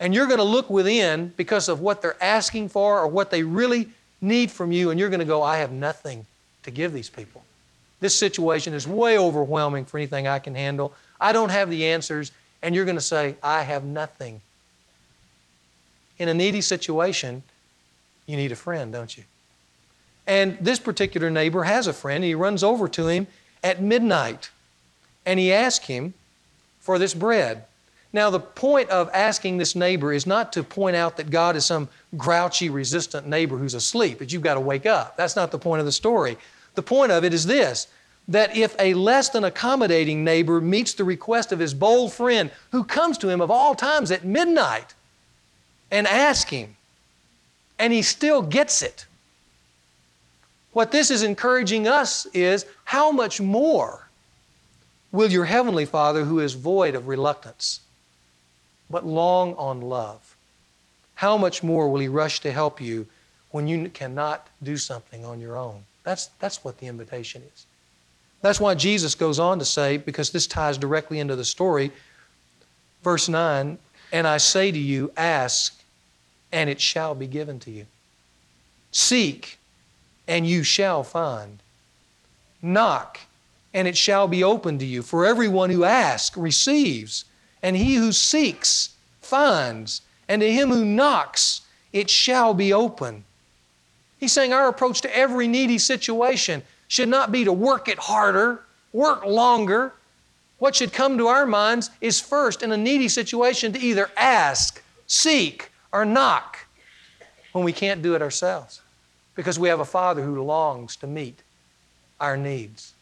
And 0.01 0.15
you're 0.15 0.27
going 0.27 0.39
to 0.39 0.45
look 0.45 0.71
within 0.71 1.33
because 1.37 1.69
of 1.69 1.81
what 1.81 2.03
they're 2.03 2.23
asking 2.23 2.69
for 2.69 3.01
or 3.01 3.09
what 3.09 3.31
they 3.31 3.43
really 3.43 3.89
need 4.21 4.51
from 4.51 4.73
you, 4.73 4.91
and 4.91 4.99
you're 4.99 5.11
going 5.11 5.21
to 5.21 5.27
go, 5.27 5.43
I 5.43 5.59
have 5.59 5.73
nothing 5.73 6.27
to 6.65 6.71
give 6.71 6.93
these 6.93 7.11
people. 7.11 7.45
This 8.01 8.15
situation 8.15 8.75
is 8.75 8.87
way 8.87 9.19
overwhelming 9.19 9.85
for 9.85 9.99
anything 9.99 10.27
I 10.27 10.39
can 10.39 10.55
handle. 10.55 10.93
I 11.21 11.33
don't 11.33 11.51
have 11.51 11.71
the 11.71 11.87
answers. 11.87 12.31
And 12.63 12.75
you're 12.75 12.85
going 12.85 12.97
to 12.97 13.01
say, 13.01 13.37
I 13.43 13.63
have 13.63 13.85
nothing. 13.85 14.41
In 16.19 16.29
a 16.29 16.35
needy 16.35 16.61
situation, 16.61 17.43
you 18.27 18.37
need 18.37 18.53
a 18.53 18.57
friend, 18.57 18.93
don't 18.93 19.17
you? 19.17 19.25
And 20.27 20.59
this 20.61 20.79
particular 20.79 21.31
neighbor 21.31 21.65
has 21.65 21.87
a 21.87 21.93
friend. 21.93 22.23
He 22.23 22.35
runs 22.35 22.63
over 22.63 22.89
to 22.89 23.07
him 23.07 23.27
at 23.63 23.81
midnight 23.81 24.51
and 25.25 25.39
he 25.39 25.53
asks 25.53 25.87
him 25.87 26.15
for 26.81 26.99
this 26.99 27.15
bread. 27.15 27.65
Now, 28.13 28.31
the 28.31 28.41
point 28.41 28.91
of 28.91 29.11
asking 29.13 29.59
this 29.59 29.75
neighbor 29.75 30.13
is 30.13 30.27
not 30.27 30.53
to 30.55 30.63
point 30.63 30.97
out 30.97 31.17
that 31.17 31.31
God 31.31 31.57
is 31.57 31.67
some 31.67 31.89
grouchy, 32.17 32.71
resistant 32.71 33.27
neighbor 33.27 33.59
who's 33.59 33.75
asleep, 33.75 34.19
that 34.19 34.33
you've 34.33 34.43
got 34.43 34.55
to 34.55 34.61
wake 34.61 34.87
up. 34.87 35.17
That's 35.17 35.37
not 35.37 35.51
the 35.51 35.59
point 35.59 35.81
of 35.81 35.87
the 35.87 35.93
story. 35.93 36.39
The 36.75 36.83
point 36.83 37.13
of 37.13 37.25
it 37.25 37.35
is 37.35 37.47
this 37.47 37.89
that 38.29 38.55
if 38.55 38.77
a 38.79 38.93
less 38.93 39.31
than 39.31 39.45
accommodating 39.45 40.23
neighbor 40.23 40.61
meets 40.61 40.93
the 40.93 41.05
request 41.05 41.51
of 41.51 41.59
his 41.59 41.73
bold 41.73 42.13
friend 42.13 42.51
who 42.73 42.85
comes 42.85 43.17
to 43.17 43.29
him 43.29 43.41
of 43.41 43.51
all 43.51 43.75
times 43.75 44.11
at 44.11 44.23
midnight 44.23 44.95
and 45.91 46.07
asks 46.07 46.51
him, 46.51 46.77
and 47.79 47.91
he 47.91 48.03
still 48.03 48.43
gets 48.43 48.83
it, 48.83 49.07
what 50.73 50.93
this 50.93 51.11
is 51.11 51.23
encouraging 51.23 51.89
us 51.89 52.27
is 52.35 52.67
how 52.85 53.11
much 53.11 53.41
more 53.41 54.09
will 55.11 55.31
your 55.31 55.47
Heavenly 55.47 55.87
Father, 55.87 56.25
who 56.25 56.39
is 56.39 56.53
void 56.53 56.95
of 56.95 57.09
reluctance, 57.09 57.81
but 58.91 59.07
long 59.07 59.55
on 59.55 59.81
love, 59.81 60.37
how 61.19 61.37
much 61.37 61.65
more 61.65 61.89
will 61.89 61.99
He 61.99 62.07
rush 62.07 62.39
to 62.39 62.53
help 62.53 62.81
you 62.81 63.05
when 63.51 63.67
you 63.67 63.89
cannot 63.89 64.47
do 64.63 64.77
something 64.77 65.25
on 65.25 65.41
your 65.41 65.57
own? 65.57 65.83
That's, 66.05 66.27
that's 66.39 66.63
what 66.63 66.79
the 66.79 66.87
invitation 66.87 67.43
is. 67.53 67.67
That's 68.41 68.61
why 68.61 68.77
Jesus 68.77 69.17
goes 69.17 69.41
on 69.41 69.59
to 69.59 69.65
say, 69.65 69.97
because 69.97 70.31
this 70.31 70.47
ties 70.47 70.79
directly 70.79 71.19
into 71.19 71.35
the 71.35 71.45
story, 71.45 71.91
verse 73.03 73.29
9, 73.29 73.79
and 74.13 74.29
I 74.29 74.37
say 74.37 74.71
to 74.71 74.79
you, 74.79 75.11
ask, 75.17 75.77
and 76.53 76.71
it 76.71 76.81
shall 76.81 77.17
be 77.17 77.27
given 77.27 77.59
to 77.61 77.71
you. 77.73 77.87
Seek, 78.93 79.59
and 80.29 80.47
you 80.47 80.63
shall 80.63 81.03
find. 81.03 81.59
Knock, 82.63 83.19
and 83.75 83.89
it 83.89 83.97
shall 83.97 84.29
be 84.29 84.45
opened 84.45 84.79
to 84.79 84.87
you. 84.87 85.03
For 85.03 85.27
everyone 85.27 85.71
who 85.71 85.83
asks 85.83 86.37
receives, 86.37 87.25
and 87.61 87.77
he 87.77 87.97
who 87.97 88.13
seeks 88.13 88.91
finds, 89.21 90.01
and 90.29 90.43
to 90.43 90.53
him 90.53 90.69
who 90.71 90.85
knocks 90.85 91.63
it 91.93 92.11
shall 92.11 92.55
be 92.55 92.73
open. 92.73 93.25
He's 94.19 94.33
saying 94.33 94.53
our 94.53 94.69
approach 94.69 95.01
to 95.03 95.17
every 95.17 95.49
needy 95.49 95.79
situation 95.79 96.63
should 96.89 97.09
not 97.09 97.33
be 97.33 97.45
to 97.45 97.53
work 97.53 97.89
it 97.89 97.99
harder, 97.99 98.63
work 98.93 99.25
longer. 99.25 99.93
What 100.59 100.75
should 100.75 100.93
come 100.93 101.19
to 101.19 101.29
our 101.29 101.47
minds 101.47 101.91
is 102.01 102.21
first, 102.21 102.63
in 102.63 102.73
a 102.73 102.77
needy 102.77 103.09
situation, 103.09 103.73
to 103.73 103.81
either 103.81 104.11
ask, 104.17 104.83
seek, 105.07 105.71
or 105.93 106.05
knock 106.05 106.67
when 107.53 107.65
we 107.65 107.73
can't 107.73 108.03
do 108.03 108.15
it 108.15 108.23
ourselves 108.23 108.81
because 109.35 109.59
we 109.59 109.69
have 109.69 109.81
a 109.81 109.85
Father 109.85 110.23
who 110.23 110.43
longs 110.43 110.97
to 110.97 111.07
meet 111.07 111.43
our 112.21 112.37
needs. 112.37 112.93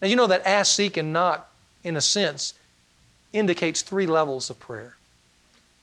Now, 0.00 0.08
you 0.08 0.16
know 0.16 0.28
that 0.28 0.46
ask, 0.46 0.74
seek, 0.74 0.96
and 0.96 1.12
knock, 1.12 1.52
in 1.82 1.96
a 1.96 2.00
sense, 2.00 2.54
indicates 3.32 3.82
three 3.82 4.06
levels 4.06 4.50
of 4.50 4.60
prayer. 4.60 4.96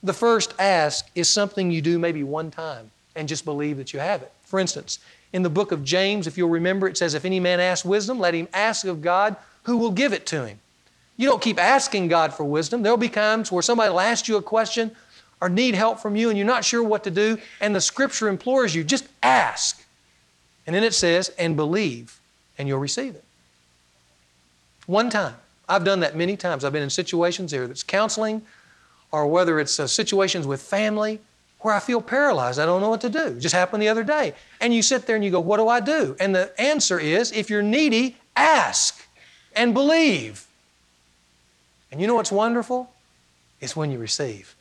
The 0.02 0.12
first 0.12 0.54
ask 0.58 1.10
is 1.14 1.28
something 1.28 1.70
you 1.70 1.82
do 1.82 1.98
maybe 1.98 2.22
one 2.22 2.50
time 2.50 2.90
and 3.16 3.28
just 3.28 3.44
believe 3.44 3.76
that 3.78 3.92
you 3.92 4.00
have 4.00 4.22
it. 4.22 4.32
For 4.44 4.60
instance, 4.60 5.00
in 5.32 5.42
the 5.42 5.50
book 5.50 5.72
of 5.72 5.84
James, 5.84 6.26
if 6.26 6.38
you'll 6.38 6.48
remember, 6.48 6.88
it 6.88 6.96
says, 6.96 7.14
If 7.14 7.24
any 7.24 7.40
man 7.40 7.60
asks 7.60 7.84
wisdom, 7.84 8.18
let 8.18 8.34
him 8.34 8.48
ask 8.54 8.86
of 8.86 9.02
God, 9.02 9.36
who 9.64 9.76
will 9.76 9.90
give 9.90 10.12
it 10.12 10.24
to 10.26 10.46
him. 10.46 10.58
You 11.16 11.28
don't 11.28 11.42
keep 11.42 11.58
asking 11.58 12.08
God 12.08 12.32
for 12.32 12.44
wisdom. 12.44 12.82
There'll 12.82 12.96
be 12.96 13.08
times 13.08 13.50
where 13.50 13.62
somebody 13.62 13.90
will 13.90 14.00
ask 14.00 14.28
you 14.28 14.36
a 14.36 14.42
question 14.42 14.92
or 15.40 15.48
need 15.48 15.74
help 15.74 15.98
from 15.98 16.16
you 16.16 16.28
and 16.28 16.38
you're 16.38 16.46
not 16.46 16.64
sure 16.64 16.82
what 16.82 17.04
to 17.04 17.10
do, 17.10 17.38
and 17.60 17.74
the 17.74 17.80
scripture 17.80 18.28
implores 18.28 18.74
you, 18.74 18.84
just 18.84 19.06
ask. 19.22 19.84
And 20.66 20.74
then 20.74 20.84
it 20.84 20.94
says, 20.94 21.30
and 21.38 21.56
believe, 21.56 22.20
and 22.56 22.68
you'll 22.68 22.78
receive 22.78 23.14
it. 23.14 23.24
One 24.86 25.10
time. 25.10 25.34
I've 25.68 25.84
done 25.84 26.00
that 26.00 26.16
many 26.16 26.36
times. 26.36 26.64
I've 26.64 26.72
been 26.72 26.82
in 26.82 26.88
situations, 26.88 27.52
whether 27.52 27.66
that's 27.66 27.82
counseling 27.82 28.40
or 29.10 29.26
whether 29.26 29.58
it's 29.58 29.80
uh, 29.80 29.86
situations 29.86 30.46
with 30.46 30.60
family, 30.60 31.20
where 31.60 31.74
I 31.74 31.80
feel 31.80 32.00
paralyzed. 32.00 32.58
I 32.58 32.66
don't 32.66 32.80
know 32.80 32.90
what 32.90 33.00
to 33.02 33.08
do. 33.08 33.26
It 33.26 33.40
just 33.40 33.54
happened 33.54 33.82
the 33.82 33.88
other 33.88 34.04
day. 34.04 34.34
And 34.60 34.72
you 34.72 34.82
sit 34.82 35.06
there 35.06 35.16
and 35.16 35.24
you 35.24 35.30
go, 35.30 35.40
What 35.40 35.56
do 35.56 35.68
I 35.68 35.80
do? 35.80 36.16
And 36.20 36.34
the 36.34 36.58
answer 36.60 36.98
is 36.98 37.32
if 37.32 37.50
you're 37.50 37.62
needy, 37.62 38.16
ask 38.36 39.04
and 39.54 39.74
believe. 39.74 40.46
And 41.90 42.00
you 42.00 42.06
know 42.06 42.14
what's 42.14 42.32
wonderful? 42.32 42.90
It's 43.60 43.74
when 43.74 43.90
you 43.90 43.98
receive. 43.98 44.54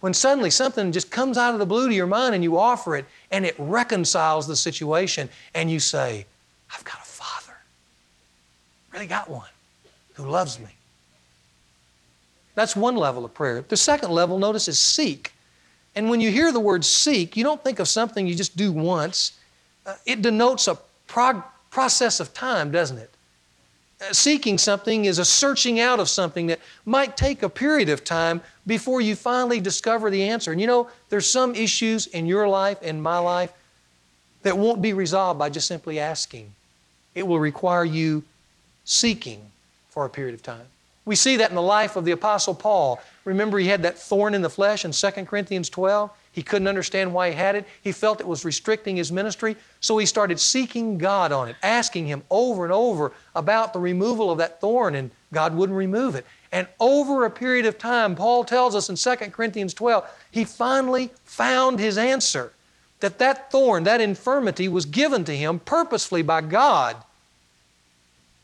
When 0.00 0.14
suddenly 0.14 0.50
something 0.50 0.92
just 0.92 1.10
comes 1.10 1.38
out 1.38 1.54
of 1.54 1.58
the 1.58 1.66
blue 1.66 1.88
to 1.88 1.94
your 1.94 2.06
mind 2.06 2.34
and 2.34 2.44
you 2.44 2.58
offer 2.58 2.96
it 2.96 3.06
and 3.30 3.44
it 3.44 3.54
reconciles 3.58 4.46
the 4.46 4.56
situation 4.56 5.28
and 5.54 5.70
you 5.70 5.80
say, 5.80 6.26
I've 6.74 6.84
got 6.84 6.98
a 6.98 7.06
father. 7.06 7.56
Really 8.92 9.06
got 9.06 9.30
one 9.30 9.48
who 10.14 10.24
loves 10.24 10.58
me. 10.60 10.68
That's 12.54 12.76
one 12.76 12.96
level 12.96 13.24
of 13.24 13.34
prayer. 13.34 13.64
The 13.66 13.76
second 13.76 14.10
level, 14.10 14.38
notice, 14.38 14.68
is 14.68 14.78
seek. 14.78 15.32
And 15.94 16.08
when 16.08 16.20
you 16.20 16.30
hear 16.30 16.52
the 16.52 16.60
word 16.60 16.84
seek, 16.84 17.36
you 17.36 17.44
don't 17.44 17.62
think 17.62 17.78
of 17.78 17.88
something 17.88 18.26
you 18.26 18.34
just 18.34 18.56
do 18.56 18.72
once. 18.72 19.38
Uh, 19.86 19.94
it 20.06 20.22
denotes 20.22 20.68
a 20.68 20.78
prog- 21.06 21.44
process 21.70 22.20
of 22.20 22.32
time, 22.34 22.70
doesn't 22.70 22.98
it? 22.98 23.10
Uh, 24.00 24.12
seeking 24.12 24.58
something 24.58 25.04
is 25.04 25.18
a 25.18 25.24
searching 25.24 25.80
out 25.80 26.00
of 26.00 26.08
something 26.08 26.46
that 26.46 26.60
might 26.84 27.16
take 27.16 27.42
a 27.42 27.48
period 27.48 27.88
of 27.88 28.02
time 28.04 28.40
before 28.66 29.00
you 29.00 29.14
finally 29.14 29.60
discover 29.60 30.10
the 30.10 30.22
answer. 30.22 30.52
And 30.52 30.60
you 30.60 30.66
know, 30.66 30.88
there's 31.10 31.30
some 31.30 31.54
issues 31.54 32.06
in 32.08 32.26
your 32.26 32.48
life 32.48 32.78
and 32.82 33.02
my 33.02 33.18
life 33.18 33.52
that 34.42 34.56
won't 34.56 34.82
be 34.82 34.92
resolved 34.92 35.38
by 35.38 35.48
just 35.48 35.68
simply 35.68 35.98
asking. 36.00 36.52
It 37.14 37.26
will 37.26 37.38
require 37.38 37.84
you 37.84 38.24
seeking 38.84 39.40
for 39.88 40.04
a 40.04 40.10
period 40.10 40.34
of 40.34 40.42
time. 40.42 40.66
We 41.06 41.16
see 41.16 41.36
that 41.36 41.50
in 41.50 41.54
the 41.54 41.62
life 41.62 41.96
of 41.96 42.04
the 42.04 42.12
Apostle 42.12 42.54
Paul. 42.54 43.00
Remember, 43.24 43.58
he 43.58 43.68
had 43.68 43.82
that 43.82 43.98
thorn 43.98 44.34
in 44.34 44.40
the 44.40 44.50
flesh 44.50 44.84
in 44.84 44.92
2 44.92 45.10
Corinthians 45.26 45.68
12? 45.68 46.10
He 46.32 46.42
couldn't 46.42 46.66
understand 46.66 47.12
why 47.12 47.30
he 47.30 47.36
had 47.36 47.54
it. 47.56 47.66
He 47.82 47.92
felt 47.92 48.20
it 48.20 48.26
was 48.26 48.44
restricting 48.44 48.96
his 48.96 49.12
ministry. 49.12 49.56
So 49.80 49.98
he 49.98 50.06
started 50.06 50.40
seeking 50.40 50.98
God 50.98 51.30
on 51.30 51.48
it, 51.48 51.56
asking 51.62 52.06
Him 52.06 52.22
over 52.30 52.64
and 52.64 52.72
over 52.72 53.12
about 53.34 53.72
the 53.72 53.78
removal 53.78 54.30
of 54.30 54.38
that 54.38 54.60
thorn, 54.60 54.94
and 54.94 55.10
God 55.32 55.54
wouldn't 55.54 55.76
remove 55.76 56.14
it. 56.14 56.26
And 56.50 56.66
over 56.80 57.24
a 57.24 57.30
period 57.30 57.66
of 57.66 57.78
time, 57.78 58.16
Paul 58.16 58.44
tells 58.44 58.74
us 58.74 58.88
in 58.88 58.96
2 58.96 59.30
Corinthians 59.30 59.74
12, 59.74 60.08
he 60.30 60.44
finally 60.44 61.10
found 61.24 61.78
his 61.78 61.98
answer 61.98 62.52
that 63.00 63.18
that 63.18 63.50
thorn, 63.52 63.84
that 63.84 64.00
infirmity, 64.00 64.68
was 64.68 64.86
given 64.86 65.24
to 65.24 65.36
him 65.36 65.58
purposefully 65.58 66.22
by 66.22 66.40
God 66.40 66.96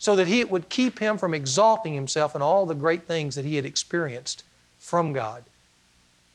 so 0.01 0.17
that 0.17 0.27
he, 0.27 0.41
it 0.41 0.51
would 0.51 0.71
keep 0.71 0.99
him 0.99 1.19
from 1.19 1.35
exalting 1.35 1.95
himself 1.95 2.35
in 2.35 2.41
all 2.41 2.65
the 2.65 2.75
great 2.75 3.05
things 3.05 3.35
that 3.35 3.45
he 3.45 3.57
had 3.57 3.67
experienced 3.67 4.43
from 4.79 5.13
God 5.13 5.45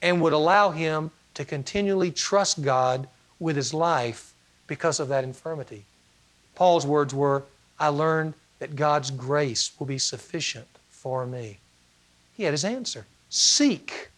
and 0.03 0.21
would 0.21 0.33
allow 0.33 0.69
him 0.69 1.09
to 1.33 1.43
continually 1.43 2.11
trust 2.11 2.61
God 2.61 3.07
with 3.39 3.55
his 3.55 3.73
life 3.73 4.33
because 4.67 4.99
of 4.99 5.07
that 5.07 5.23
infirmity. 5.23 5.83
Paul's 6.53 6.85
words 6.85 7.13
were, 7.13 7.43
I 7.79 7.87
learned 7.87 8.35
that 8.59 8.75
God's 8.75 9.09
grace 9.09 9.71
will 9.79 9.87
be 9.87 9.97
sufficient 9.97 10.67
for 10.91 11.25
me. 11.25 11.57
He 12.37 12.43
had 12.43 12.53
his 12.53 12.63
answer 12.63 13.05
Seek, 13.31 14.11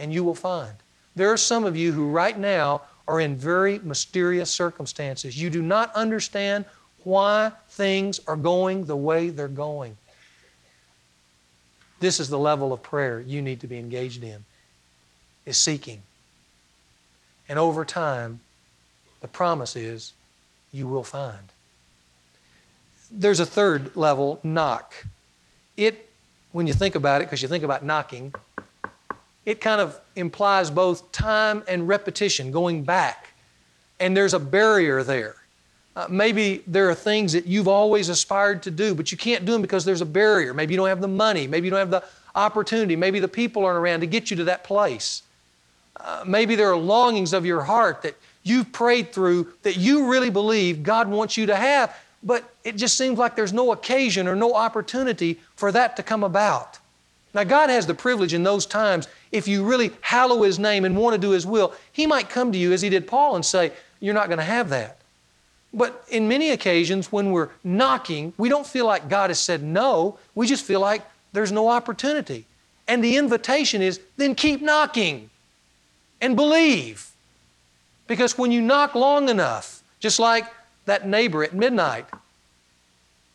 and 0.00 0.12
you 0.12 0.24
will 0.24 0.34
find. 0.34 0.74
There 1.14 1.32
are 1.32 1.38
some 1.38 1.64
of 1.64 1.76
you 1.76 1.92
who 1.92 2.10
right 2.10 2.36
now 2.36 2.82
are 3.06 3.20
in 3.20 3.36
very 3.36 3.78
mysterious 3.78 4.50
circumstances. 4.50 5.40
You 5.40 5.48
do 5.48 5.62
not 5.62 5.94
understand 5.94 6.64
why 7.06 7.52
things 7.68 8.18
are 8.26 8.34
going 8.34 8.84
the 8.86 8.96
way 8.96 9.28
they're 9.28 9.46
going. 9.46 9.96
This 12.00 12.18
is 12.18 12.28
the 12.28 12.38
level 12.38 12.72
of 12.72 12.82
prayer 12.82 13.20
you 13.20 13.40
need 13.40 13.60
to 13.60 13.68
be 13.68 13.78
engaged 13.78 14.24
in, 14.24 14.44
is 15.46 15.56
seeking. 15.56 16.02
And 17.48 17.60
over 17.60 17.84
time, 17.84 18.40
the 19.20 19.28
promise 19.28 19.76
is 19.76 20.14
you 20.72 20.88
will 20.88 21.04
find. 21.04 21.52
There's 23.12 23.38
a 23.38 23.46
third 23.46 23.94
level, 23.94 24.40
knock. 24.42 24.92
It, 25.76 26.10
when 26.50 26.66
you 26.66 26.72
think 26.72 26.96
about 26.96 27.20
it, 27.20 27.26
because 27.26 27.40
you 27.40 27.46
think 27.46 27.62
about 27.62 27.84
knocking, 27.84 28.34
it 29.44 29.60
kind 29.60 29.80
of 29.80 29.96
implies 30.16 30.72
both 30.72 31.12
time 31.12 31.62
and 31.68 31.86
repetition, 31.86 32.50
going 32.50 32.82
back. 32.82 33.28
And 34.00 34.16
there's 34.16 34.34
a 34.34 34.40
barrier 34.40 35.04
there. 35.04 35.35
Uh, 35.96 36.06
maybe 36.10 36.62
there 36.66 36.90
are 36.90 36.94
things 36.94 37.32
that 37.32 37.46
you've 37.46 37.66
always 37.66 38.10
aspired 38.10 38.62
to 38.62 38.70
do, 38.70 38.94
but 38.94 39.10
you 39.10 39.16
can't 39.16 39.46
do 39.46 39.52
them 39.52 39.62
because 39.62 39.86
there's 39.86 40.02
a 40.02 40.06
barrier. 40.06 40.52
Maybe 40.52 40.74
you 40.74 40.76
don't 40.76 40.88
have 40.88 41.00
the 41.00 41.08
money. 41.08 41.46
Maybe 41.46 41.66
you 41.66 41.70
don't 41.70 41.78
have 41.78 41.90
the 41.90 42.04
opportunity. 42.34 42.94
Maybe 42.96 43.18
the 43.18 43.28
people 43.28 43.64
aren't 43.64 43.78
around 43.78 44.00
to 44.00 44.06
get 44.06 44.30
you 44.30 44.36
to 44.36 44.44
that 44.44 44.62
place. 44.62 45.22
Uh, 45.98 46.22
maybe 46.26 46.54
there 46.54 46.70
are 46.70 46.76
longings 46.76 47.32
of 47.32 47.46
your 47.46 47.62
heart 47.62 48.02
that 48.02 48.14
you've 48.42 48.70
prayed 48.72 49.10
through 49.10 49.50
that 49.62 49.78
you 49.78 50.10
really 50.10 50.28
believe 50.28 50.82
God 50.82 51.08
wants 51.08 51.38
you 51.38 51.46
to 51.46 51.56
have, 51.56 51.96
but 52.22 52.44
it 52.62 52.76
just 52.76 52.98
seems 52.98 53.18
like 53.18 53.34
there's 53.34 53.54
no 53.54 53.72
occasion 53.72 54.28
or 54.28 54.36
no 54.36 54.52
opportunity 54.54 55.40
for 55.54 55.72
that 55.72 55.96
to 55.96 56.02
come 56.02 56.22
about. 56.22 56.78
Now, 57.32 57.44
God 57.44 57.70
has 57.70 57.86
the 57.86 57.94
privilege 57.94 58.34
in 58.34 58.42
those 58.42 58.66
times, 58.66 59.08
if 59.32 59.48
you 59.48 59.64
really 59.64 59.90
hallow 60.02 60.42
His 60.42 60.58
name 60.58 60.84
and 60.84 60.94
want 60.94 61.14
to 61.14 61.18
do 61.18 61.30
His 61.30 61.46
will, 61.46 61.72
He 61.92 62.06
might 62.06 62.28
come 62.28 62.52
to 62.52 62.58
you 62.58 62.72
as 62.72 62.82
He 62.82 62.90
did 62.90 63.06
Paul 63.06 63.36
and 63.36 63.44
say, 63.44 63.72
You're 64.00 64.14
not 64.14 64.28
going 64.28 64.38
to 64.38 64.44
have 64.44 64.68
that. 64.70 64.95
But 65.76 66.02
in 66.08 66.26
many 66.26 66.50
occasions, 66.50 67.12
when 67.12 67.32
we're 67.32 67.50
knocking, 67.62 68.32
we 68.38 68.48
don't 68.48 68.66
feel 68.66 68.86
like 68.86 69.10
God 69.10 69.28
has 69.28 69.38
said 69.38 69.62
no. 69.62 70.18
We 70.34 70.46
just 70.46 70.64
feel 70.64 70.80
like 70.80 71.02
there's 71.34 71.52
no 71.52 71.68
opportunity. 71.68 72.46
And 72.88 73.04
the 73.04 73.18
invitation 73.18 73.82
is 73.82 74.00
then 74.16 74.34
keep 74.34 74.62
knocking 74.62 75.28
and 76.22 76.34
believe. 76.34 77.10
Because 78.06 78.38
when 78.38 78.52
you 78.52 78.62
knock 78.62 78.94
long 78.94 79.28
enough, 79.28 79.82
just 80.00 80.18
like 80.18 80.46
that 80.86 81.06
neighbor 81.06 81.44
at 81.44 81.54
midnight, 81.54 82.06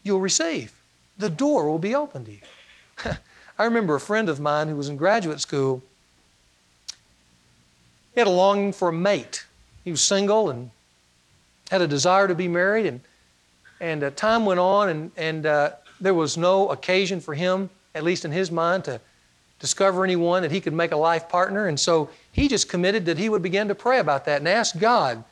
you'll 0.02 0.20
receive. 0.20 0.74
The 1.20 1.30
door 1.30 1.70
will 1.70 1.80
be 1.80 1.94
open 1.94 2.26
to 2.26 2.32
you. 2.32 2.40
I 3.60 3.66
remember 3.66 3.94
a 3.94 4.00
friend 4.00 4.30
of 4.30 4.40
mine 4.40 4.68
who 4.68 4.76
was 4.76 4.90
in 4.90 4.98
graduate 4.98 5.42
school. 5.42 5.84
He 8.16 8.20
had 8.20 8.26
a 8.26 8.32
longing 8.32 8.74
for 8.74 8.90
a 8.90 8.94
mate. 8.94 9.46
He 9.84 9.92
was 9.92 10.02
single 10.02 10.50
and 10.50 10.72
had 11.72 11.82
a 11.82 11.88
desire 11.88 12.28
to 12.28 12.36
be 12.36 12.50
married, 12.50 12.86
and, 12.86 13.00
and 13.80 14.04
uh, 14.04 14.12
time 14.12 14.46
went 14.46 14.60
on, 14.60 14.90
and, 14.90 15.12
and 15.16 15.46
uh, 15.46 15.72
there 16.02 16.14
was 16.14 16.38
no 16.38 16.70
occasion 16.70 17.22
for 17.22 17.34
him, 17.34 17.70
at 17.96 18.04
least 18.04 18.26
in 18.26 18.32
his 18.32 18.52
mind, 18.52 18.84
to 18.84 19.00
discover 19.60 20.04
anyone 20.04 20.42
that 20.42 20.52
he 20.52 20.60
could 20.60 20.74
make 20.74 20.92
a 20.92 20.98
life 20.98 21.30
partner. 21.30 21.68
And 21.68 21.80
so 21.80 22.10
he 22.34 22.50
just 22.50 22.68
committed 22.68 23.06
that 23.06 23.18
he 23.18 23.30
would 23.30 23.42
begin 23.42 23.70
to 23.70 23.76
pray 23.76 24.00
about 24.00 24.26
that 24.26 24.40
and 24.40 24.50
ask 24.50 24.78
God, 24.78 25.24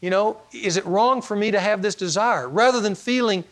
you 0.00 0.08
know, 0.08 0.38
is 0.52 0.78
it 0.78 0.86
wrong 0.86 1.20
for 1.20 1.36
me 1.36 1.50
to 1.50 1.60
have 1.60 1.82
this 1.82 1.94
desire? 1.94 2.48
Rather 2.48 2.80
than 2.80 2.94
feeling 2.94 3.44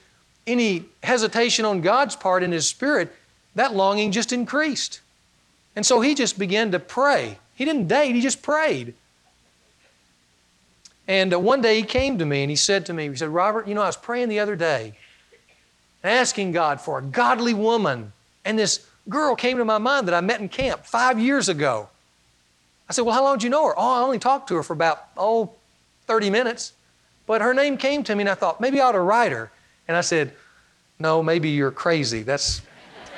any 0.47 0.87
hesitation 1.03 1.67
on 1.67 1.83
God's 1.83 2.17
part 2.17 2.43
in 2.43 2.51
his 2.51 2.67
spirit, 2.67 3.15
that 3.57 3.75
longing 3.75 4.11
just 4.11 4.33
increased. 4.33 5.01
And 5.77 5.85
so 5.85 6.01
he 6.01 6.15
just 6.15 6.39
began 6.39 6.71
to 6.73 6.79
pray. 6.79 7.39
He 7.55 7.67
didn't 7.67 7.89
date, 7.89 8.15
he 8.15 8.23
just 8.23 8.43
prayed. 8.43 8.95
And 11.09 11.35
uh, 11.35 11.39
one 11.39 11.61
day 11.61 11.77
he 11.77 11.83
came 11.83 12.19
to 12.19 12.27
me 12.27 12.43
and 12.43 12.51
he 12.51 12.57
said 12.57 12.87
to 12.87 12.93
me, 12.93 13.09
he 13.09 13.17
said, 13.17 13.29
Robert, 13.29 13.67
you 13.67 13.75
know, 13.75 13.83
I 13.83 13.87
was 13.87 13.97
praying 13.97 14.29
the 14.29 14.41
other 14.41 14.57
day 14.57 14.95
asking 16.05 16.53
God 16.53 16.81
for 16.81 16.99
a 16.99 17.03
godly 17.03 17.55
woman. 17.55 18.13
And 18.45 18.59
this 18.59 18.87
girl 19.09 19.37
came 19.37 19.59
to 19.59 19.65
my 19.65 19.79
mind 19.79 20.09
that 20.09 20.15
I 20.15 20.21
met 20.21 20.41
in 20.41 20.49
camp 20.49 20.85
five 20.85 21.19
years 21.19 21.49
ago. 21.49 21.89
I 22.89 22.93
said, 22.93 23.03
Well, 23.03 23.15
how 23.15 23.23
long 23.23 23.39
did 23.39 23.45
you 23.45 23.51
know 23.51 23.67
her? 23.67 23.75
Oh, 23.77 23.95
I 23.95 24.03
only 24.03 24.19
talked 24.19 24.49
to 24.49 24.57
her 24.57 24.63
for 24.63 24.73
about, 24.73 25.05
oh, 25.17 25.53
30 26.07 26.31
minutes. 26.31 26.73
But 27.27 27.41
her 27.41 27.55
name 27.55 27.77
came 27.77 28.03
to 28.05 28.15
me 28.15 28.23
and 28.23 28.29
I 28.29 28.35
thought, 28.35 28.61
maybe 28.61 28.81
I 28.81 28.87
ought 28.87 28.93
to 28.93 29.01
write 29.01 29.33
her. 29.33 29.51
And 29.89 29.97
I 29.97 30.01
said, 30.01 30.33
No, 30.99 31.23
maybe 31.23 31.51
you're 31.51 31.71
crazy. 31.71 32.23
That's 32.23 32.63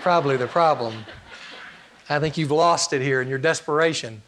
probably 0.03 0.37
the 0.37 0.47
problem. 0.47 1.05
I 2.11 2.19
think 2.19 2.37
you've 2.37 2.51
lost 2.51 2.93
it 2.93 3.01
here 3.01 3.23
in 3.23 3.29
your 3.29 3.39
desperation. 3.39 4.21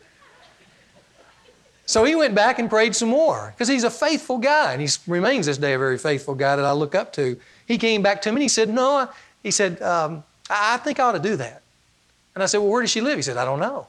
So 1.86 2.02
he 2.02 2.16
went 2.16 2.34
back 2.34 2.58
and 2.58 2.68
prayed 2.68 2.96
some 2.96 3.08
more 3.08 3.52
because 3.54 3.68
he's 3.68 3.84
a 3.84 3.90
faithful 3.90 4.38
guy 4.38 4.72
and 4.72 4.82
he 4.82 4.88
remains 5.06 5.46
this 5.46 5.56
day 5.56 5.72
a 5.74 5.78
very 5.78 5.98
faithful 5.98 6.34
guy 6.34 6.56
that 6.56 6.64
I 6.64 6.72
look 6.72 6.96
up 6.96 7.12
to. 7.14 7.38
He 7.66 7.78
came 7.78 8.02
back 8.02 8.20
to 8.22 8.30
me 8.30 8.36
and 8.36 8.42
he 8.42 8.48
said, 8.48 8.68
No, 8.68 9.08
he 9.42 9.52
said, 9.52 9.80
um, 9.80 10.24
I 10.50 10.78
think 10.78 10.98
I 10.98 11.04
ought 11.04 11.12
to 11.12 11.20
do 11.20 11.36
that. 11.36 11.62
And 12.34 12.42
I 12.42 12.46
said, 12.46 12.58
Well, 12.58 12.70
where 12.70 12.82
does 12.82 12.90
she 12.90 13.00
live? 13.00 13.16
He 13.16 13.22
said, 13.22 13.36
I 13.36 13.44
don't 13.44 13.60
know. 13.60 13.86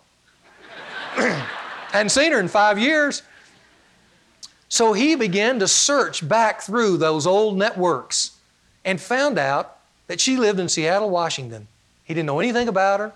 Hadn't 1.15 2.09
seen 2.09 2.31
her 2.33 2.39
in 2.39 2.47
five 2.47 2.77
years. 2.77 3.23
So 4.69 4.93
he 4.93 5.15
began 5.15 5.57
to 5.59 5.67
search 5.67 6.27
back 6.27 6.61
through 6.61 6.97
those 6.97 7.25
old 7.25 7.57
networks 7.57 8.37
and 8.85 9.01
found 9.01 9.39
out 9.39 9.77
that 10.05 10.19
she 10.19 10.37
lived 10.37 10.59
in 10.59 10.69
Seattle, 10.69 11.09
Washington. 11.09 11.67
He 12.03 12.13
didn't 12.13 12.27
know 12.27 12.39
anything 12.39 12.67
about 12.67 12.99
her. 12.99 13.11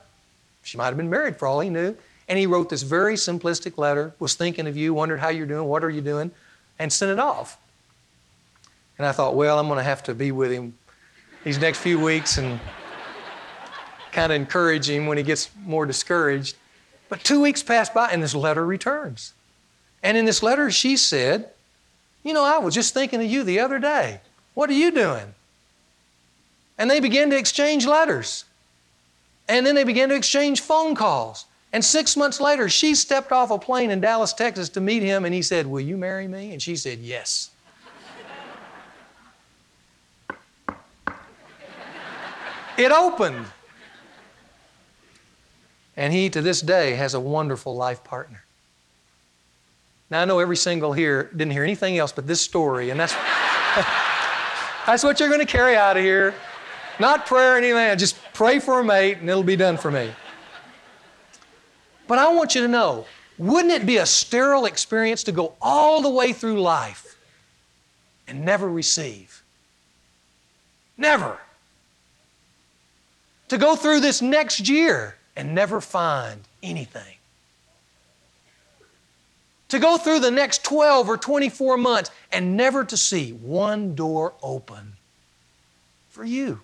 She 0.64 0.78
might 0.78 0.88
have 0.88 0.98
been 0.98 1.10
married 1.10 1.38
for 1.38 1.48
all 1.48 1.60
he 1.60 1.70
knew. 1.70 1.96
And 2.28 2.40
he 2.40 2.46
wrote 2.46 2.70
this 2.70 2.82
very 2.84 3.16
simplistic 3.16 3.78
letter, 3.78 4.14
was 4.20 4.36
thinking 4.36 4.68
of 4.68 4.78
you, 4.78 4.94
wondered 4.94 5.20
how 5.20 5.30
you're 5.30 5.46
doing, 5.46 5.68
what 5.68 5.84
are 5.84 5.90
you 5.90 6.02
doing, 6.02 6.32
and 6.80 6.92
sent 6.92 7.12
it 7.12 7.20
off. 7.20 7.58
And 8.98 9.06
I 9.06 9.12
thought, 9.12 9.36
well, 9.36 9.60
I'm 9.60 9.68
going 9.68 9.78
to 9.78 9.84
have 9.84 10.04
to 10.04 10.14
be 10.14 10.32
with 10.32 10.52
him 10.52 10.78
these 11.44 11.60
next 11.60 11.80
few 11.80 12.00
weeks 12.00 12.38
and 12.38 12.60
kind 14.12 14.32
of 14.32 14.36
encourage 14.36 14.90
him 14.90 15.08
when 15.08 15.18
he 15.18 15.24
gets 15.24 15.50
more 15.66 15.86
discouraged. 15.86 16.56
But 17.10 17.24
two 17.24 17.42
weeks 17.42 17.64
passed 17.64 17.94
by 17.94 18.10
and 18.12 18.22
this 18.22 18.36
letter 18.36 18.66
returns. 18.66 19.34
And 20.04 20.18
in 20.18 20.26
this 20.26 20.44
letter, 20.44 20.72
she 20.72 20.98
said, 20.98 21.50
You 22.24 22.34
know, 22.34 22.44
I 22.44 22.58
was 22.58 22.74
just 22.74 22.94
thinking 22.94 23.22
of 23.22 23.28
you 23.28 23.44
the 23.44 23.60
other 23.60 23.80
day. 23.80 24.22
What 24.54 24.70
are 24.70 24.74
you 24.74 24.92
doing? 24.92 25.34
And 26.78 26.90
they 26.90 27.00
began 27.00 27.30
to 27.30 27.38
exchange 27.38 27.86
letters. 27.86 28.46
And 29.48 29.66
then 29.66 29.76
they 29.76 29.84
began 29.84 30.10
to 30.10 30.16
exchange 30.16 30.62
phone 30.62 30.96
calls. 30.96 31.46
And 31.74 31.84
six 31.84 32.18
months 32.18 32.42
later, 32.42 32.68
she 32.68 32.96
stepped 32.96 33.32
off 33.32 33.50
a 33.50 33.58
plane 33.58 33.92
in 33.92 34.02
Dallas, 34.02 34.34
Texas 34.34 34.68
to 34.70 34.82
meet 34.82 35.04
him, 35.04 35.24
and 35.24 35.34
he 35.34 35.42
said, 35.42 35.66
Will 35.66 35.80
you 35.80 35.96
marry 35.98 36.28
me? 36.28 36.52
And 36.52 36.62
she 36.62 36.76
said, 36.76 37.00
Yes. 37.00 37.52
it 42.78 42.92
opened. 42.92 43.46
And 45.96 46.12
he, 46.12 46.30
to 46.30 46.42
this 46.42 46.62
day, 46.62 46.94
has 46.94 47.14
a 47.14 47.20
wonderful 47.20 47.76
life 47.76 48.04
partner. 48.04 48.44
Now, 50.10 50.22
I 50.22 50.26
know 50.26 50.40
every 50.40 50.58
single 50.58 50.92
here 50.92 51.30
didn't 51.32 51.52
hear 51.52 51.64
anything 51.64 51.98
else 51.98 52.12
but 52.12 52.28
this 52.28 52.42
story, 52.42 52.90
and 52.90 53.00
that's, 53.00 53.14
that's 54.86 55.04
what 55.04 55.20
you're 55.20 55.30
going 55.30 55.40
to 55.40 55.46
carry 55.46 55.78
out 55.78 55.96
of 55.96 56.04
here. 56.04 56.34
Not 57.00 57.26
prayer 57.26 57.56
or 57.56 57.58
anything, 57.58 57.98
just 57.98 58.18
pray 58.34 58.60
for 58.60 58.80
a 58.80 58.84
mate, 58.84 59.20
and 59.20 59.30
it'll 59.30 59.44
be 59.44 59.56
done 59.56 59.78
for 59.78 59.90
me. 59.90 60.12
But 62.12 62.20
I 62.20 62.28
want 62.34 62.56
you 62.56 62.62
to 62.64 62.68
know 62.68 63.06
wouldn't 63.38 63.72
it 63.72 63.86
be 63.86 63.96
a 63.96 64.06
sterile 64.06 64.66
experience 64.66 65.24
to 65.24 65.32
go 65.32 65.54
all 65.62 66.02
the 66.02 66.10
way 66.10 66.34
through 66.34 66.60
life 66.60 67.16
and 68.28 68.44
never 68.44 68.68
receive? 68.68 69.42
Never. 70.98 71.40
To 73.48 73.58
go 73.58 73.78
through 73.78 74.02
this 74.02 74.22
next 74.22 74.68
year 74.68 75.16
and 75.38 75.56
never 75.56 75.80
find 75.80 76.42
anything. 76.62 77.16
To 79.70 79.80
go 79.80 79.96
through 79.96 80.20
the 80.20 80.32
next 80.32 80.66
12 80.66 81.08
or 81.08 81.16
24 81.16 81.78
months 81.78 82.12
and 82.30 82.58
never 82.58 82.84
to 82.84 82.98
see 82.98 83.32
one 83.32 83.96
door 83.96 84.34
open 84.44 84.98
for 86.10 86.26
you. 86.26 86.60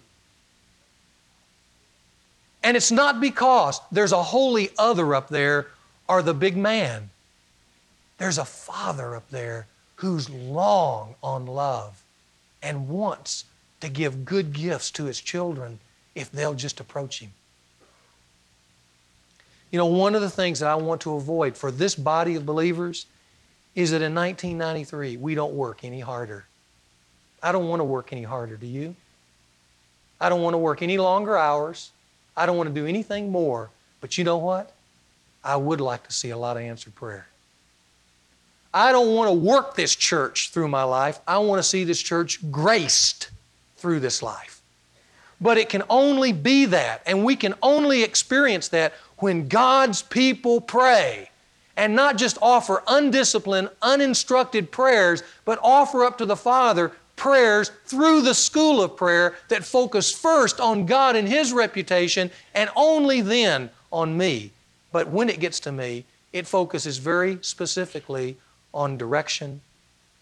And 2.68 2.76
it's 2.76 2.92
not 2.92 3.22
because 3.22 3.80
there's 3.94 4.12
a 4.12 4.22
holy 4.22 4.72
other 4.78 5.16
up 5.16 5.30
there 5.30 5.68
or 6.10 6.22
the 6.22 6.34
big 6.34 6.58
man. 6.58 7.10
There's 8.18 8.38
a 8.38 8.44
father 8.44 9.16
up 9.16 9.30
there 9.30 9.68
who's 9.96 10.30
long 10.30 11.16
on 11.24 11.46
love 11.46 12.04
and 12.62 12.90
wants 12.90 13.46
to 13.80 13.88
give 13.88 14.26
good 14.26 14.52
gifts 14.52 14.92
to 14.92 15.06
his 15.06 15.22
children 15.22 15.80
if 16.14 16.30
they'll 16.30 16.56
just 16.56 16.82
approach 16.82 17.22
him. 17.22 17.32
You 19.72 19.78
know, 19.78 19.86
one 19.86 20.14
of 20.14 20.20
the 20.20 20.30
things 20.30 20.60
that 20.60 20.68
I 20.68 20.76
want 20.76 21.00
to 21.04 21.16
avoid 21.16 21.56
for 21.56 21.72
this 21.72 21.96
body 21.96 22.36
of 22.36 22.46
believers 22.46 23.06
is 23.76 23.92
that 23.92 24.02
in 24.02 24.14
1993, 24.14 25.16
we 25.16 25.36
don't 25.36 25.54
work 25.54 25.86
any 25.86 26.02
harder. 26.02 26.44
I 27.42 27.54
don't 27.54 27.70
want 27.70 27.80
to 27.80 27.86
work 27.86 28.12
any 28.12 28.24
harder, 28.24 28.58
do 28.58 28.68
you? 28.68 28.94
I 30.20 30.28
don't 30.28 30.42
want 30.42 30.56
to 30.56 30.58
work 30.58 30.82
any 30.82 30.98
longer 30.98 31.38
hours. 31.38 31.92
I 32.38 32.46
don't 32.46 32.56
want 32.56 32.70
to 32.70 32.76
do 32.76 32.86
anything 32.86 33.32
more. 33.32 33.70
But 34.00 34.18
you 34.18 34.24
know 34.24 34.38
what? 34.38 34.72
I 35.44 35.56
would 35.56 35.82
like 35.82 36.06
to 36.08 36.14
see 36.14 36.30
a 36.30 36.38
lot 36.38 36.56
of 36.56 36.64
answered 36.64 36.96
prayer. 36.96 37.28
I 38.74 38.92
don't 38.92 39.16
want 39.16 39.30
to 39.30 39.34
work 39.34 39.76
this 39.76 39.96
church 39.96 40.52
through 40.52 40.68
my 40.68 40.84
life. 40.84 41.20
I 41.28 41.40
want 41.40 41.60
to 41.60 41.64
see 41.64 41.84
this 41.84 42.02
church 42.02 42.40
graced 42.52 43.32
through 43.78 44.02
this 44.02 44.22
life. 44.22 44.62
But 45.42 45.58
it 45.58 45.70
can 45.70 45.84
only 45.90 46.32
be 46.32 46.66
that, 46.66 47.02
and 47.06 47.24
we 47.24 47.36
can 47.36 47.56
only 47.62 48.04
experience 48.04 48.68
that 48.70 48.94
when 49.18 49.48
God's 49.48 50.02
people 50.02 50.62
pray 50.62 51.30
and 51.76 51.96
not 51.96 52.18
just 52.18 52.38
offer 52.42 52.84
undisciplined, 52.88 53.70
uninstructed 53.82 54.72
prayers, 54.72 55.24
but 55.46 55.60
offer 55.62 56.04
up 56.04 56.18
to 56.18 56.26
the 56.26 56.36
Father 56.36 56.92
prayers 57.18 57.72
through 57.86 58.22
the 58.22 58.34
school 58.34 58.82
of 58.82 58.96
prayer 58.96 59.36
that 59.50 59.66
focus 59.66 60.14
first 60.14 60.62
on 60.62 60.86
God 60.86 61.18
and 61.18 61.28
His 61.28 61.52
reputation 61.52 62.32
and 62.56 62.70
only 62.78 63.20
then 63.20 63.70
on 63.92 64.18
me. 64.18 64.52
But 64.94 65.10
when 65.10 65.28
it 65.28 65.42
gets 65.42 65.60
to 65.62 65.72
me, 65.74 66.06
it 66.32 66.48
focuses 66.48 66.98
very 66.98 67.40
specifically 67.42 68.38
on 68.74 68.98
direction, 68.98 69.60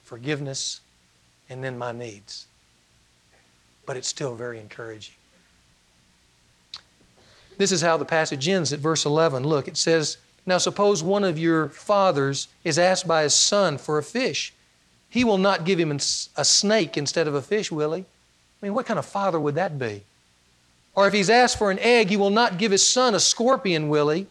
forgiveness, 0.04 0.82
and 1.50 1.64
then 1.64 1.78
my 1.78 1.92
needs. 1.92 2.48
But 3.86 3.98
it's 3.98 4.08
still 4.08 4.34
very 4.34 4.60
encouraging. 4.60 5.14
This 7.58 7.72
is 7.72 7.82
how 7.82 7.98
the 7.98 8.06
passage 8.06 8.48
ends 8.48 8.74
at 8.74 8.80
verse 8.80 9.06
11. 9.06 9.44
Look, 9.44 9.68
it 9.68 9.78
says, 9.78 10.18
Now 10.46 10.58
suppose 10.58 11.04
one 11.04 11.24
of 11.24 11.38
your 11.38 11.70
fathers 11.70 12.48
is 12.64 12.80
asked 12.80 13.08
by 13.08 13.24
his 13.24 13.36
son 13.36 13.78
for 13.78 13.98
a 13.98 14.04
fish. 14.04 14.54
He 15.10 15.24
will 15.24 15.38
not 15.38 15.64
give 15.64 15.80
him 15.80 15.92
a 15.92 16.00
snake 16.00 16.98
instead 16.98 17.28
of 17.28 17.36
a 17.36 17.42
fish, 17.42 17.72
will 17.72 17.94
he? 17.94 18.02
I 18.02 18.66
mean, 18.66 18.74
what 18.74 18.86
kind 18.86 19.00
of 19.00 19.06
father 19.06 19.40
would 19.40 19.56
that 19.56 19.80
be? 19.80 20.04
Or 20.94 21.08
if 21.08 21.14
he's 21.14 21.30
asked 21.30 21.58
for 21.58 21.72
an 21.72 21.80
egg, 21.80 22.10
he 22.10 22.18
will 22.18 22.30
not 22.30 22.58
give 22.58 22.72
his 22.72 22.88
son 22.88 23.16
a 23.16 23.20
scorpion, 23.20 23.90
will 23.90 24.10
he? 24.10 24.28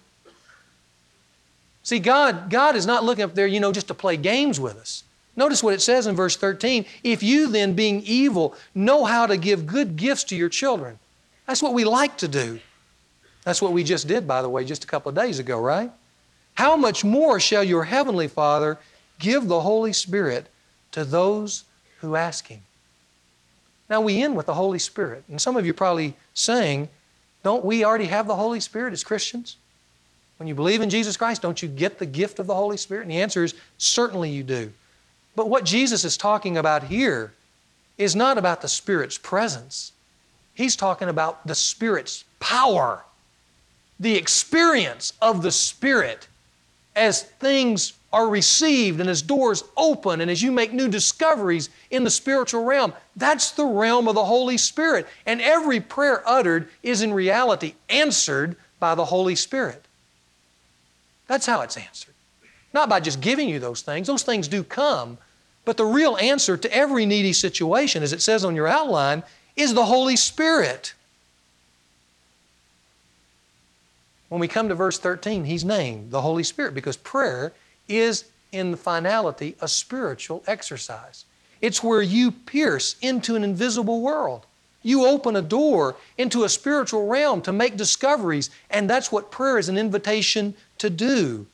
See, 1.83 1.99
God, 1.99 2.49
God 2.49 2.77
is 2.77 2.87
not 2.87 3.05
looking 3.05 3.25
up 3.25 3.35
there, 3.35 3.47
you 3.47 3.61
know, 3.61 3.73
just 3.73 3.89
to 3.89 3.95
play 3.95 4.17
games 4.17 4.59
with 4.59 4.77
us. 4.77 5.05
Notice 5.37 5.63
what 5.63 5.75
it 5.75 5.83
says 5.83 6.07
in 6.07 6.15
verse 6.15 6.37
13. 6.37 6.87
If 7.03 7.23
you 7.23 7.49
then, 7.49 7.75
being 7.75 8.03
evil, 8.03 8.55
know 8.75 9.05
how 9.05 9.27
to 9.27 9.37
give 9.37 9.67
good 9.67 9.97
gifts 9.97 10.25
to 10.25 10.37
your 10.37 10.49
children. 10.49 10.99
That's 11.47 11.63
what 11.63 11.75
we 11.75 11.85
like 11.85 12.17
to 12.19 12.29
do. 12.29 12.61
That's 13.45 13.61
what 13.61 13.73
we 13.73 13.85
just 13.85 14.09
did, 14.09 14.27
by 14.27 14.41
the 14.41 14.49
way, 14.49 14.65
just 14.65 14.85
a 14.85 14.87
couple 14.87 15.11
of 15.11 15.17
days 15.17 15.39
ago, 15.39 15.61
right? 15.61 15.91
How 16.55 16.77
much 16.77 17.05
more 17.05 17.39
shall 17.39 17.65
your 17.65 17.85
heavenly 17.85 18.29
Father 18.29 18.79
give 19.19 19.49
the 19.49 19.61
Holy 19.61 19.93
Spirit 19.93 20.47
to 20.95 21.05
those 21.05 21.65
who 22.01 22.17
ask 22.17 22.49
Him? 22.49 22.63
Now 23.89 24.01
we 24.01 24.23
end 24.23 24.37
with 24.37 24.47
the 24.47 24.55
Holy 24.55 24.79
Spirit. 24.79 25.25
And 25.29 25.41
some 25.41 25.57
of 25.57 25.67
you 25.67 25.75
probably 25.75 26.17
saying, 26.33 26.89
don't 27.43 27.65
we 27.65 27.85
already 27.85 28.07
have 28.07 28.27
the 28.27 28.35
Holy 28.35 28.61
Spirit 28.61 28.93
as 28.93 29.05
Christians? 29.05 29.57
When 30.39 30.49
you 30.49 30.55
believe 30.55 30.81
in 30.81 30.91
Jesus 30.91 31.17
Christ, 31.17 31.43
don't 31.43 31.63
you 31.63 31.69
get 31.69 31.99
the 31.99 32.07
gift 32.07 32.39
of 32.39 32.47
the 32.47 32.55
Holy 32.55 32.77
Spirit? 32.77 33.03
And 33.03 33.11
the 33.11 33.21
answer 33.21 33.45
is 33.45 33.55
certainly 33.79 34.31
you 34.31 34.43
do. 34.43 34.73
But 35.37 35.49
what 35.49 35.65
Jesus 35.65 36.05
is 36.05 36.17
talking 36.17 36.57
about 36.57 36.85
here 36.85 37.33
is 37.99 38.17
not 38.17 38.39
about 38.39 38.63
the 38.63 38.69
Spirit's 38.69 39.19
presence. 39.19 39.93
He's 40.55 40.75
talking 40.75 41.09
about 41.09 41.47
the 41.47 41.55
Spirit's 41.55 42.25
power 42.41 43.05
the 43.99 44.17
experience 44.17 45.13
of 45.23 45.43
the 45.43 45.53
Spirit 45.53 46.29
as 46.97 47.23
things 47.23 47.95
are 48.13 48.29
received 48.29 49.01
and 49.01 49.11
as 49.11 49.23
doors 49.23 49.65
open 49.77 50.21
and 50.21 50.31
as 50.31 50.41
you 50.41 50.53
make 50.53 50.73
new 50.73 50.89
discoveries 50.89 51.69
in 51.91 52.05
the 52.05 52.11
spiritual 52.11 52.65
realm. 52.65 52.93
That's 53.17 53.51
the 53.51 53.67
realm 53.67 54.07
of 54.07 54.15
the 54.15 54.25
Holy 54.25 54.57
Spirit. 54.57 55.09
And 55.27 55.41
every 55.41 55.81
prayer 55.81 56.23
uttered 56.27 56.69
is 56.83 57.03
in 57.03 57.13
reality 57.13 57.75
answered 57.89 58.57
by 58.79 58.95
the 58.95 59.07
Holy 59.07 59.35
Spirit. 59.35 59.85
That's 61.27 61.47
how 61.47 61.63
it's 61.63 61.77
answered. 61.77 62.15
Not 62.73 62.89
by 62.89 63.01
just 63.01 63.21
giving 63.21 63.49
you 63.49 63.59
those 63.59 63.83
things, 63.83 64.07
those 64.07 64.23
things 64.23 64.47
do 64.47 64.63
come. 64.63 65.19
But 65.65 65.77
the 65.77 65.87
real 65.87 66.17
answer 66.19 66.57
to 66.57 66.73
every 66.73 67.07
needy 67.07 67.33
situation, 67.33 68.03
as 68.03 68.13
it 68.13 68.23
says 68.23 68.45
on 68.45 68.55
your 68.55 68.69
outline, 68.69 69.23
is 69.57 69.75
the 69.75 69.87
Holy 69.87 70.17
Spirit. 70.17 70.95
When 74.35 74.41
we 74.41 74.49
come 74.49 74.69
to 74.69 74.75
verse 74.75 74.99
13, 74.99 75.45
he's 75.45 75.65
named 75.65 76.11
the 76.11 76.21
Holy 76.21 76.43
Spirit 76.43 76.75
because 76.75 76.97
prayer 76.97 77.53
is, 77.87 78.25
in 78.51 78.73
the 78.73 78.77
finality, 78.77 79.55
a 79.61 79.69
spiritual 79.69 80.43
exercise. 80.49 81.25
It's 81.61 81.85
where 81.85 82.03
you 82.03 82.33
pierce 82.33 82.97
into 83.01 83.37
an 83.37 83.45
invisible 83.45 84.01
world. 84.01 84.45
You 84.83 85.07
open 85.07 85.37
a 85.37 85.41
door 85.41 85.95
into 86.19 86.43
a 86.43 86.49
spiritual 86.49 87.07
realm 87.07 87.43
to 87.43 87.53
make 87.53 87.77
discoveries, 87.77 88.51
and 88.71 88.91
that's 88.91 89.13
what 89.13 89.31
prayer 89.31 89.57
is 89.57 89.69
an 89.69 89.79
invitation 89.79 90.57
to 90.79 90.91
do. 90.91 91.47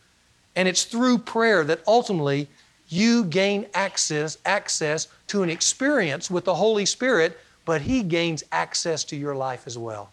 And 0.56 0.66
it's 0.66 0.84
through 0.84 1.18
prayer 1.18 1.62
that 1.64 1.82
ultimately 1.86 2.48
you 2.88 3.24
gain 3.24 3.66
access, 3.74 4.38
access 4.46 5.06
to 5.26 5.42
an 5.42 5.50
experience 5.50 6.30
with 6.30 6.46
the 6.46 6.54
Holy 6.54 6.86
Spirit, 6.86 7.38
but 7.66 7.82
He 7.82 8.02
gains 8.02 8.42
access 8.50 9.04
to 9.04 9.16
your 9.16 9.34
life 9.34 9.66
as 9.66 9.76
well. 9.76 10.12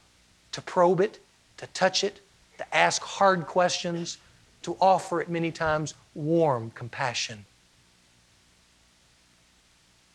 To 0.52 0.62
probe 0.62 1.00
it, 1.00 1.20
to 1.56 1.68
touch 1.68 2.04
it, 2.04 2.20
to 2.58 2.76
ask 2.76 3.02
hard 3.02 3.46
questions, 3.46 4.18
to 4.64 4.78
offer 4.82 5.22
at 5.22 5.30
many 5.30 5.52
times 5.52 5.94
warm 6.14 6.72
compassion. 6.72 7.46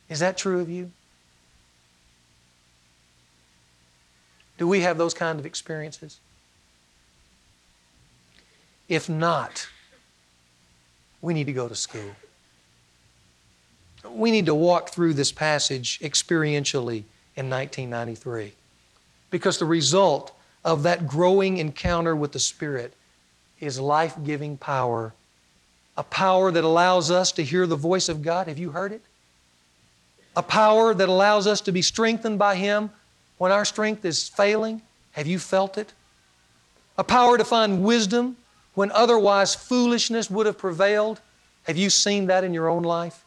Is 0.09 0.19
that 0.21 0.37
true 0.37 0.61
of 0.61 0.69
you? 0.69 0.91
Do 4.59 4.69
we 4.69 4.81
have 4.81 4.99
those 4.99 5.15
kind 5.15 5.41
of 5.41 5.47
experiences? 5.47 6.21
If 8.89 9.09
not, 9.09 9.67
we 11.23 11.33
need 11.33 11.47
to 11.47 11.53
go 11.53 11.69
to 11.69 11.75
school. 11.75 12.11
We 14.09 14.31
need 14.31 14.47
to 14.47 14.55
walk 14.55 14.91
through 14.91 15.15
this 15.15 15.33
passage 15.33 15.99
experientially 16.01 17.05
in 17.37 17.49
1993 17.49 18.53
because 19.31 19.59
the 19.59 19.65
result 19.65 20.33
of 20.65 20.85
that 20.85 21.07
growing 21.07 21.59
encounter 21.59 22.15
with 22.15 22.33
the 22.33 22.39
Spirit 22.39 22.95
is 23.61 23.79
life 23.79 24.17
giving 24.25 24.57
power, 24.57 25.13
a 25.97 26.03
power 26.03 26.51
that 26.51 26.65
allows 26.65 27.11
us 27.11 27.33
to 27.33 27.45
hear 27.45 27.67
the 27.67 27.77
voice 27.77 28.09
of 28.09 28.23
God. 28.23 28.49
Have 28.49 28.59
you 28.59 28.71
heard 28.71 28.93
it? 28.93 29.03
A 30.37 30.43
power 30.43 30.95
that 30.95 31.09
allows 31.09 31.47
us 31.47 31.61
to 31.63 31.73
be 31.73 31.83
strengthened 31.83 32.39
by 32.39 32.57
Him 32.57 32.91
when 33.39 33.53
our 33.53 33.65
strength 33.65 34.05
is 34.05 34.29
failing. 34.29 34.83
Have 35.13 35.27
you 35.27 35.39
felt 35.39 35.77
it? 35.77 35.93
A 36.97 37.05
power 37.05 37.37
to 37.37 37.45
find 37.45 37.83
wisdom 37.83 38.37
when 38.75 38.91
otherwise 38.93 39.55
foolishness 39.55 40.31
would 40.31 40.47
have 40.47 40.59
prevailed. 40.59 41.21
Have 41.65 41.77
you 41.77 41.91
seen 41.91 42.27
that 42.27 42.45
in 42.45 42.55
your 42.55 42.69
own 42.69 42.83
life? 42.83 43.25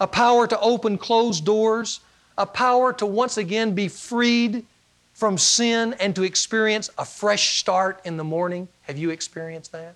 A 0.00 0.06
power 0.06 0.46
to 0.46 0.58
open 0.60 0.98
closed 0.98 1.44
doors, 1.44 2.00
a 2.38 2.46
power 2.46 2.92
to 2.94 3.06
once 3.06 3.36
again 3.36 3.74
be 3.74 3.88
freed 3.88 4.64
from 5.22 5.38
sin 5.38 5.94
and 6.00 6.16
to 6.16 6.24
experience 6.24 6.90
a 6.98 7.04
fresh 7.04 7.60
start 7.60 8.00
in 8.04 8.16
the 8.16 8.24
morning. 8.24 8.66
Have 8.88 8.98
you 8.98 9.10
experienced 9.10 9.70
that? 9.70 9.94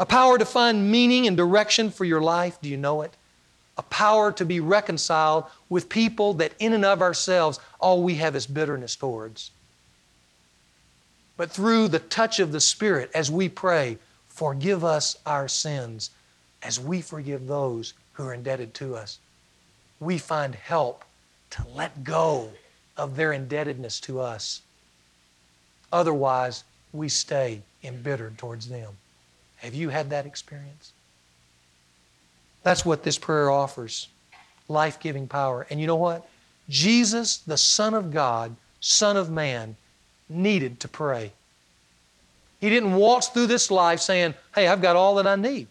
A 0.00 0.06
power 0.06 0.38
to 0.38 0.46
find 0.46 0.90
meaning 0.90 1.26
and 1.26 1.36
direction 1.36 1.90
for 1.90 2.06
your 2.06 2.22
life. 2.22 2.58
Do 2.62 2.70
you 2.70 2.78
know 2.78 3.02
it? 3.02 3.12
A 3.76 3.82
power 3.82 4.32
to 4.32 4.46
be 4.46 4.58
reconciled 4.58 5.44
with 5.68 5.90
people 5.90 6.32
that, 6.32 6.52
in 6.58 6.72
and 6.72 6.82
of 6.82 7.02
ourselves, 7.02 7.60
all 7.78 8.02
we 8.02 8.14
have 8.14 8.34
is 8.34 8.46
bitterness 8.46 8.96
towards. 8.96 9.50
But 11.36 11.50
through 11.50 11.88
the 11.88 11.98
touch 11.98 12.40
of 12.40 12.52
the 12.52 12.60
Spirit, 12.60 13.10
as 13.14 13.30
we 13.30 13.50
pray, 13.50 13.98
forgive 14.28 14.82
us 14.82 15.18
our 15.26 15.46
sins 15.46 16.08
as 16.62 16.80
we 16.80 17.02
forgive 17.02 17.46
those 17.46 17.92
who 18.14 18.24
are 18.26 18.32
indebted 18.32 18.72
to 18.76 18.96
us, 18.96 19.18
we 20.00 20.16
find 20.16 20.54
help 20.54 21.04
to 21.50 21.66
let 21.74 22.02
go 22.02 22.50
of 22.96 23.16
their 23.16 23.32
indebtedness 23.32 24.00
to 24.00 24.20
us. 24.20 24.62
Otherwise, 25.92 26.64
we 26.92 27.08
stay 27.08 27.62
embittered 27.82 28.38
towards 28.38 28.68
them. 28.68 28.92
Have 29.58 29.74
you 29.74 29.88
had 29.88 30.10
that 30.10 30.26
experience? 30.26 30.92
That's 32.62 32.84
what 32.84 33.02
this 33.02 33.18
prayer 33.18 33.50
offers 33.50 34.08
life 34.68 34.98
giving 34.98 35.28
power. 35.28 35.66
And 35.70 35.80
you 35.80 35.86
know 35.86 35.96
what? 35.96 36.28
Jesus, 36.68 37.38
the 37.38 37.56
Son 37.56 37.94
of 37.94 38.12
God, 38.12 38.56
Son 38.80 39.16
of 39.16 39.30
Man, 39.30 39.76
needed 40.28 40.80
to 40.80 40.88
pray. 40.88 41.32
He 42.60 42.70
didn't 42.70 42.94
waltz 42.94 43.28
through 43.28 43.46
this 43.46 43.70
life 43.70 44.00
saying, 44.00 44.34
Hey, 44.54 44.66
I've 44.66 44.82
got 44.82 44.96
all 44.96 45.14
that 45.16 45.26
I 45.26 45.36
need. 45.36 45.68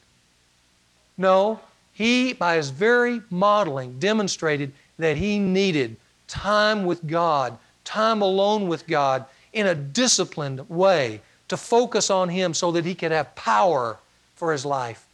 No, 1.18 1.60
he, 1.94 2.34
by 2.34 2.56
his 2.56 2.70
very 2.70 3.22
modeling, 3.30 4.00
demonstrated 4.00 4.72
that 4.98 5.18
he 5.18 5.40
needed 5.40 5.98
time 6.28 6.86
with 6.86 7.08
God, 7.08 7.58
time 7.84 8.22
alone 8.22 8.68
with 8.68 8.88
God 8.88 9.26
in 9.54 9.68
a 9.68 9.76
disciplined 9.76 10.70
way 10.70 11.22
to 11.48 11.58
focus 11.58 12.10
on 12.10 12.30
Him 12.30 12.54
so 12.54 12.72
that 12.72 12.86
He 12.86 12.96
could 12.96 13.12
have 13.12 13.36
power 13.36 13.98
for 14.36 14.52
His 14.52 14.66
life. 14.66 15.06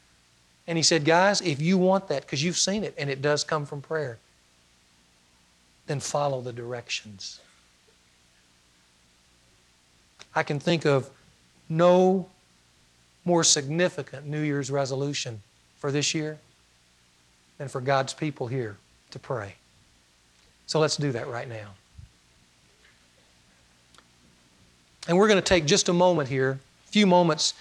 And 0.68 0.78
He 0.78 0.84
said, 0.84 1.06
Guys, 1.06 1.42
if 1.42 1.62
you 1.62 1.78
want 1.78 2.08
that, 2.08 2.24
because 2.24 2.44
you've 2.44 2.58
seen 2.58 2.84
it 2.84 2.96
and 2.98 3.10
it 3.10 3.22
does 3.22 3.44
come 3.44 3.66
from 3.66 3.82
prayer, 3.82 4.18
then 5.88 6.00
follow 6.00 6.42
the 6.42 6.54
directions. 6.54 7.40
I 10.34 10.44
can 10.44 10.60
think 10.60 10.86
of 10.86 11.10
no 11.68 12.30
more 13.26 13.44
significant 13.44 14.26
New 14.26 14.42
Year's 14.42 14.72
resolution 14.72 15.42
for 15.78 15.92
this 15.92 16.14
year 16.14 16.40
than 17.58 17.68
for 17.68 17.82
God's 17.82 18.14
people 18.14 18.48
here 18.48 18.78
to 19.12 19.20
pray. 19.20 19.56
So 20.72 20.80
let's 20.80 20.96
do 20.96 21.12
that 21.12 21.28
right 21.28 21.50
now. 21.50 21.68
And 25.06 25.18
we're 25.18 25.28
going 25.28 25.36
to 25.36 25.42
take 25.42 25.66
just 25.66 25.90
a 25.90 25.94
moment 25.94 26.30
here, 26.30 26.62
a 26.88 26.88
few 26.88 27.06
moments, 27.06 27.56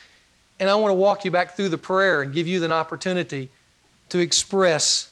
and 0.61 0.70
I 0.70 0.76
want 0.76 0.90
to 0.90 0.94
walk 0.94 1.24
you 1.24 1.32
back 1.32 1.56
through 1.56 1.70
the 1.70 1.76
prayer 1.76 2.22
and 2.22 2.32
give 2.32 2.46
you 2.46 2.64
an 2.64 2.70
opportunity 2.70 3.48
to 4.11 4.20
express 4.20 5.11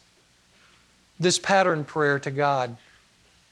this 1.18 1.40
pattern 1.40 1.82
prayer 1.82 2.20
to 2.20 2.30
God. 2.30 2.76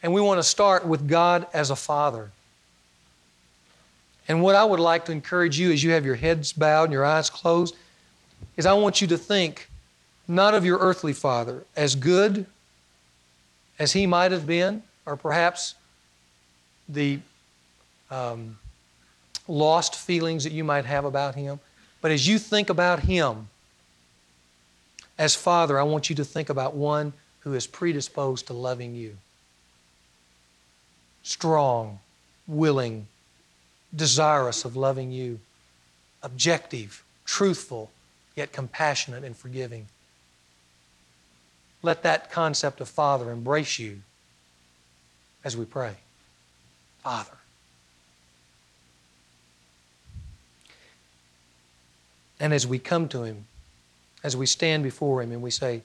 And 0.01 0.14
we 0.14 0.20
want 0.20 0.38
to 0.38 0.44
start 0.44 0.86
with 0.86 1.09
God 1.09 1.49
as 1.53 1.70
a 1.70 1.76
Father. 1.76 2.30
And 4.28 4.42
what 4.42 4.55
I 4.55 4.64
would 4.64 4.78
like 4.78 5.07
to 5.07 5.12
encourage 5.12 5.59
you 5.59 5.72
as 5.72 5.82
you 5.82 5.90
have 5.90 6.07
your 6.07 6.14
heads 6.14 6.53
bowed 6.53 6.84
and 6.84 6.92
your 6.92 7.05
eyes 7.05 7.30
closed 7.30 7.74
is 8.57 8.64
I 8.64 8.74
want 8.74 9.01
you 9.01 9.09
to 9.09 9.18
think 9.18 9.68
not 10.28 10.55
of 10.55 10.64
your 10.64 10.78
earthly 10.78 11.14
father 11.14 11.64
as 11.74 11.97
good 11.97 12.47
as 13.79 13.93
he 13.93 14.07
might 14.07 14.33
have 14.33 14.47
been, 14.47 14.83
or 15.05 15.16
perhaps 15.16 15.74
the 16.89 17.20
um, 18.11 18.59
lost 19.49 19.95
feelings 19.95 20.45
that 20.45 20.53
you 20.53 20.64
might 20.64 20.85
have 20.85 21.05
about 21.05 21.35
him. 21.35 21.61
But 22.01 22.11
as 22.11 22.27
you 22.27 22.39
think 22.39 22.70
about 22.70 23.01
him 23.01 23.49
as 25.18 25.35
Father, 25.35 25.79
I 25.79 25.83
want 25.83 26.11
you 26.11 26.16
to 26.16 26.24
think 26.24 26.51
about 26.51 26.74
one 26.74 27.12
who 27.41 27.55
is 27.55 27.66
predisposed 27.66 28.49
to 28.49 28.53
loving 28.53 28.95
you. 28.95 29.16
Strong, 31.22 31.99
willing, 32.47 33.07
desirous 33.95 34.64
of 34.64 34.77
loving 34.77 35.11
you, 35.11 35.41
objective, 36.22 37.03
truthful, 37.24 37.91
yet 38.35 38.53
compassionate 38.53 39.24
and 39.24 39.37
forgiving. 39.37 39.87
Let 41.83 42.03
that 42.03 42.31
concept 42.31 42.81
of 42.81 42.89
Father 42.89 43.31
embrace 43.31 43.79
you 43.79 44.03
as 45.45 45.57
we 45.57 45.64
pray. 45.64 45.95
Father. 47.03 47.39
And 52.41 52.53
as 52.53 52.66
we 52.66 52.79
come 52.79 53.09
to 53.09 53.22
Him, 53.22 53.47
as 54.22 54.37
we 54.37 54.47
stand 54.47 54.83
before 54.83 55.22
Him 55.22 55.33
and 55.33 55.43
we 55.43 55.51
say, 55.51 55.83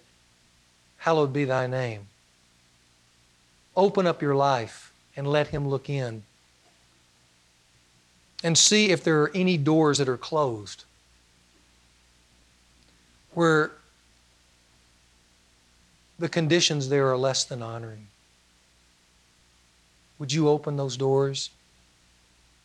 Hallowed 0.98 1.34
be 1.34 1.46
Thy 1.46 1.68
name, 1.68 2.08
open 3.76 4.06
up 4.08 4.22
your 4.22 4.36
life 4.36 4.92
and 5.16 5.28
let 5.28 5.48
Him 5.48 5.68
look 5.68 5.90
in. 5.90 6.24
And 8.44 8.58
see 8.58 8.90
if 8.90 9.04
there 9.04 9.22
are 9.22 9.32
any 9.36 9.58
doors 9.58 10.00
that 10.00 10.10
are 10.10 10.18
closed 10.18 10.86
where 13.34 13.72
the 16.22 16.30
conditions 16.30 16.88
there 16.88 17.10
are 17.10 17.18
less 17.18 17.44
than 17.44 17.64
honoring. 17.64 18.08
Would 20.20 20.32
you 20.32 20.48
open 20.48 20.78
those 20.78 20.96
doors 20.96 21.50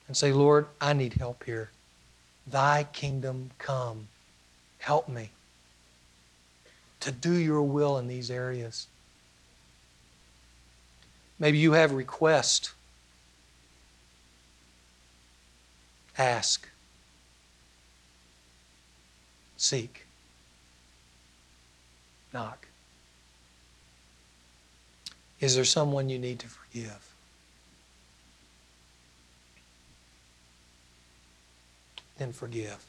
and 0.07 0.14
say, 0.16 0.30
Lord, 0.30 0.66
I 0.78 0.92
need 0.92 1.14
help 1.14 1.44
here. 1.44 1.70
Thy 2.46 2.84
kingdom 2.92 3.50
come. 3.59 4.09
Help 4.78 5.09
me 5.09 5.30
to 7.00 7.11
do 7.11 7.32
your 7.32 7.62
will 7.62 7.96
in 7.96 8.09
these 8.09 8.30
areas. 8.30 8.88
Maybe 11.38 11.57
you 11.57 11.72
have 11.72 11.92
requests. 11.92 12.74
Ask. 16.18 16.68
Seek. 19.57 20.04
Knock. 22.34 22.66
Is 25.41 25.55
there 25.55 25.64
someone 25.64 26.09
you 26.09 26.18
need 26.18 26.39
to 26.41 26.49
forgive? 26.49 27.14
Then 32.18 32.32
forgive. 32.32 32.84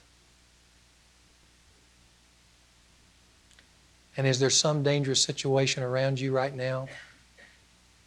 And 4.15 4.25
is 4.25 4.39
there 4.39 4.49
some 4.49 4.81
dangerous 4.81 5.21
situation 5.21 5.83
around 5.83 6.19
you 6.19 6.31
right 6.31 6.55
now 6.55 6.87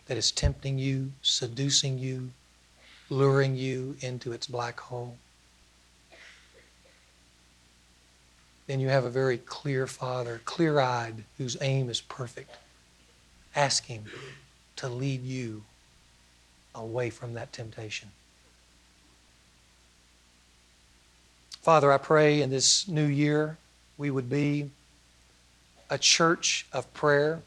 that 0.06 0.16
is 0.16 0.32
tempting 0.32 0.78
you, 0.78 1.12
seducing 1.22 1.98
you, 1.98 2.30
luring 3.10 3.54
you 3.54 3.96
into 4.00 4.32
its 4.32 4.46
black 4.46 4.80
hole? 4.80 5.16
Then 8.66 8.80
you 8.80 8.88
have 8.88 9.04
a 9.04 9.10
very 9.10 9.38
clear 9.38 9.86
Father, 9.86 10.40
clear 10.44 10.80
eyed, 10.80 11.24
whose 11.38 11.56
aim 11.60 11.90
is 11.90 12.00
perfect. 12.00 12.56
Ask 13.60 13.84
Him 13.84 14.04
to 14.76 14.88
lead 14.88 15.22
you 15.22 15.64
away 16.74 17.10
from 17.10 17.34
that 17.34 17.52
temptation. 17.52 18.08
Father, 21.60 21.92
I 21.92 21.98
pray 21.98 22.40
in 22.40 22.48
this 22.48 22.88
new 22.88 23.04
year 23.04 23.58
we 23.98 24.10
would 24.10 24.30
be 24.30 24.70
a 25.90 25.98
church 25.98 26.64
of 26.72 26.90
prayer, 26.94 27.42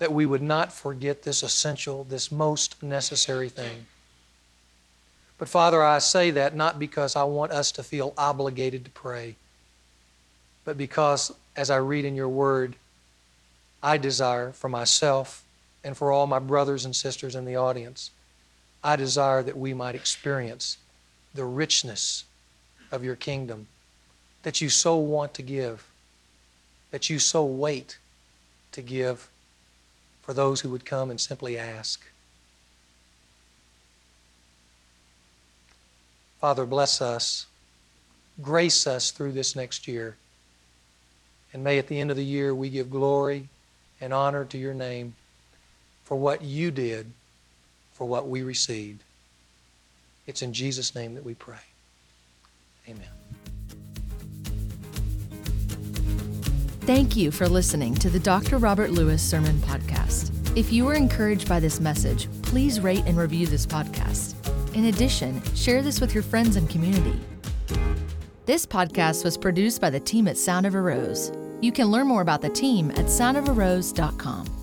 that 0.00 0.12
we 0.12 0.26
would 0.26 0.42
not 0.42 0.70
forget 0.70 1.22
this 1.22 1.42
essential, 1.42 2.04
this 2.04 2.30
most 2.30 2.82
necessary 2.82 3.48
thing. 3.48 3.86
But 5.38 5.48
Father, 5.48 5.82
I 5.82 5.98
say 6.00 6.30
that 6.32 6.54
not 6.54 6.78
because 6.78 7.16
I 7.16 7.22
want 7.22 7.52
us 7.52 7.72
to 7.72 7.82
feel 7.82 8.12
obligated 8.18 8.84
to 8.84 8.90
pray, 8.90 9.36
but 10.66 10.76
because, 10.76 11.32
as 11.56 11.70
I 11.70 11.76
read 11.76 12.04
in 12.04 12.14
your 12.14 12.28
word, 12.28 12.74
I 13.84 13.98
desire 13.98 14.50
for 14.52 14.70
myself 14.70 15.44
and 15.84 15.94
for 15.94 16.10
all 16.10 16.26
my 16.26 16.38
brothers 16.38 16.86
and 16.86 16.96
sisters 16.96 17.34
in 17.34 17.44
the 17.44 17.56
audience, 17.56 18.10
I 18.82 18.96
desire 18.96 19.42
that 19.42 19.58
we 19.58 19.74
might 19.74 19.94
experience 19.94 20.78
the 21.34 21.44
richness 21.44 22.24
of 22.90 23.04
your 23.04 23.14
kingdom 23.14 23.66
that 24.42 24.62
you 24.62 24.70
so 24.70 24.96
want 24.96 25.34
to 25.34 25.42
give, 25.42 25.86
that 26.92 27.10
you 27.10 27.18
so 27.18 27.44
wait 27.44 27.98
to 28.72 28.80
give 28.80 29.28
for 30.22 30.32
those 30.32 30.62
who 30.62 30.70
would 30.70 30.86
come 30.86 31.10
and 31.10 31.20
simply 31.20 31.58
ask. 31.58 32.02
Father, 36.40 36.64
bless 36.64 37.02
us, 37.02 37.44
grace 38.40 38.86
us 38.86 39.10
through 39.10 39.32
this 39.32 39.54
next 39.54 39.86
year, 39.86 40.16
and 41.52 41.62
may 41.62 41.78
at 41.78 41.88
the 41.88 42.00
end 42.00 42.10
of 42.10 42.16
the 42.16 42.24
year 42.24 42.54
we 42.54 42.70
give 42.70 42.90
glory 42.90 43.50
and 44.04 44.12
honor 44.12 44.44
to 44.44 44.58
your 44.58 44.74
name 44.74 45.14
for 46.04 46.16
what 46.16 46.42
you 46.42 46.70
did, 46.70 47.10
for 47.94 48.06
what 48.06 48.28
we 48.28 48.42
received. 48.42 49.02
It's 50.26 50.42
in 50.42 50.52
Jesus' 50.52 50.94
name 50.94 51.14
that 51.14 51.24
we 51.24 51.34
pray. 51.34 51.56
Amen. 52.86 53.08
Thank 56.82 57.16
you 57.16 57.30
for 57.30 57.48
listening 57.48 57.94
to 57.94 58.10
the 58.10 58.20
Dr. 58.20 58.58
Robert 58.58 58.90
Lewis 58.90 59.22
Sermon 59.22 59.56
Podcast. 59.60 60.30
If 60.54 60.70
you 60.70 60.84
were 60.84 60.94
encouraged 60.94 61.48
by 61.48 61.58
this 61.58 61.80
message, 61.80 62.28
please 62.42 62.80
rate 62.80 63.04
and 63.06 63.16
review 63.16 63.46
this 63.46 63.64
podcast. 63.64 64.34
In 64.74 64.84
addition, 64.86 65.42
share 65.54 65.80
this 65.80 66.00
with 66.00 66.12
your 66.12 66.22
friends 66.22 66.56
and 66.56 66.68
community. 66.68 67.18
This 68.44 68.66
podcast 68.66 69.24
was 69.24 69.38
produced 69.38 69.80
by 69.80 69.88
the 69.88 70.00
team 70.00 70.28
at 70.28 70.36
Sound 70.36 70.66
of 70.66 70.74
a 70.74 70.80
Rose. 70.80 71.32
You 71.64 71.72
can 71.72 71.86
learn 71.86 72.06
more 72.06 72.20
about 72.20 72.42
the 72.42 72.50
team 72.50 72.90
at 72.90 73.06
soundofarose.com. 73.06 74.53